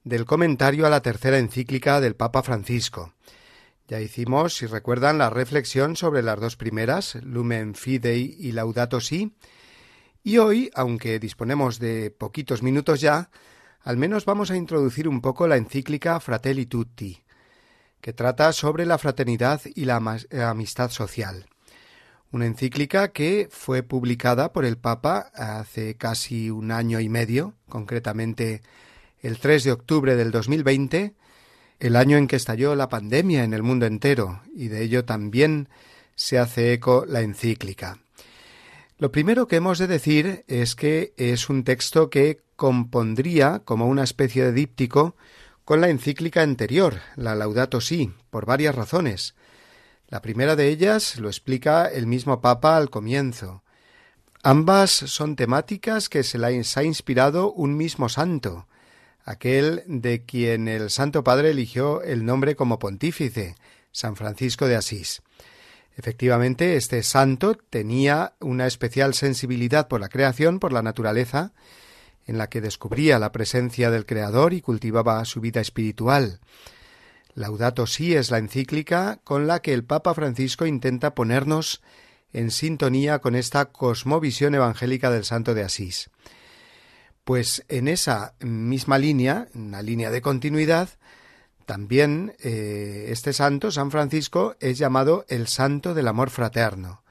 del 0.02 0.24
comentario 0.24 0.86
a 0.86 0.90
la 0.90 1.02
tercera 1.02 1.38
encíclica 1.38 2.00
del 2.00 2.16
Papa 2.16 2.42
Francisco. 2.42 3.12
Ya 3.86 4.00
hicimos, 4.00 4.56
si 4.56 4.64
recuerdan, 4.64 5.18
la 5.18 5.28
reflexión 5.28 5.94
sobre 5.94 6.22
las 6.22 6.40
dos 6.40 6.56
primeras, 6.56 7.16
Lumen 7.16 7.74
Fidei 7.74 8.34
y 8.38 8.52
Laudato 8.52 8.98
Si, 8.98 9.34
y 10.22 10.38
hoy, 10.38 10.70
aunque 10.74 11.18
disponemos 11.18 11.78
de 11.78 12.10
poquitos 12.10 12.62
minutos 12.62 13.02
ya, 13.02 13.28
al 13.82 13.98
menos 13.98 14.24
vamos 14.24 14.50
a 14.50 14.56
introducir 14.56 15.06
un 15.06 15.20
poco 15.20 15.46
la 15.46 15.58
encíclica 15.58 16.18
Fratelli 16.18 16.64
Tutti, 16.64 17.22
que 18.00 18.14
trata 18.14 18.54
sobre 18.54 18.86
la 18.86 18.96
fraternidad 18.96 19.60
y 19.74 19.84
la 19.84 20.00
amistad 20.48 20.90
social. 20.90 21.46
Una 22.32 22.46
encíclica 22.46 23.12
que 23.12 23.48
fue 23.50 23.82
publicada 23.82 24.50
por 24.54 24.64
el 24.64 24.78
Papa 24.78 25.30
hace 25.34 25.96
casi 25.96 26.48
un 26.48 26.70
año 26.72 27.00
y 27.00 27.10
medio, 27.10 27.54
concretamente 27.68 28.62
el 29.20 29.38
3 29.38 29.64
de 29.64 29.72
octubre 29.72 30.16
del 30.16 30.30
2020, 30.30 31.14
el 31.80 31.96
año 31.96 32.16
en 32.16 32.26
que 32.26 32.36
estalló 32.36 32.74
la 32.74 32.88
pandemia 32.88 33.44
en 33.44 33.54
el 33.54 33.62
mundo 33.62 33.86
entero, 33.86 34.42
y 34.54 34.68
de 34.68 34.82
ello 34.82 35.04
también 35.04 35.68
se 36.14 36.38
hace 36.38 36.72
eco 36.72 37.04
la 37.06 37.20
encíclica. 37.20 37.98
Lo 38.98 39.10
primero 39.10 39.48
que 39.48 39.56
hemos 39.56 39.78
de 39.78 39.86
decir 39.86 40.44
es 40.46 40.76
que 40.76 41.12
es 41.16 41.48
un 41.48 41.64
texto 41.64 42.10
que 42.10 42.40
compondría 42.56 43.62
como 43.64 43.86
una 43.86 44.04
especie 44.04 44.44
de 44.44 44.52
díptico 44.52 45.16
con 45.64 45.80
la 45.80 45.88
encíclica 45.88 46.42
anterior, 46.42 47.00
la 47.16 47.34
Laudato 47.34 47.80
Si, 47.80 48.12
por 48.30 48.46
varias 48.46 48.74
razones. 48.74 49.34
La 50.08 50.22
primera 50.22 50.56
de 50.56 50.68
ellas 50.68 51.18
lo 51.18 51.28
explica 51.28 51.86
el 51.86 52.06
mismo 52.06 52.40
Papa 52.40 52.76
al 52.76 52.90
comienzo. 52.90 53.62
Ambas 54.42 54.90
son 54.90 55.36
temáticas 55.36 56.08
que 56.08 56.22
se 56.22 56.38
les 56.38 56.76
ha 56.76 56.84
inspirado 56.84 57.50
un 57.50 57.76
mismo 57.76 58.08
santo, 58.08 58.68
aquel 59.24 59.82
de 59.86 60.24
quien 60.24 60.68
el 60.68 60.90
Santo 60.90 61.24
Padre 61.24 61.50
eligió 61.50 62.02
el 62.02 62.24
nombre 62.24 62.56
como 62.56 62.78
pontífice, 62.78 63.56
San 63.90 64.16
Francisco 64.16 64.66
de 64.66 64.76
Asís. 64.76 65.22
Efectivamente, 65.96 66.76
este 66.76 67.02
santo 67.02 67.56
tenía 67.70 68.34
una 68.40 68.66
especial 68.66 69.14
sensibilidad 69.14 69.86
por 69.88 70.00
la 70.00 70.08
creación, 70.08 70.58
por 70.58 70.72
la 70.72 70.82
naturaleza, 70.82 71.52
en 72.26 72.38
la 72.38 72.48
que 72.48 72.60
descubría 72.60 73.18
la 73.18 73.32
presencia 73.32 73.90
del 73.90 74.06
Creador 74.06 74.54
y 74.54 74.60
cultivaba 74.60 75.24
su 75.24 75.40
vida 75.40 75.60
espiritual. 75.60 76.40
Laudato 77.34 77.86
Si 77.86 78.14
es 78.14 78.30
la 78.30 78.38
encíclica 78.38 79.20
con 79.24 79.46
la 79.46 79.60
que 79.60 79.72
el 79.72 79.84
Papa 79.84 80.14
Francisco 80.14 80.66
intenta 80.66 81.14
ponernos 81.14 81.82
en 82.32 82.50
sintonía 82.50 83.20
con 83.20 83.36
esta 83.36 83.66
cosmovisión 83.66 84.54
evangélica 84.54 85.10
del 85.10 85.24
Santo 85.24 85.54
de 85.54 85.62
Asís. 85.62 86.10
Pues 87.24 87.64
en 87.68 87.88
esa 87.88 88.34
misma 88.40 88.98
línea, 88.98 89.48
una 89.54 89.80
línea 89.80 90.10
de 90.10 90.20
continuidad, 90.20 90.90
también 91.64 92.34
eh, 92.40 93.06
este 93.08 93.32
santo, 93.32 93.70
San 93.70 93.90
Francisco, 93.90 94.56
es 94.60 94.76
llamado 94.76 95.24
el 95.28 95.48
santo 95.48 95.94
del 95.94 96.08
amor 96.08 96.28
fraterno, 96.28 97.02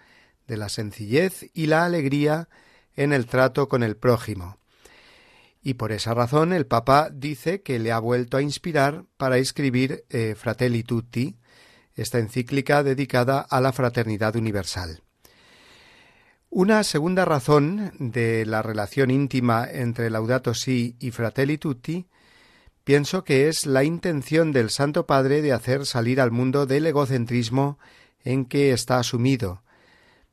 de 0.48 0.58
la 0.58 0.70
sencillez 0.70 1.50
y 1.54 1.66
la 1.66 1.86
alegría 1.86 2.48
en 2.96 3.12
el 3.12 3.26
trato 3.26 3.68
con 3.68 3.82
el 3.82 3.98
prójimo. 3.98 4.58
Y 5.64 5.76
por 5.76 5.92
esa 5.92 6.14
razón 6.14 6.54
el 6.54 6.68
Papa 6.68 7.10
dice 7.12 7.64
que 7.64 7.80
le 7.80 7.92
ha 7.92 8.00
vuelto 8.00 8.38
a 8.38 8.42
inspirar 8.42 9.06
para 9.18 9.38
escribir 9.38 10.06
eh, 10.10 10.36
Fratelli 10.38 10.84
Tutti, 10.84 11.38
esta 11.96 12.20
encíclica 12.20 12.84
dedicada 12.84 13.40
a 13.40 13.62
la 13.62 13.72
fraternidad 13.72 14.36
universal. 14.36 15.02
Una 16.56 16.84
segunda 16.84 17.26
razón 17.26 17.94
de 17.98 18.46
la 18.46 18.62
relación 18.62 19.10
íntima 19.10 19.68
entre 19.68 20.12
Laudato 20.12 20.54
Si 20.54 20.96
y 21.00 21.10
Fratelli 21.10 21.58
Tutti 21.58 22.06
pienso 22.84 23.24
que 23.24 23.48
es 23.48 23.66
la 23.66 23.84
intención 23.84 24.52
del 24.52 24.70
Santo 24.70 25.08
Padre 25.08 25.42
de 25.42 25.52
hacer 25.52 25.88
salir 25.88 26.22
al 26.22 26.30
mundo 26.30 26.68
del 26.68 26.86
egocentrismo 26.86 27.80
en 28.24 28.46
que 28.46 28.72
está 28.72 29.00
asumido, 29.00 29.64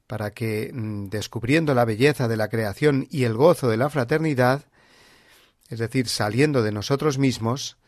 para 0.06 0.32
que, 0.32 0.70
mm, 0.74 1.06
descubriendo 1.06 1.72
la 1.72 1.86
belleza 1.86 2.28
de 2.28 2.36
la 2.36 2.50
creación 2.50 3.06
y 3.10 3.24
el 3.24 3.32
gozo 3.32 3.70
de 3.70 3.78
la 3.78 3.88
fraternidad, 3.88 4.66
es 5.70 5.78
decir, 5.78 6.06
saliendo 6.06 6.62
de 6.62 6.70
nosotros 6.70 7.16
mismos, 7.16 7.78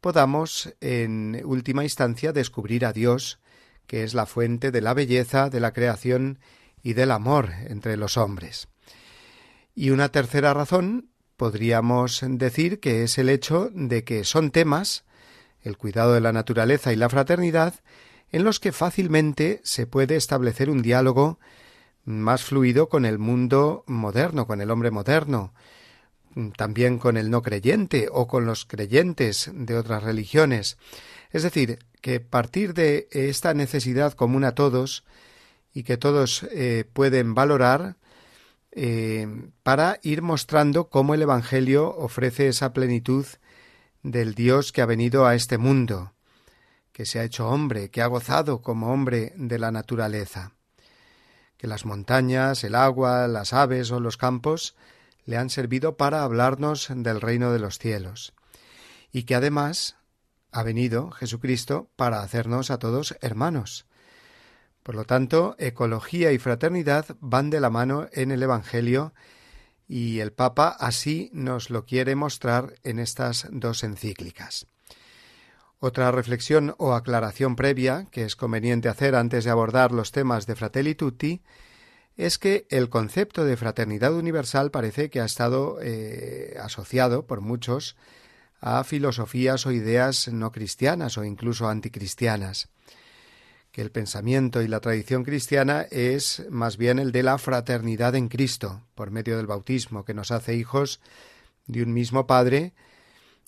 podamos, 0.00 0.74
en 0.80 1.40
última 1.44 1.84
instancia, 1.84 2.32
descubrir 2.32 2.84
a 2.84 2.92
Dios, 2.92 3.38
que 3.86 4.02
es 4.02 4.12
la 4.12 4.26
fuente 4.26 4.72
de 4.72 4.80
la 4.80 4.92
belleza 4.92 5.50
de 5.50 5.60
la 5.60 5.72
creación 5.72 6.40
y 6.86 6.94
del 6.94 7.10
amor 7.10 7.50
entre 7.66 7.96
los 7.96 8.16
hombres. 8.16 8.68
Y 9.74 9.90
una 9.90 10.10
tercera 10.10 10.54
razón 10.54 11.10
podríamos 11.36 12.20
decir 12.24 12.78
que 12.78 13.02
es 13.02 13.18
el 13.18 13.28
hecho 13.28 13.70
de 13.74 14.04
que 14.04 14.22
son 14.22 14.52
temas, 14.52 15.02
el 15.62 15.76
cuidado 15.76 16.14
de 16.14 16.20
la 16.20 16.32
naturaleza 16.32 16.92
y 16.92 16.96
la 16.96 17.08
fraternidad, 17.08 17.74
en 18.30 18.44
los 18.44 18.60
que 18.60 18.70
fácilmente 18.70 19.60
se 19.64 19.88
puede 19.88 20.14
establecer 20.14 20.70
un 20.70 20.80
diálogo 20.80 21.40
más 22.04 22.44
fluido 22.44 22.88
con 22.88 23.04
el 23.04 23.18
mundo 23.18 23.82
moderno, 23.88 24.46
con 24.46 24.60
el 24.60 24.70
hombre 24.70 24.92
moderno, 24.92 25.54
también 26.56 26.98
con 26.98 27.16
el 27.16 27.30
no 27.30 27.42
creyente 27.42 28.06
o 28.12 28.28
con 28.28 28.46
los 28.46 28.64
creyentes 28.64 29.50
de 29.52 29.76
otras 29.76 30.04
religiones. 30.04 30.78
Es 31.32 31.42
decir, 31.42 31.80
que 32.00 32.20
partir 32.20 32.74
de 32.74 33.08
esta 33.10 33.54
necesidad 33.54 34.12
común 34.12 34.44
a 34.44 34.54
todos 34.54 35.02
y 35.76 35.82
que 35.82 35.98
todos 35.98 36.42
eh, 36.52 36.88
pueden 36.90 37.34
valorar 37.34 37.96
eh, 38.72 39.50
para 39.62 40.00
ir 40.02 40.22
mostrando 40.22 40.88
cómo 40.88 41.12
el 41.12 41.20
Evangelio 41.20 41.94
ofrece 41.94 42.48
esa 42.48 42.72
plenitud 42.72 43.26
del 44.02 44.34
Dios 44.34 44.72
que 44.72 44.80
ha 44.80 44.86
venido 44.86 45.26
a 45.26 45.34
este 45.34 45.58
mundo, 45.58 46.14
que 46.92 47.04
se 47.04 47.18
ha 47.18 47.24
hecho 47.24 47.50
hombre, 47.50 47.90
que 47.90 48.00
ha 48.00 48.06
gozado 48.06 48.62
como 48.62 48.90
hombre 48.90 49.34
de 49.36 49.58
la 49.58 49.70
naturaleza, 49.70 50.52
que 51.58 51.66
las 51.66 51.84
montañas, 51.84 52.64
el 52.64 52.74
agua, 52.74 53.28
las 53.28 53.52
aves 53.52 53.90
o 53.90 54.00
los 54.00 54.16
campos 54.16 54.76
le 55.26 55.36
han 55.36 55.50
servido 55.50 55.98
para 55.98 56.22
hablarnos 56.22 56.88
del 56.90 57.20
reino 57.20 57.52
de 57.52 57.58
los 57.58 57.78
cielos, 57.78 58.32
y 59.12 59.24
que 59.24 59.34
además 59.34 59.98
ha 60.52 60.62
venido 60.62 61.10
Jesucristo 61.10 61.90
para 61.96 62.22
hacernos 62.22 62.70
a 62.70 62.78
todos 62.78 63.14
hermanos. 63.20 63.85
Por 64.86 64.94
lo 64.94 65.04
tanto, 65.04 65.56
ecología 65.58 66.30
y 66.30 66.38
fraternidad 66.38 67.16
van 67.18 67.50
de 67.50 67.58
la 67.58 67.70
mano 67.70 68.06
en 68.12 68.30
el 68.30 68.40
Evangelio 68.40 69.14
y 69.88 70.20
el 70.20 70.32
Papa 70.32 70.68
así 70.68 71.28
nos 71.32 71.70
lo 71.70 71.84
quiere 71.84 72.14
mostrar 72.14 72.74
en 72.84 73.00
estas 73.00 73.48
dos 73.50 73.82
encíclicas. 73.82 74.68
Otra 75.80 76.12
reflexión 76.12 76.76
o 76.78 76.92
aclaración 76.92 77.56
previa 77.56 78.06
que 78.12 78.22
es 78.22 78.36
conveniente 78.36 78.88
hacer 78.88 79.16
antes 79.16 79.42
de 79.42 79.50
abordar 79.50 79.90
los 79.90 80.12
temas 80.12 80.46
de 80.46 80.54
Fratelli 80.54 80.94
Tutti 80.94 81.42
es 82.16 82.38
que 82.38 82.68
el 82.70 82.88
concepto 82.88 83.44
de 83.44 83.56
fraternidad 83.56 84.14
universal 84.14 84.70
parece 84.70 85.10
que 85.10 85.20
ha 85.20 85.24
estado 85.24 85.78
eh, 85.82 86.56
asociado 86.62 87.26
por 87.26 87.40
muchos 87.40 87.96
a 88.60 88.84
filosofías 88.84 89.66
o 89.66 89.72
ideas 89.72 90.28
no 90.28 90.52
cristianas 90.52 91.18
o 91.18 91.24
incluso 91.24 91.68
anticristianas, 91.68 92.68
que 93.76 93.82
el 93.82 93.90
pensamiento 93.90 94.62
y 94.62 94.68
la 94.68 94.80
tradición 94.80 95.22
cristiana 95.22 95.82
es 95.90 96.46
más 96.48 96.78
bien 96.78 96.98
el 96.98 97.12
de 97.12 97.22
la 97.22 97.36
fraternidad 97.36 98.14
en 98.14 98.28
Cristo, 98.28 98.80
por 98.94 99.10
medio 99.10 99.36
del 99.36 99.46
bautismo, 99.46 100.02
que 100.06 100.14
nos 100.14 100.30
hace 100.30 100.54
hijos 100.54 100.98
de 101.66 101.82
un 101.82 101.92
mismo 101.92 102.26
Padre, 102.26 102.72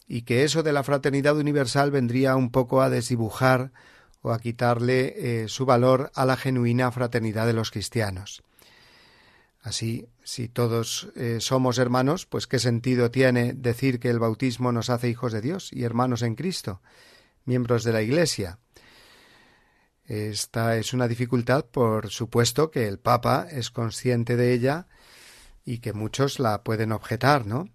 y 0.07 0.23
que 0.23 0.45
eso 0.45 0.63
de 0.63 0.75
la 0.75 0.83
fraternidad 0.83 1.39
universal 1.39 1.91
vendría 1.91 2.37
un 2.37 2.51
poco 2.51 2.83
a 2.83 2.91
desdibujar 2.91 3.73
o 4.21 4.31
a 4.31 4.39
quitarle 4.39 5.15
eh, 5.45 5.49
su 5.49 5.65
valor 5.65 6.13
a 6.15 6.27
la 6.27 6.37
genuina 6.37 6.93
fraternidad 6.93 7.47
de 7.47 7.55
los 7.55 7.71
cristianos. 7.71 8.43
Así, 9.63 10.09
si 10.25 10.47
todos 10.47 11.09
eh, 11.17 11.39
somos 11.41 11.79
hermanos, 11.79 12.27
pues 12.27 12.47
qué 12.47 12.59
sentido 12.59 13.11
tiene 13.11 13.55
decir 13.55 13.99
que 13.99 14.11
el 14.11 14.19
bautismo 14.19 14.73
nos 14.73 14.91
hace 14.91 15.09
hijos 15.09 15.33
de 15.33 15.41
Dios 15.41 15.73
y 15.73 15.85
hermanos 15.85 16.21
en 16.21 16.35
Cristo, 16.35 16.83
miembros 17.47 17.83
de 17.83 17.95
la 17.95 18.03
Iglesia. 18.03 18.59
Esta 20.09 20.79
es 20.79 20.95
una 20.95 21.07
dificultad, 21.07 21.67
por 21.67 22.09
supuesto, 22.09 22.71
que 22.71 22.89
el 22.89 22.99
Papa 22.99 23.47
es 23.51 23.71
consciente 23.71 24.37
de 24.37 24.55
ella 24.55 24.87
y 25.67 25.81
que 25.81 25.93
muchos 25.93 26.39
la 26.39 26.65
pueden 26.65 26.93
objetar, 26.93 27.45
¿no? 27.45 27.69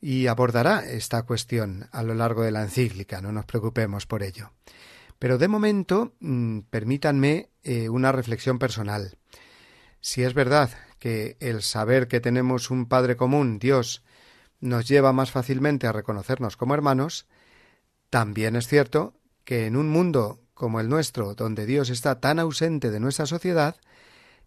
Y 0.00 0.26
abordará 0.26 0.84
esta 0.84 1.22
cuestión 1.22 1.88
a 1.92 2.02
lo 2.02 2.14
largo 2.14 2.42
de 2.42 2.50
la 2.50 2.62
encíclica, 2.62 3.20
no 3.20 3.30
nos 3.30 3.44
preocupemos 3.44 4.04
por 4.04 4.24
ello. 4.24 4.50
Pero 5.20 5.38
de 5.38 5.46
momento, 5.46 6.14
mm, 6.18 6.62
permítanme 6.70 7.50
eh, 7.62 7.88
una 7.88 8.10
reflexión 8.10 8.58
personal. 8.58 9.16
Si 10.00 10.24
es 10.24 10.34
verdad 10.34 10.70
que 10.98 11.36
el 11.38 11.62
saber 11.62 12.08
que 12.08 12.18
tenemos 12.18 12.68
un 12.70 12.86
Padre 12.86 13.14
común, 13.16 13.60
Dios, 13.60 14.02
nos 14.58 14.88
lleva 14.88 15.12
más 15.12 15.30
fácilmente 15.30 15.86
a 15.86 15.92
reconocernos 15.92 16.56
como 16.56 16.74
hermanos, 16.74 17.28
también 18.10 18.56
es 18.56 18.66
cierto 18.66 19.14
que 19.44 19.66
en 19.66 19.76
un 19.76 19.88
mundo 19.88 20.43
como 20.54 20.80
el 20.80 20.88
nuestro, 20.88 21.34
donde 21.34 21.66
Dios 21.66 21.90
está 21.90 22.20
tan 22.20 22.38
ausente 22.38 22.90
de 22.90 23.00
nuestra 23.00 23.26
sociedad, 23.26 23.76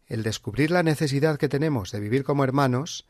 el 0.08 0.24
descubrir 0.24 0.72
la 0.72 0.84
necesidad 0.84 1.38
que 1.38 1.50
tenemos 1.50 1.92
de 1.92 2.00
vivir 2.00 2.24
como 2.24 2.44
hermanos 2.44 3.06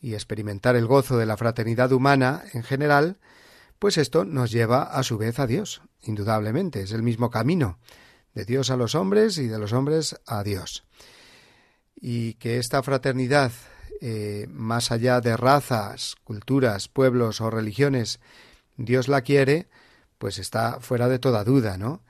y 0.00 0.14
experimentar 0.14 0.74
el 0.74 0.86
gozo 0.86 1.16
de 1.16 1.26
la 1.26 1.36
fraternidad 1.36 1.92
humana 1.92 2.42
en 2.52 2.64
general, 2.64 3.18
pues 3.78 3.98
esto 3.98 4.24
nos 4.24 4.50
lleva 4.50 4.82
a 4.82 5.02
su 5.04 5.16
vez 5.16 5.38
a 5.38 5.46
Dios, 5.46 5.82
indudablemente, 6.02 6.82
es 6.82 6.92
el 6.92 7.02
mismo 7.02 7.30
camino, 7.30 7.78
de 8.34 8.44
Dios 8.44 8.70
a 8.70 8.76
los 8.76 8.94
hombres 8.94 9.38
y 9.38 9.46
de 9.46 9.58
los 9.58 9.72
hombres 9.72 10.16
a 10.26 10.42
Dios. 10.42 10.84
Y 11.94 12.34
que 12.34 12.58
esta 12.58 12.82
fraternidad, 12.82 13.52
eh, 14.00 14.46
más 14.50 14.90
allá 14.90 15.20
de 15.20 15.36
razas, 15.36 16.16
culturas, 16.24 16.88
pueblos 16.88 17.40
o 17.40 17.50
religiones, 17.50 18.18
Dios 18.76 19.06
la 19.06 19.22
quiere, 19.22 19.68
pues 20.22 20.38
está 20.38 20.78
fuera 20.78 21.08
de 21.08 21.18
toda 21.18 21.42
duda, 21.42 21.76
¿no? 21.76 22.00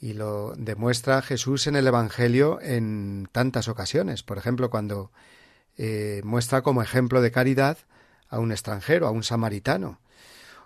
Y 0.00 0.14
lo 0.14 0.56
demuestra 0.56 1.22
Jesús 1.22 1.68
en 1.68 1.76
el 1.76 1.86
Evangelio 1.86 2.58
en 2.60 3.28
tantas 3.30 3.68
ocasiones. 3.68 4.24
Por 4.24 4.38
ejemplo, 4.38 4.70
cuando 4.70 5.12
eh, 5.76 6.20
muestra 6.24 6.62
como 6.62 6.82
ejemplo 6.82 7.22
de 7.22 7.30
caridad 7.30 7.78
a 8.28 8.40
un 8.40 8.50
extranjero, 8.50 9.06
a 9.06 9.12
un 9.12 9.22
samaritano, 9.22 10.00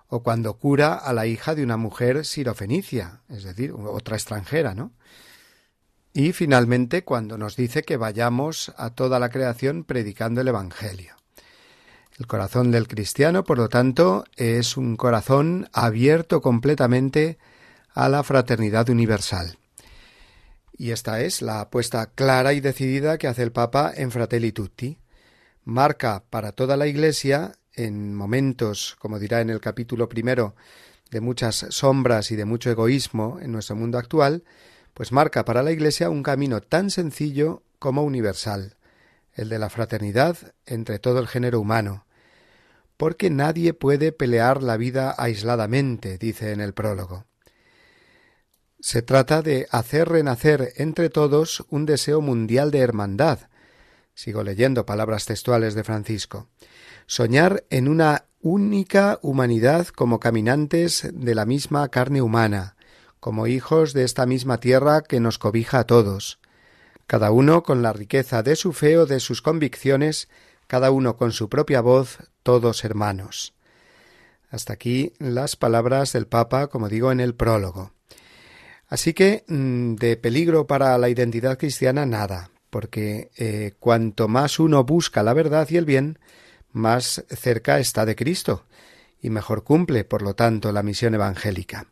o 0.06 0.22
cuando 0.22 0.54
cura 0.54 0.94
a 0.94 1.12
la 1.12 1.26
hija 1.26 1.54
de 1.54 1.62
una 1.62 1.76
mujer 1.76 2.24
sirofenicia, 2.24 3.20
es 3.28 3.44
decir, 3.44 3.72
otra 3.72 4.16
extranjera, 4.16 4.72
¿no? 4.74 4.92
Y 6.14 6.32
finalmente 6.32 7.04
cuando 7.04 7.36
nos 7.36 7.54
dice 7.54 7.82
que 7.82 7.98
vayamos 7.98 8.72
a 8.78 8.94
toda 8.94 9.18
la 9.18 9.28
creación 9.28 9.84
predicando 9.84 10.40
el 10.40 10.48
Evangelio. 10.48 11.17
El 12.18 12.26
corazón 12.26 12.72
del 12.72 12.88
cristiano, 12.88 13.44
por 13.44 13.58
lo 13.58 13.68
tanto, 13.68 14.24
es 14.36 14.76
un 14.76 14.96
corazón 14.96 15.68
abierto 15.72 16.40
completamente 16.40 17.38
a 17.94 18.08
la 18.08 18.24
fraternidad 18.24 18.88
universal. 18.88 19.56
Y 20.76 20.90
esta 20.90 21.20
es 21.20 21.42
la 21.42 21.60
apuesta 21.60 22.06
clara 22.06 22.54
y 22.54 22.60
decidida 22.60 23.18
que 23.18 23.28
hace 23.28 23.44
el 23.44 23.52
Papa 23.52 23.92
en 23.94 24.10
Fratelli 24.10 24.50
Tutti. 24.50 24.98
Marca 25.62 26.24
para 26.28 26.50
toda 26.50 26.76
la 26.76 26.88
Iglesia, 26.88 27.52
en 27.72 28.16
momentos, 28.16 28.96
como 28.98 29.20
dirá 29.20 29.40
en 29.40 29.50
el 29.50 29.60
capítulo 29.60 30.08
primero, 30.08 30.56
de 31.12 31.20
muchas 31.20 31.66
sombras 31.70 32.32
y 32.32 32.36
de 32.36 32.44
mucho 32.44 32.68
egoísmo 32.68 33.38
en 33.40 33.52
nuestro 33.52 33.76
mundo 33.76 33.96
actual, 33.96 34.42
pues 34.92 35.12
marca 35.12 35.44
para 35.44 35.62
la 35.62 35.70
Iglesia 35.70 36.10
un 36.10 36.24
camino 36.24 36.62
tan 36.62 36.90
sencillo 36.90 37.62
como 37.78 38.02
universal, 38.02 38.74
el 39.34 39.48
de 39.48 39.60
la 39.60 39.70
fraternidad 39.70 40.36
entre 40.66 40.98
todo 40.98 41.20
el 41.20 41.28
género 41.28 41.60
humano, 41.60 42.06
porque 42.98 43.30
nadie 43.30 43.72
puede 43.72 44.12
pelear 44.12 44.62
la 44.62 44.76
vida 44.76 45.14
aisladamente, 45.16 46.18
dice 46.18 46.52
en 46.52 46.60
el 46.60 46.74
prólogo. 46.74 47.24
Se 48.80 49.02
trata 49.02 49.40
de 49.40 49.66
hacer 49.70 50.08
renacer 50.08 50.72
entre 50.76 51.08
todos 51.08 51.64
un 51.70 51.86
deseo 51.86 52.20
mundial 52.20 52.70
de 52.70 52.80
hermandad. 52.80 53.38
Sigo 54.14 54.42
leyendo 54.42 54.84
palabras 54.84 55.24
textuales 55.24 55.74
de 55.74 55.84
Francisco. 55.84 56.48
Soñar 57.06 57.64
en 57.70 57.88
una 57.88 58.26
única 58.40 59.18
humanidad 59.22 59.86
como 59.88 60.20
caminantes 60.20 61.08
de 61.12 61.34
la 61.34 61.46
misma 61.46 61.88
carne 61.88 62.20
humana, 62.20 62.76
como 63.20 63.46
hijos 63.46 63.92
de 63.92 64.04
esta 64.04 64.26
misma 64.26 64.58
tierra 64.58 65.02
que 65.02 65.20
nos 65.20 65.38
cobija 65.38 65.80
a 65.80 65.84
todos, 65.84 66.38
cada 67.06 67.30
uno 67.30 67.62
con 67.62 67.82
la 67.82 67.92
riqueza 67.92 68.42
de 68.42 68.54
su 68.54 68.72
fe 68.72 68.98
o 68.98 69.06
de 69.06 69.18
sus 69.18 69.40
convicciones, 69.40 70.28
cada 70.68 70.92
uno 70.92 71.16
con 71.16 71.32
su 71.32 71.48
propia 71.48 71.80
voz, 71.80 72.18
todos 72.44 72.84
hermanos. 72.84 73.54
Hasta 74.50 74.74
aquí 74.74 75.12
las 75.18 75.56
palabras 75.56 76.12
del 76.12 76.26
Papa, 76.26 76.68
como 76.68 76.88
digo, 76.88 77.10
en 77.10 77.18
el 77.18 77.34
prólogo. 77.34 77.92
Así 78.86 79.12
que 79.12 79.44
mm, 79.48 79.96
de 79.96 80.16
peligro 80.16 80.66
para 80.66 80.96
la 80.96 81.08
identidad 81.08 81.58
cristiana 81.58 82.06
nada, 82.06 82.50
porque 82.70 83.30
eh, 83.36 83.72
cuanto 83.80 84.28
más 84.28 84.60
uno 84.60 84.84
busca 84.84 85.22
la 85.22 85.34
verdad 85.34 85.66
y 85.70 85.76
el 85.76 85.84
bien, 85.84 86.18
más 86.70 87.24
cerca 87.28 87.78
está 87.80 88.06
de 88.06 88.14
Cristo, 88.14 88.64
y 89.20 89.30
mejor 89.30 89.64
cumple, 89.64 90.04
por 90.04 90.22
lo 90.22 90.34
tanto, 90.34 90.70
la 90.70 90.82
misión 90.82 91.14
evangélica. 91.14 91.86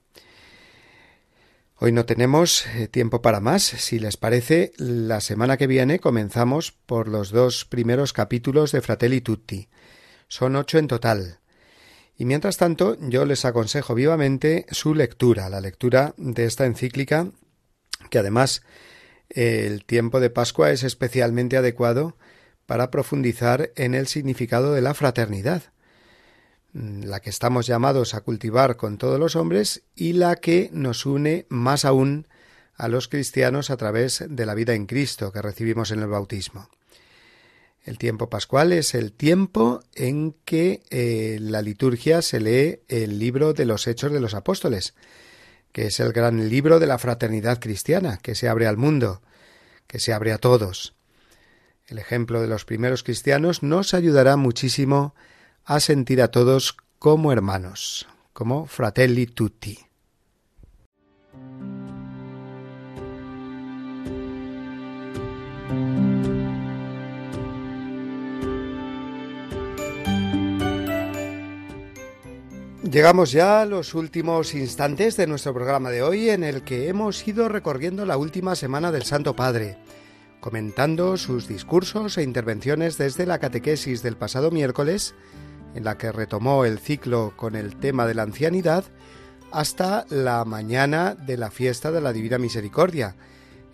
Hoy 1.78 1.92
no 1.92 2.06
tenemos 2.06 2.66
eh, 2.68 2.88
tiempo 2.88 3.20
para 3.20 3.40
más. 3.40 3.62
Si 3.62 3.98
les 3.98 4.16
parece, 4.16 4.72
la 4.78 5.20
semana 5.20 5.58
que 5.58 5.66
viene 5.66 5.98
comenzamos 5.98 6.72
por 6.72 7.06
los 7.06 7.30
dos 7.30 7.66
primeros 7.66 8.14
capítulos 8.14 8.72
de 8.72 8.80
Fratelli 8.80 9.20
Tutti. 9.20 9.68
Son 10.26 10.56
ocho 10.56 10.78
en 10.78 10.88
total. 10.88 11.40
Y 12.16 12.24
mientras 12.24 12.56
tanto, 12.56 12.96
yo 12.98 13.26
les 13.26 13.44
aconsejo 13.44 13.94
vivamente 13.94 14.64
su 14.70 14.94
lectura, 14.94 15.50
la 15.50 15.60
lectura 15.60 16.14
de 16.16 16.46
esta 16.46 16.64
encíclica, 16.64 17.30
que 18.08 18.18
además 18.20 18.62
el 19.28 19.84
tiempo 19.84 20.18
de 20.18 20.30
Pascua 20.30 20.70
es 20.70 20.82
especialmente 20.82 21.58
adecuado 21.58 22.16
para 22.64 22.90
profundizar 22.90 23.70
en 23.76 23.94
el 23.94 24.06
significado 24.06 24.72
de 24.72 24.80
la 24.80 24.94
fraternidad, 24.94 25.64
la 26.76 27.20
que 27.20 27.30
estamos 27.30 27.66
llamados 27.66 28.12
a 28.14 28.20
cultivar 28.20 28.76
con 28.76 28.98
todos 28.98 29.18
los 29.18 29.34
hombres 29.34 29.82
y 29.94 30.12
la 30.12 30.36
que 30.36 30.68
nos 30.72 31.06
une 31.06 31.46
más 31.48 31.86
aún 31.86 32.28
a 32.76 32.88
los 32.88 33.08
cristianos 33.08 33.70
a 33.70 33.78
través 33.78 34.22
de 34.28 34.44
la 34.44 34.54
vida 34.54 34.74
en 34.74 34.84
Cristo 34.84 35.32
que 35.32 35.40
recibimos 35.40 35.90
en 35.90 36.00
el 36.00 36.08
bautismo. 36.08 36.68
El 37.82 37.96
tiempo 37.96 38.28
pascual 38.28 38.72
es 38.72 38.94
el 38.94 39.12
tiempo 39.12 39.80
en 39.94 40.34
que 40.44 40.82
eh, 40.90 41.38
la 41.40 41.62
liturgia 41.62 42.20
se 42.20 42.40
lee 42.40 42.80
el 42.88 43.18
libro 43.18 43.54
de 43.54 43.64
los 43.64 43.86
Hechos 43.86 44.12
de 44.12 44.20
los 44.20 44.34
Apóstoles, 44.34 44.94
que 45.72 45.86
es 45.86 45.98
el 46.00 46.12
gran 46.12 46.50
libro 46.50 46.78
de 46.78 46.88
la 46.88 46.98
fraternidad 46.98 47.58
cristiana, 47.58 48.18
que 48.18 48.34
se 48.34 48.48
abre 48.48 48.66
al 48.66 48.76
mundo, 48.76 49.22
que 49.86 49.98
se 49.98 50.12
abre 50.12 50.32
a 50.32 50.38
todos. 50.38 50.94
El 51.86 51.98
ejemplo 51.98 52.42
de 52.42 52.48
los 52.48 52.66
primeros 52.66 53.02
cristianos 53.02 53.62
nos 53.62 53.94
ayudará 53.94 54.36
muchísimo 54.36 55.14
a 55.14 55.35
sentir 55.80 56.22
a 56.22 56.30
todos 56.30 56.76
como 56.98 57.32
hermanos, 57.32 58.06
como 58.32 58.66
fratelli 58.66 59.26
tutti. 59.26 59.78
Llegamos 72.88 73.32
ya 73.32 73.62
a 73.62 73.66
los 73.66 73.94
últimos 73.94 74.54
instantes 74.54 75.16
de 75.16 75.26
nuestro 75.26 75.52
programa 75.52 75.90
de 75.90 76.02
hoy 76.02 76.30
en 76.30 76.44
el 76.44 76.62
que 76.62 76.88
hemos 76.88 77.26
ido 77.26 77.48
recorriendo 77.48 78.06
la 78.06 78.16
última 78.16 78.54
semana 78.54 78.92
del 78.92 79.02
Santo 79.02 79.34
Padre, 79.34 79.76
comentando 80.40 81.16
sus 81.16 81.48
discursos 81.48 82.16
e 82.16 82.22
intervenciones 82.22 82.96
desde 82.96 83.26
la 83.26 83.40
catequesis 83.40 84.02
del 84.04 84.16
pasado 84.16 84.52
miércoles, 84.52 85.14
en 85.76 85.84
la 85.84 85.98
que 85.98 86.10
retomó 86.10 86.64
el 86.64 86.78
ciclo 86.78 87.34
con 87.36 87.54
el 87.54 87.76
tema 87.76 88.06
de 88.06 88.14
la 88.14 88.22
ancianidad, 88.22 88.84
hasta 89.52 90.06
la 90.08 90.44
mañana 90.46 91.14
de 91.14 91.36
la 91.36 91.50
fiesta 91.50 91.92
de 91.92 92.00
la 92.00 92.14
Divina 92.14 92.38
Misericordia, 92.38 93.14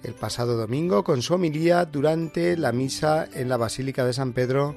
el 0.02 0.14
pasado 0.14 0.56
domingo 0.56 1.04
con 1.04 1.22
su 1.22 1.34
homilía 1.34 1.84
durante 1.84 2.56
la 2.56 2.72
misa 2.72 3.28
en 3.32 3.48
la 3.48 3.56
Basílica 3.56 4.04
de 4.04 4.12
San 4.12 4.32
Pedro 4.32 4.74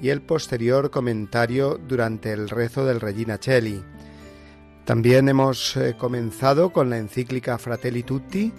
y 0.00 0.08
el 0.08 0.22
posterior 0.22 0.90
comentario 0.90 1.78
durante 1.86 2.32
el 2.32 2.48
rezo 2.48 2.86
del 2.86 3.00
Regina 3.00 3.38
Cheli. 3.38 3.82
También 4.86 5.28
hemos 5.28 5.76
eh, 5.76 5.94
comenzado 5.98 6.72
con 6.72 6.88
la 6.88 6.96
encíclica 6.96 7.58
Fratelli 7.58 8.02
Tutti. 8.02 8.52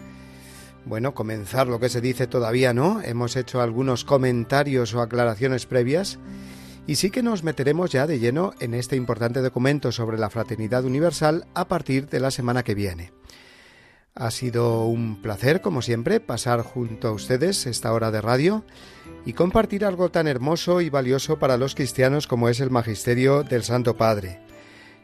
Bueno, 0.86 1.16
comenzar 1.16 1.68
lo 1.68 1.80
que 1.80 1.90
se 1.90 2.02
dice 2.02 2.28
todavía 2.28 2.72
no. 2.72 3.02
Hemos 3.02 3.36
hecho 3.36 3.62
algunos 3.62 4.06
comentarios 4.06 4.94
o 4.94 5.02
aclaraciones 5.02 5.66
previas 5.66 6.20
y 6.88 6.96
sí 6.96 7.10
que 7.10 7.24
nos 7.24 7.44
meteremos 7.44 7.92
ya 7.92 8.08
de 8.08 8.20
lleno 8.20 8.54
en 8.60 8.74
este 8.74 8.96
importante 8.96 9.42
documento 9.42 9.92
sobre 9.92 10.18
la 10.18 10.30
fraternidad 10.30 10.86
universal 10.86 11.48
a 11.54 11.68
partir 11.68 12.08
de 12.08 12.20
la 12.20 12.32
semana 12.32 12.64
que 12.64 12.76
viene. 12.76 13.12
Ha 14.14 14.32
sido 14.32 14.86
un 14.86 15.22
placer, 15.22 15.60
como 15.60 15.82
siempre, 15.82 16.22
pasar 16.22 16.62
junto 16.62 17.10
a 17.10 17.12
ustedes 17.12 17.66
esta 17.66 17.92
hora 17.92 18.12
de 18.12 18.22
radio 18.22 18.64
y 19.26 19.34
compartir 19.34 19.84
algo 19.84 20.10
tan 20.10 20.28
hermoso 20.28 20.80
y 20.80 20.90
valioso 20.90 21.38
para 21.38 21.58
los 21.58 21.76
cristianos 21.76 22.26
como 22.26 22.48
es 22.48 22.62
el 22.62 22.72
magisterio 22.72 23.44
del 23.44 23.64
Santo 23.64 23.98
Padre. 23.98 24.40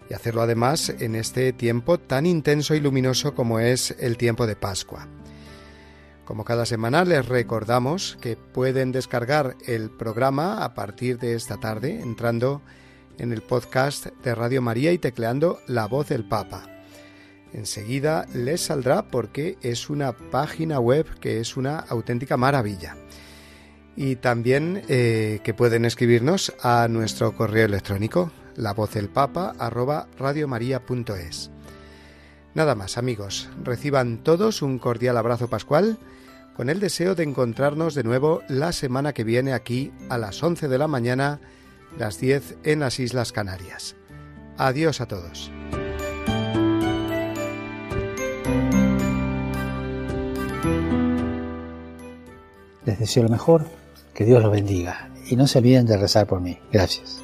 Y 0.10 0.14
hacerlo 0.14 0.42
además 0.42 0.90
en 1.00 1.16
este 1.16 1.52
tiempo 1.52 2.00
tan 2.00 2.26
intenso 2.26 2.74
y 2.74 2.80
luminoso 2.80 3.36
como 3.36 3.60
es 3.60 3.96
el 4.00 4.18
tiempo 4.18 4.48
de 4.48 4.56
Pascua. 4.56 5.08
Como 6.26 6.46
cada 6.46 6.66
semana 6.66 7.04
les 7.04 7.28
recordamos 7.28 8.18
que 8.22 8.36
pueden 8.38 8.92
descargar 8.92 9.56
el 9.66 9.90
programa 9.90 10.64
a 10.64 10.74
partir 10.74 11.18
de 11.18 11.36
esta 11.36 11.58
tarde 11.58 12.00
entrando 12.02 12.62
en 13.18 13.34
el 13.34 13.42
podcast 13.42 14.08
de 14.24 14.36
Radio 14.36 14.62
María 14.62 14.92
y 14.92 14.98
tecleando 14.98 15.60
La 15.68 15.88
voz 15.88 16.10
del 16.10 16.28
Papa. 16.28 16.64
Enseguida 17.54 18.26
les 18.34 18.62
saldrá 18.62 19.04
porque 19.04 19.58
es 19.62 19.90
una 19.90 20.14
página 20.14 20.80
web 20.80 21.06
que 21.20 21.40
es 21.40 21.58
una 21.58 21.80
auténtica 21.80 22.38
maravilla 22.38 22.96
y 23.96 24.16
también 24.16 24.84
eh, 24.88 25.42
que 25.44 25.54
pueden 25.54 25.86
escribirnos 25.86 26.54
a 26.62 26.88
nuestro 26.88 27.36
correo 27.36 27.66
electrónico 27.66 28.32
la 28.56 28.74
del. 30.80 31.52
Nada 32.54 32.76
más 32.76 32.98
amigos, 32.98 33.50
reciban 33.64 34.18
todos 34.18 34.62
un 34.62 34.78
cordial 34.78 35.18
abrazo 35.18 35.50
pascual 35.50 35.98
con 36.56 36.70
el 36.70 36.82
deseo 36.82 37.16
de 37.16 37.24
encontrarnos 37.24 37.96
de 37.96 38.04
nuevo 38.04 38.42
la 38.50 38.74
semana 38.74 39.14
que 39.14 39.24
viene 39.24 39.54
aquí 39.54 39.92
a 40.10 40.18
las 40.18 40.44
11 40.44 40.68
de 40.68 40.78
la 40.78 40.88
mañana, 40.88 41.40
las 41.98 42.20
10 42.20 42.58
en 42.64 42.82
las 42.82 43.00
Islas 43.00 43.32
Canarias. 43.32 43.96
Adiós 44.58 45.00
a 45.00 45.08
todos. 45.08 45.50
Les 52.86 53.00
deseo 53.00 53.24
lo 53.24 53.30
mejor 53.30 53.66
que 54.14 54.26
Dios 54.26 54.44
los 54.44 54.52
bendiga 54.52 55.10
y 55.30 55.38
no 55.38 55.48
se 55.48 55.60
olviden 55.60 55.86
de 55.86 55.98
rezar 55.98 56.28
por 56.28 56.42
mí. 56.42 56.60
Gracias. 56.72 57.24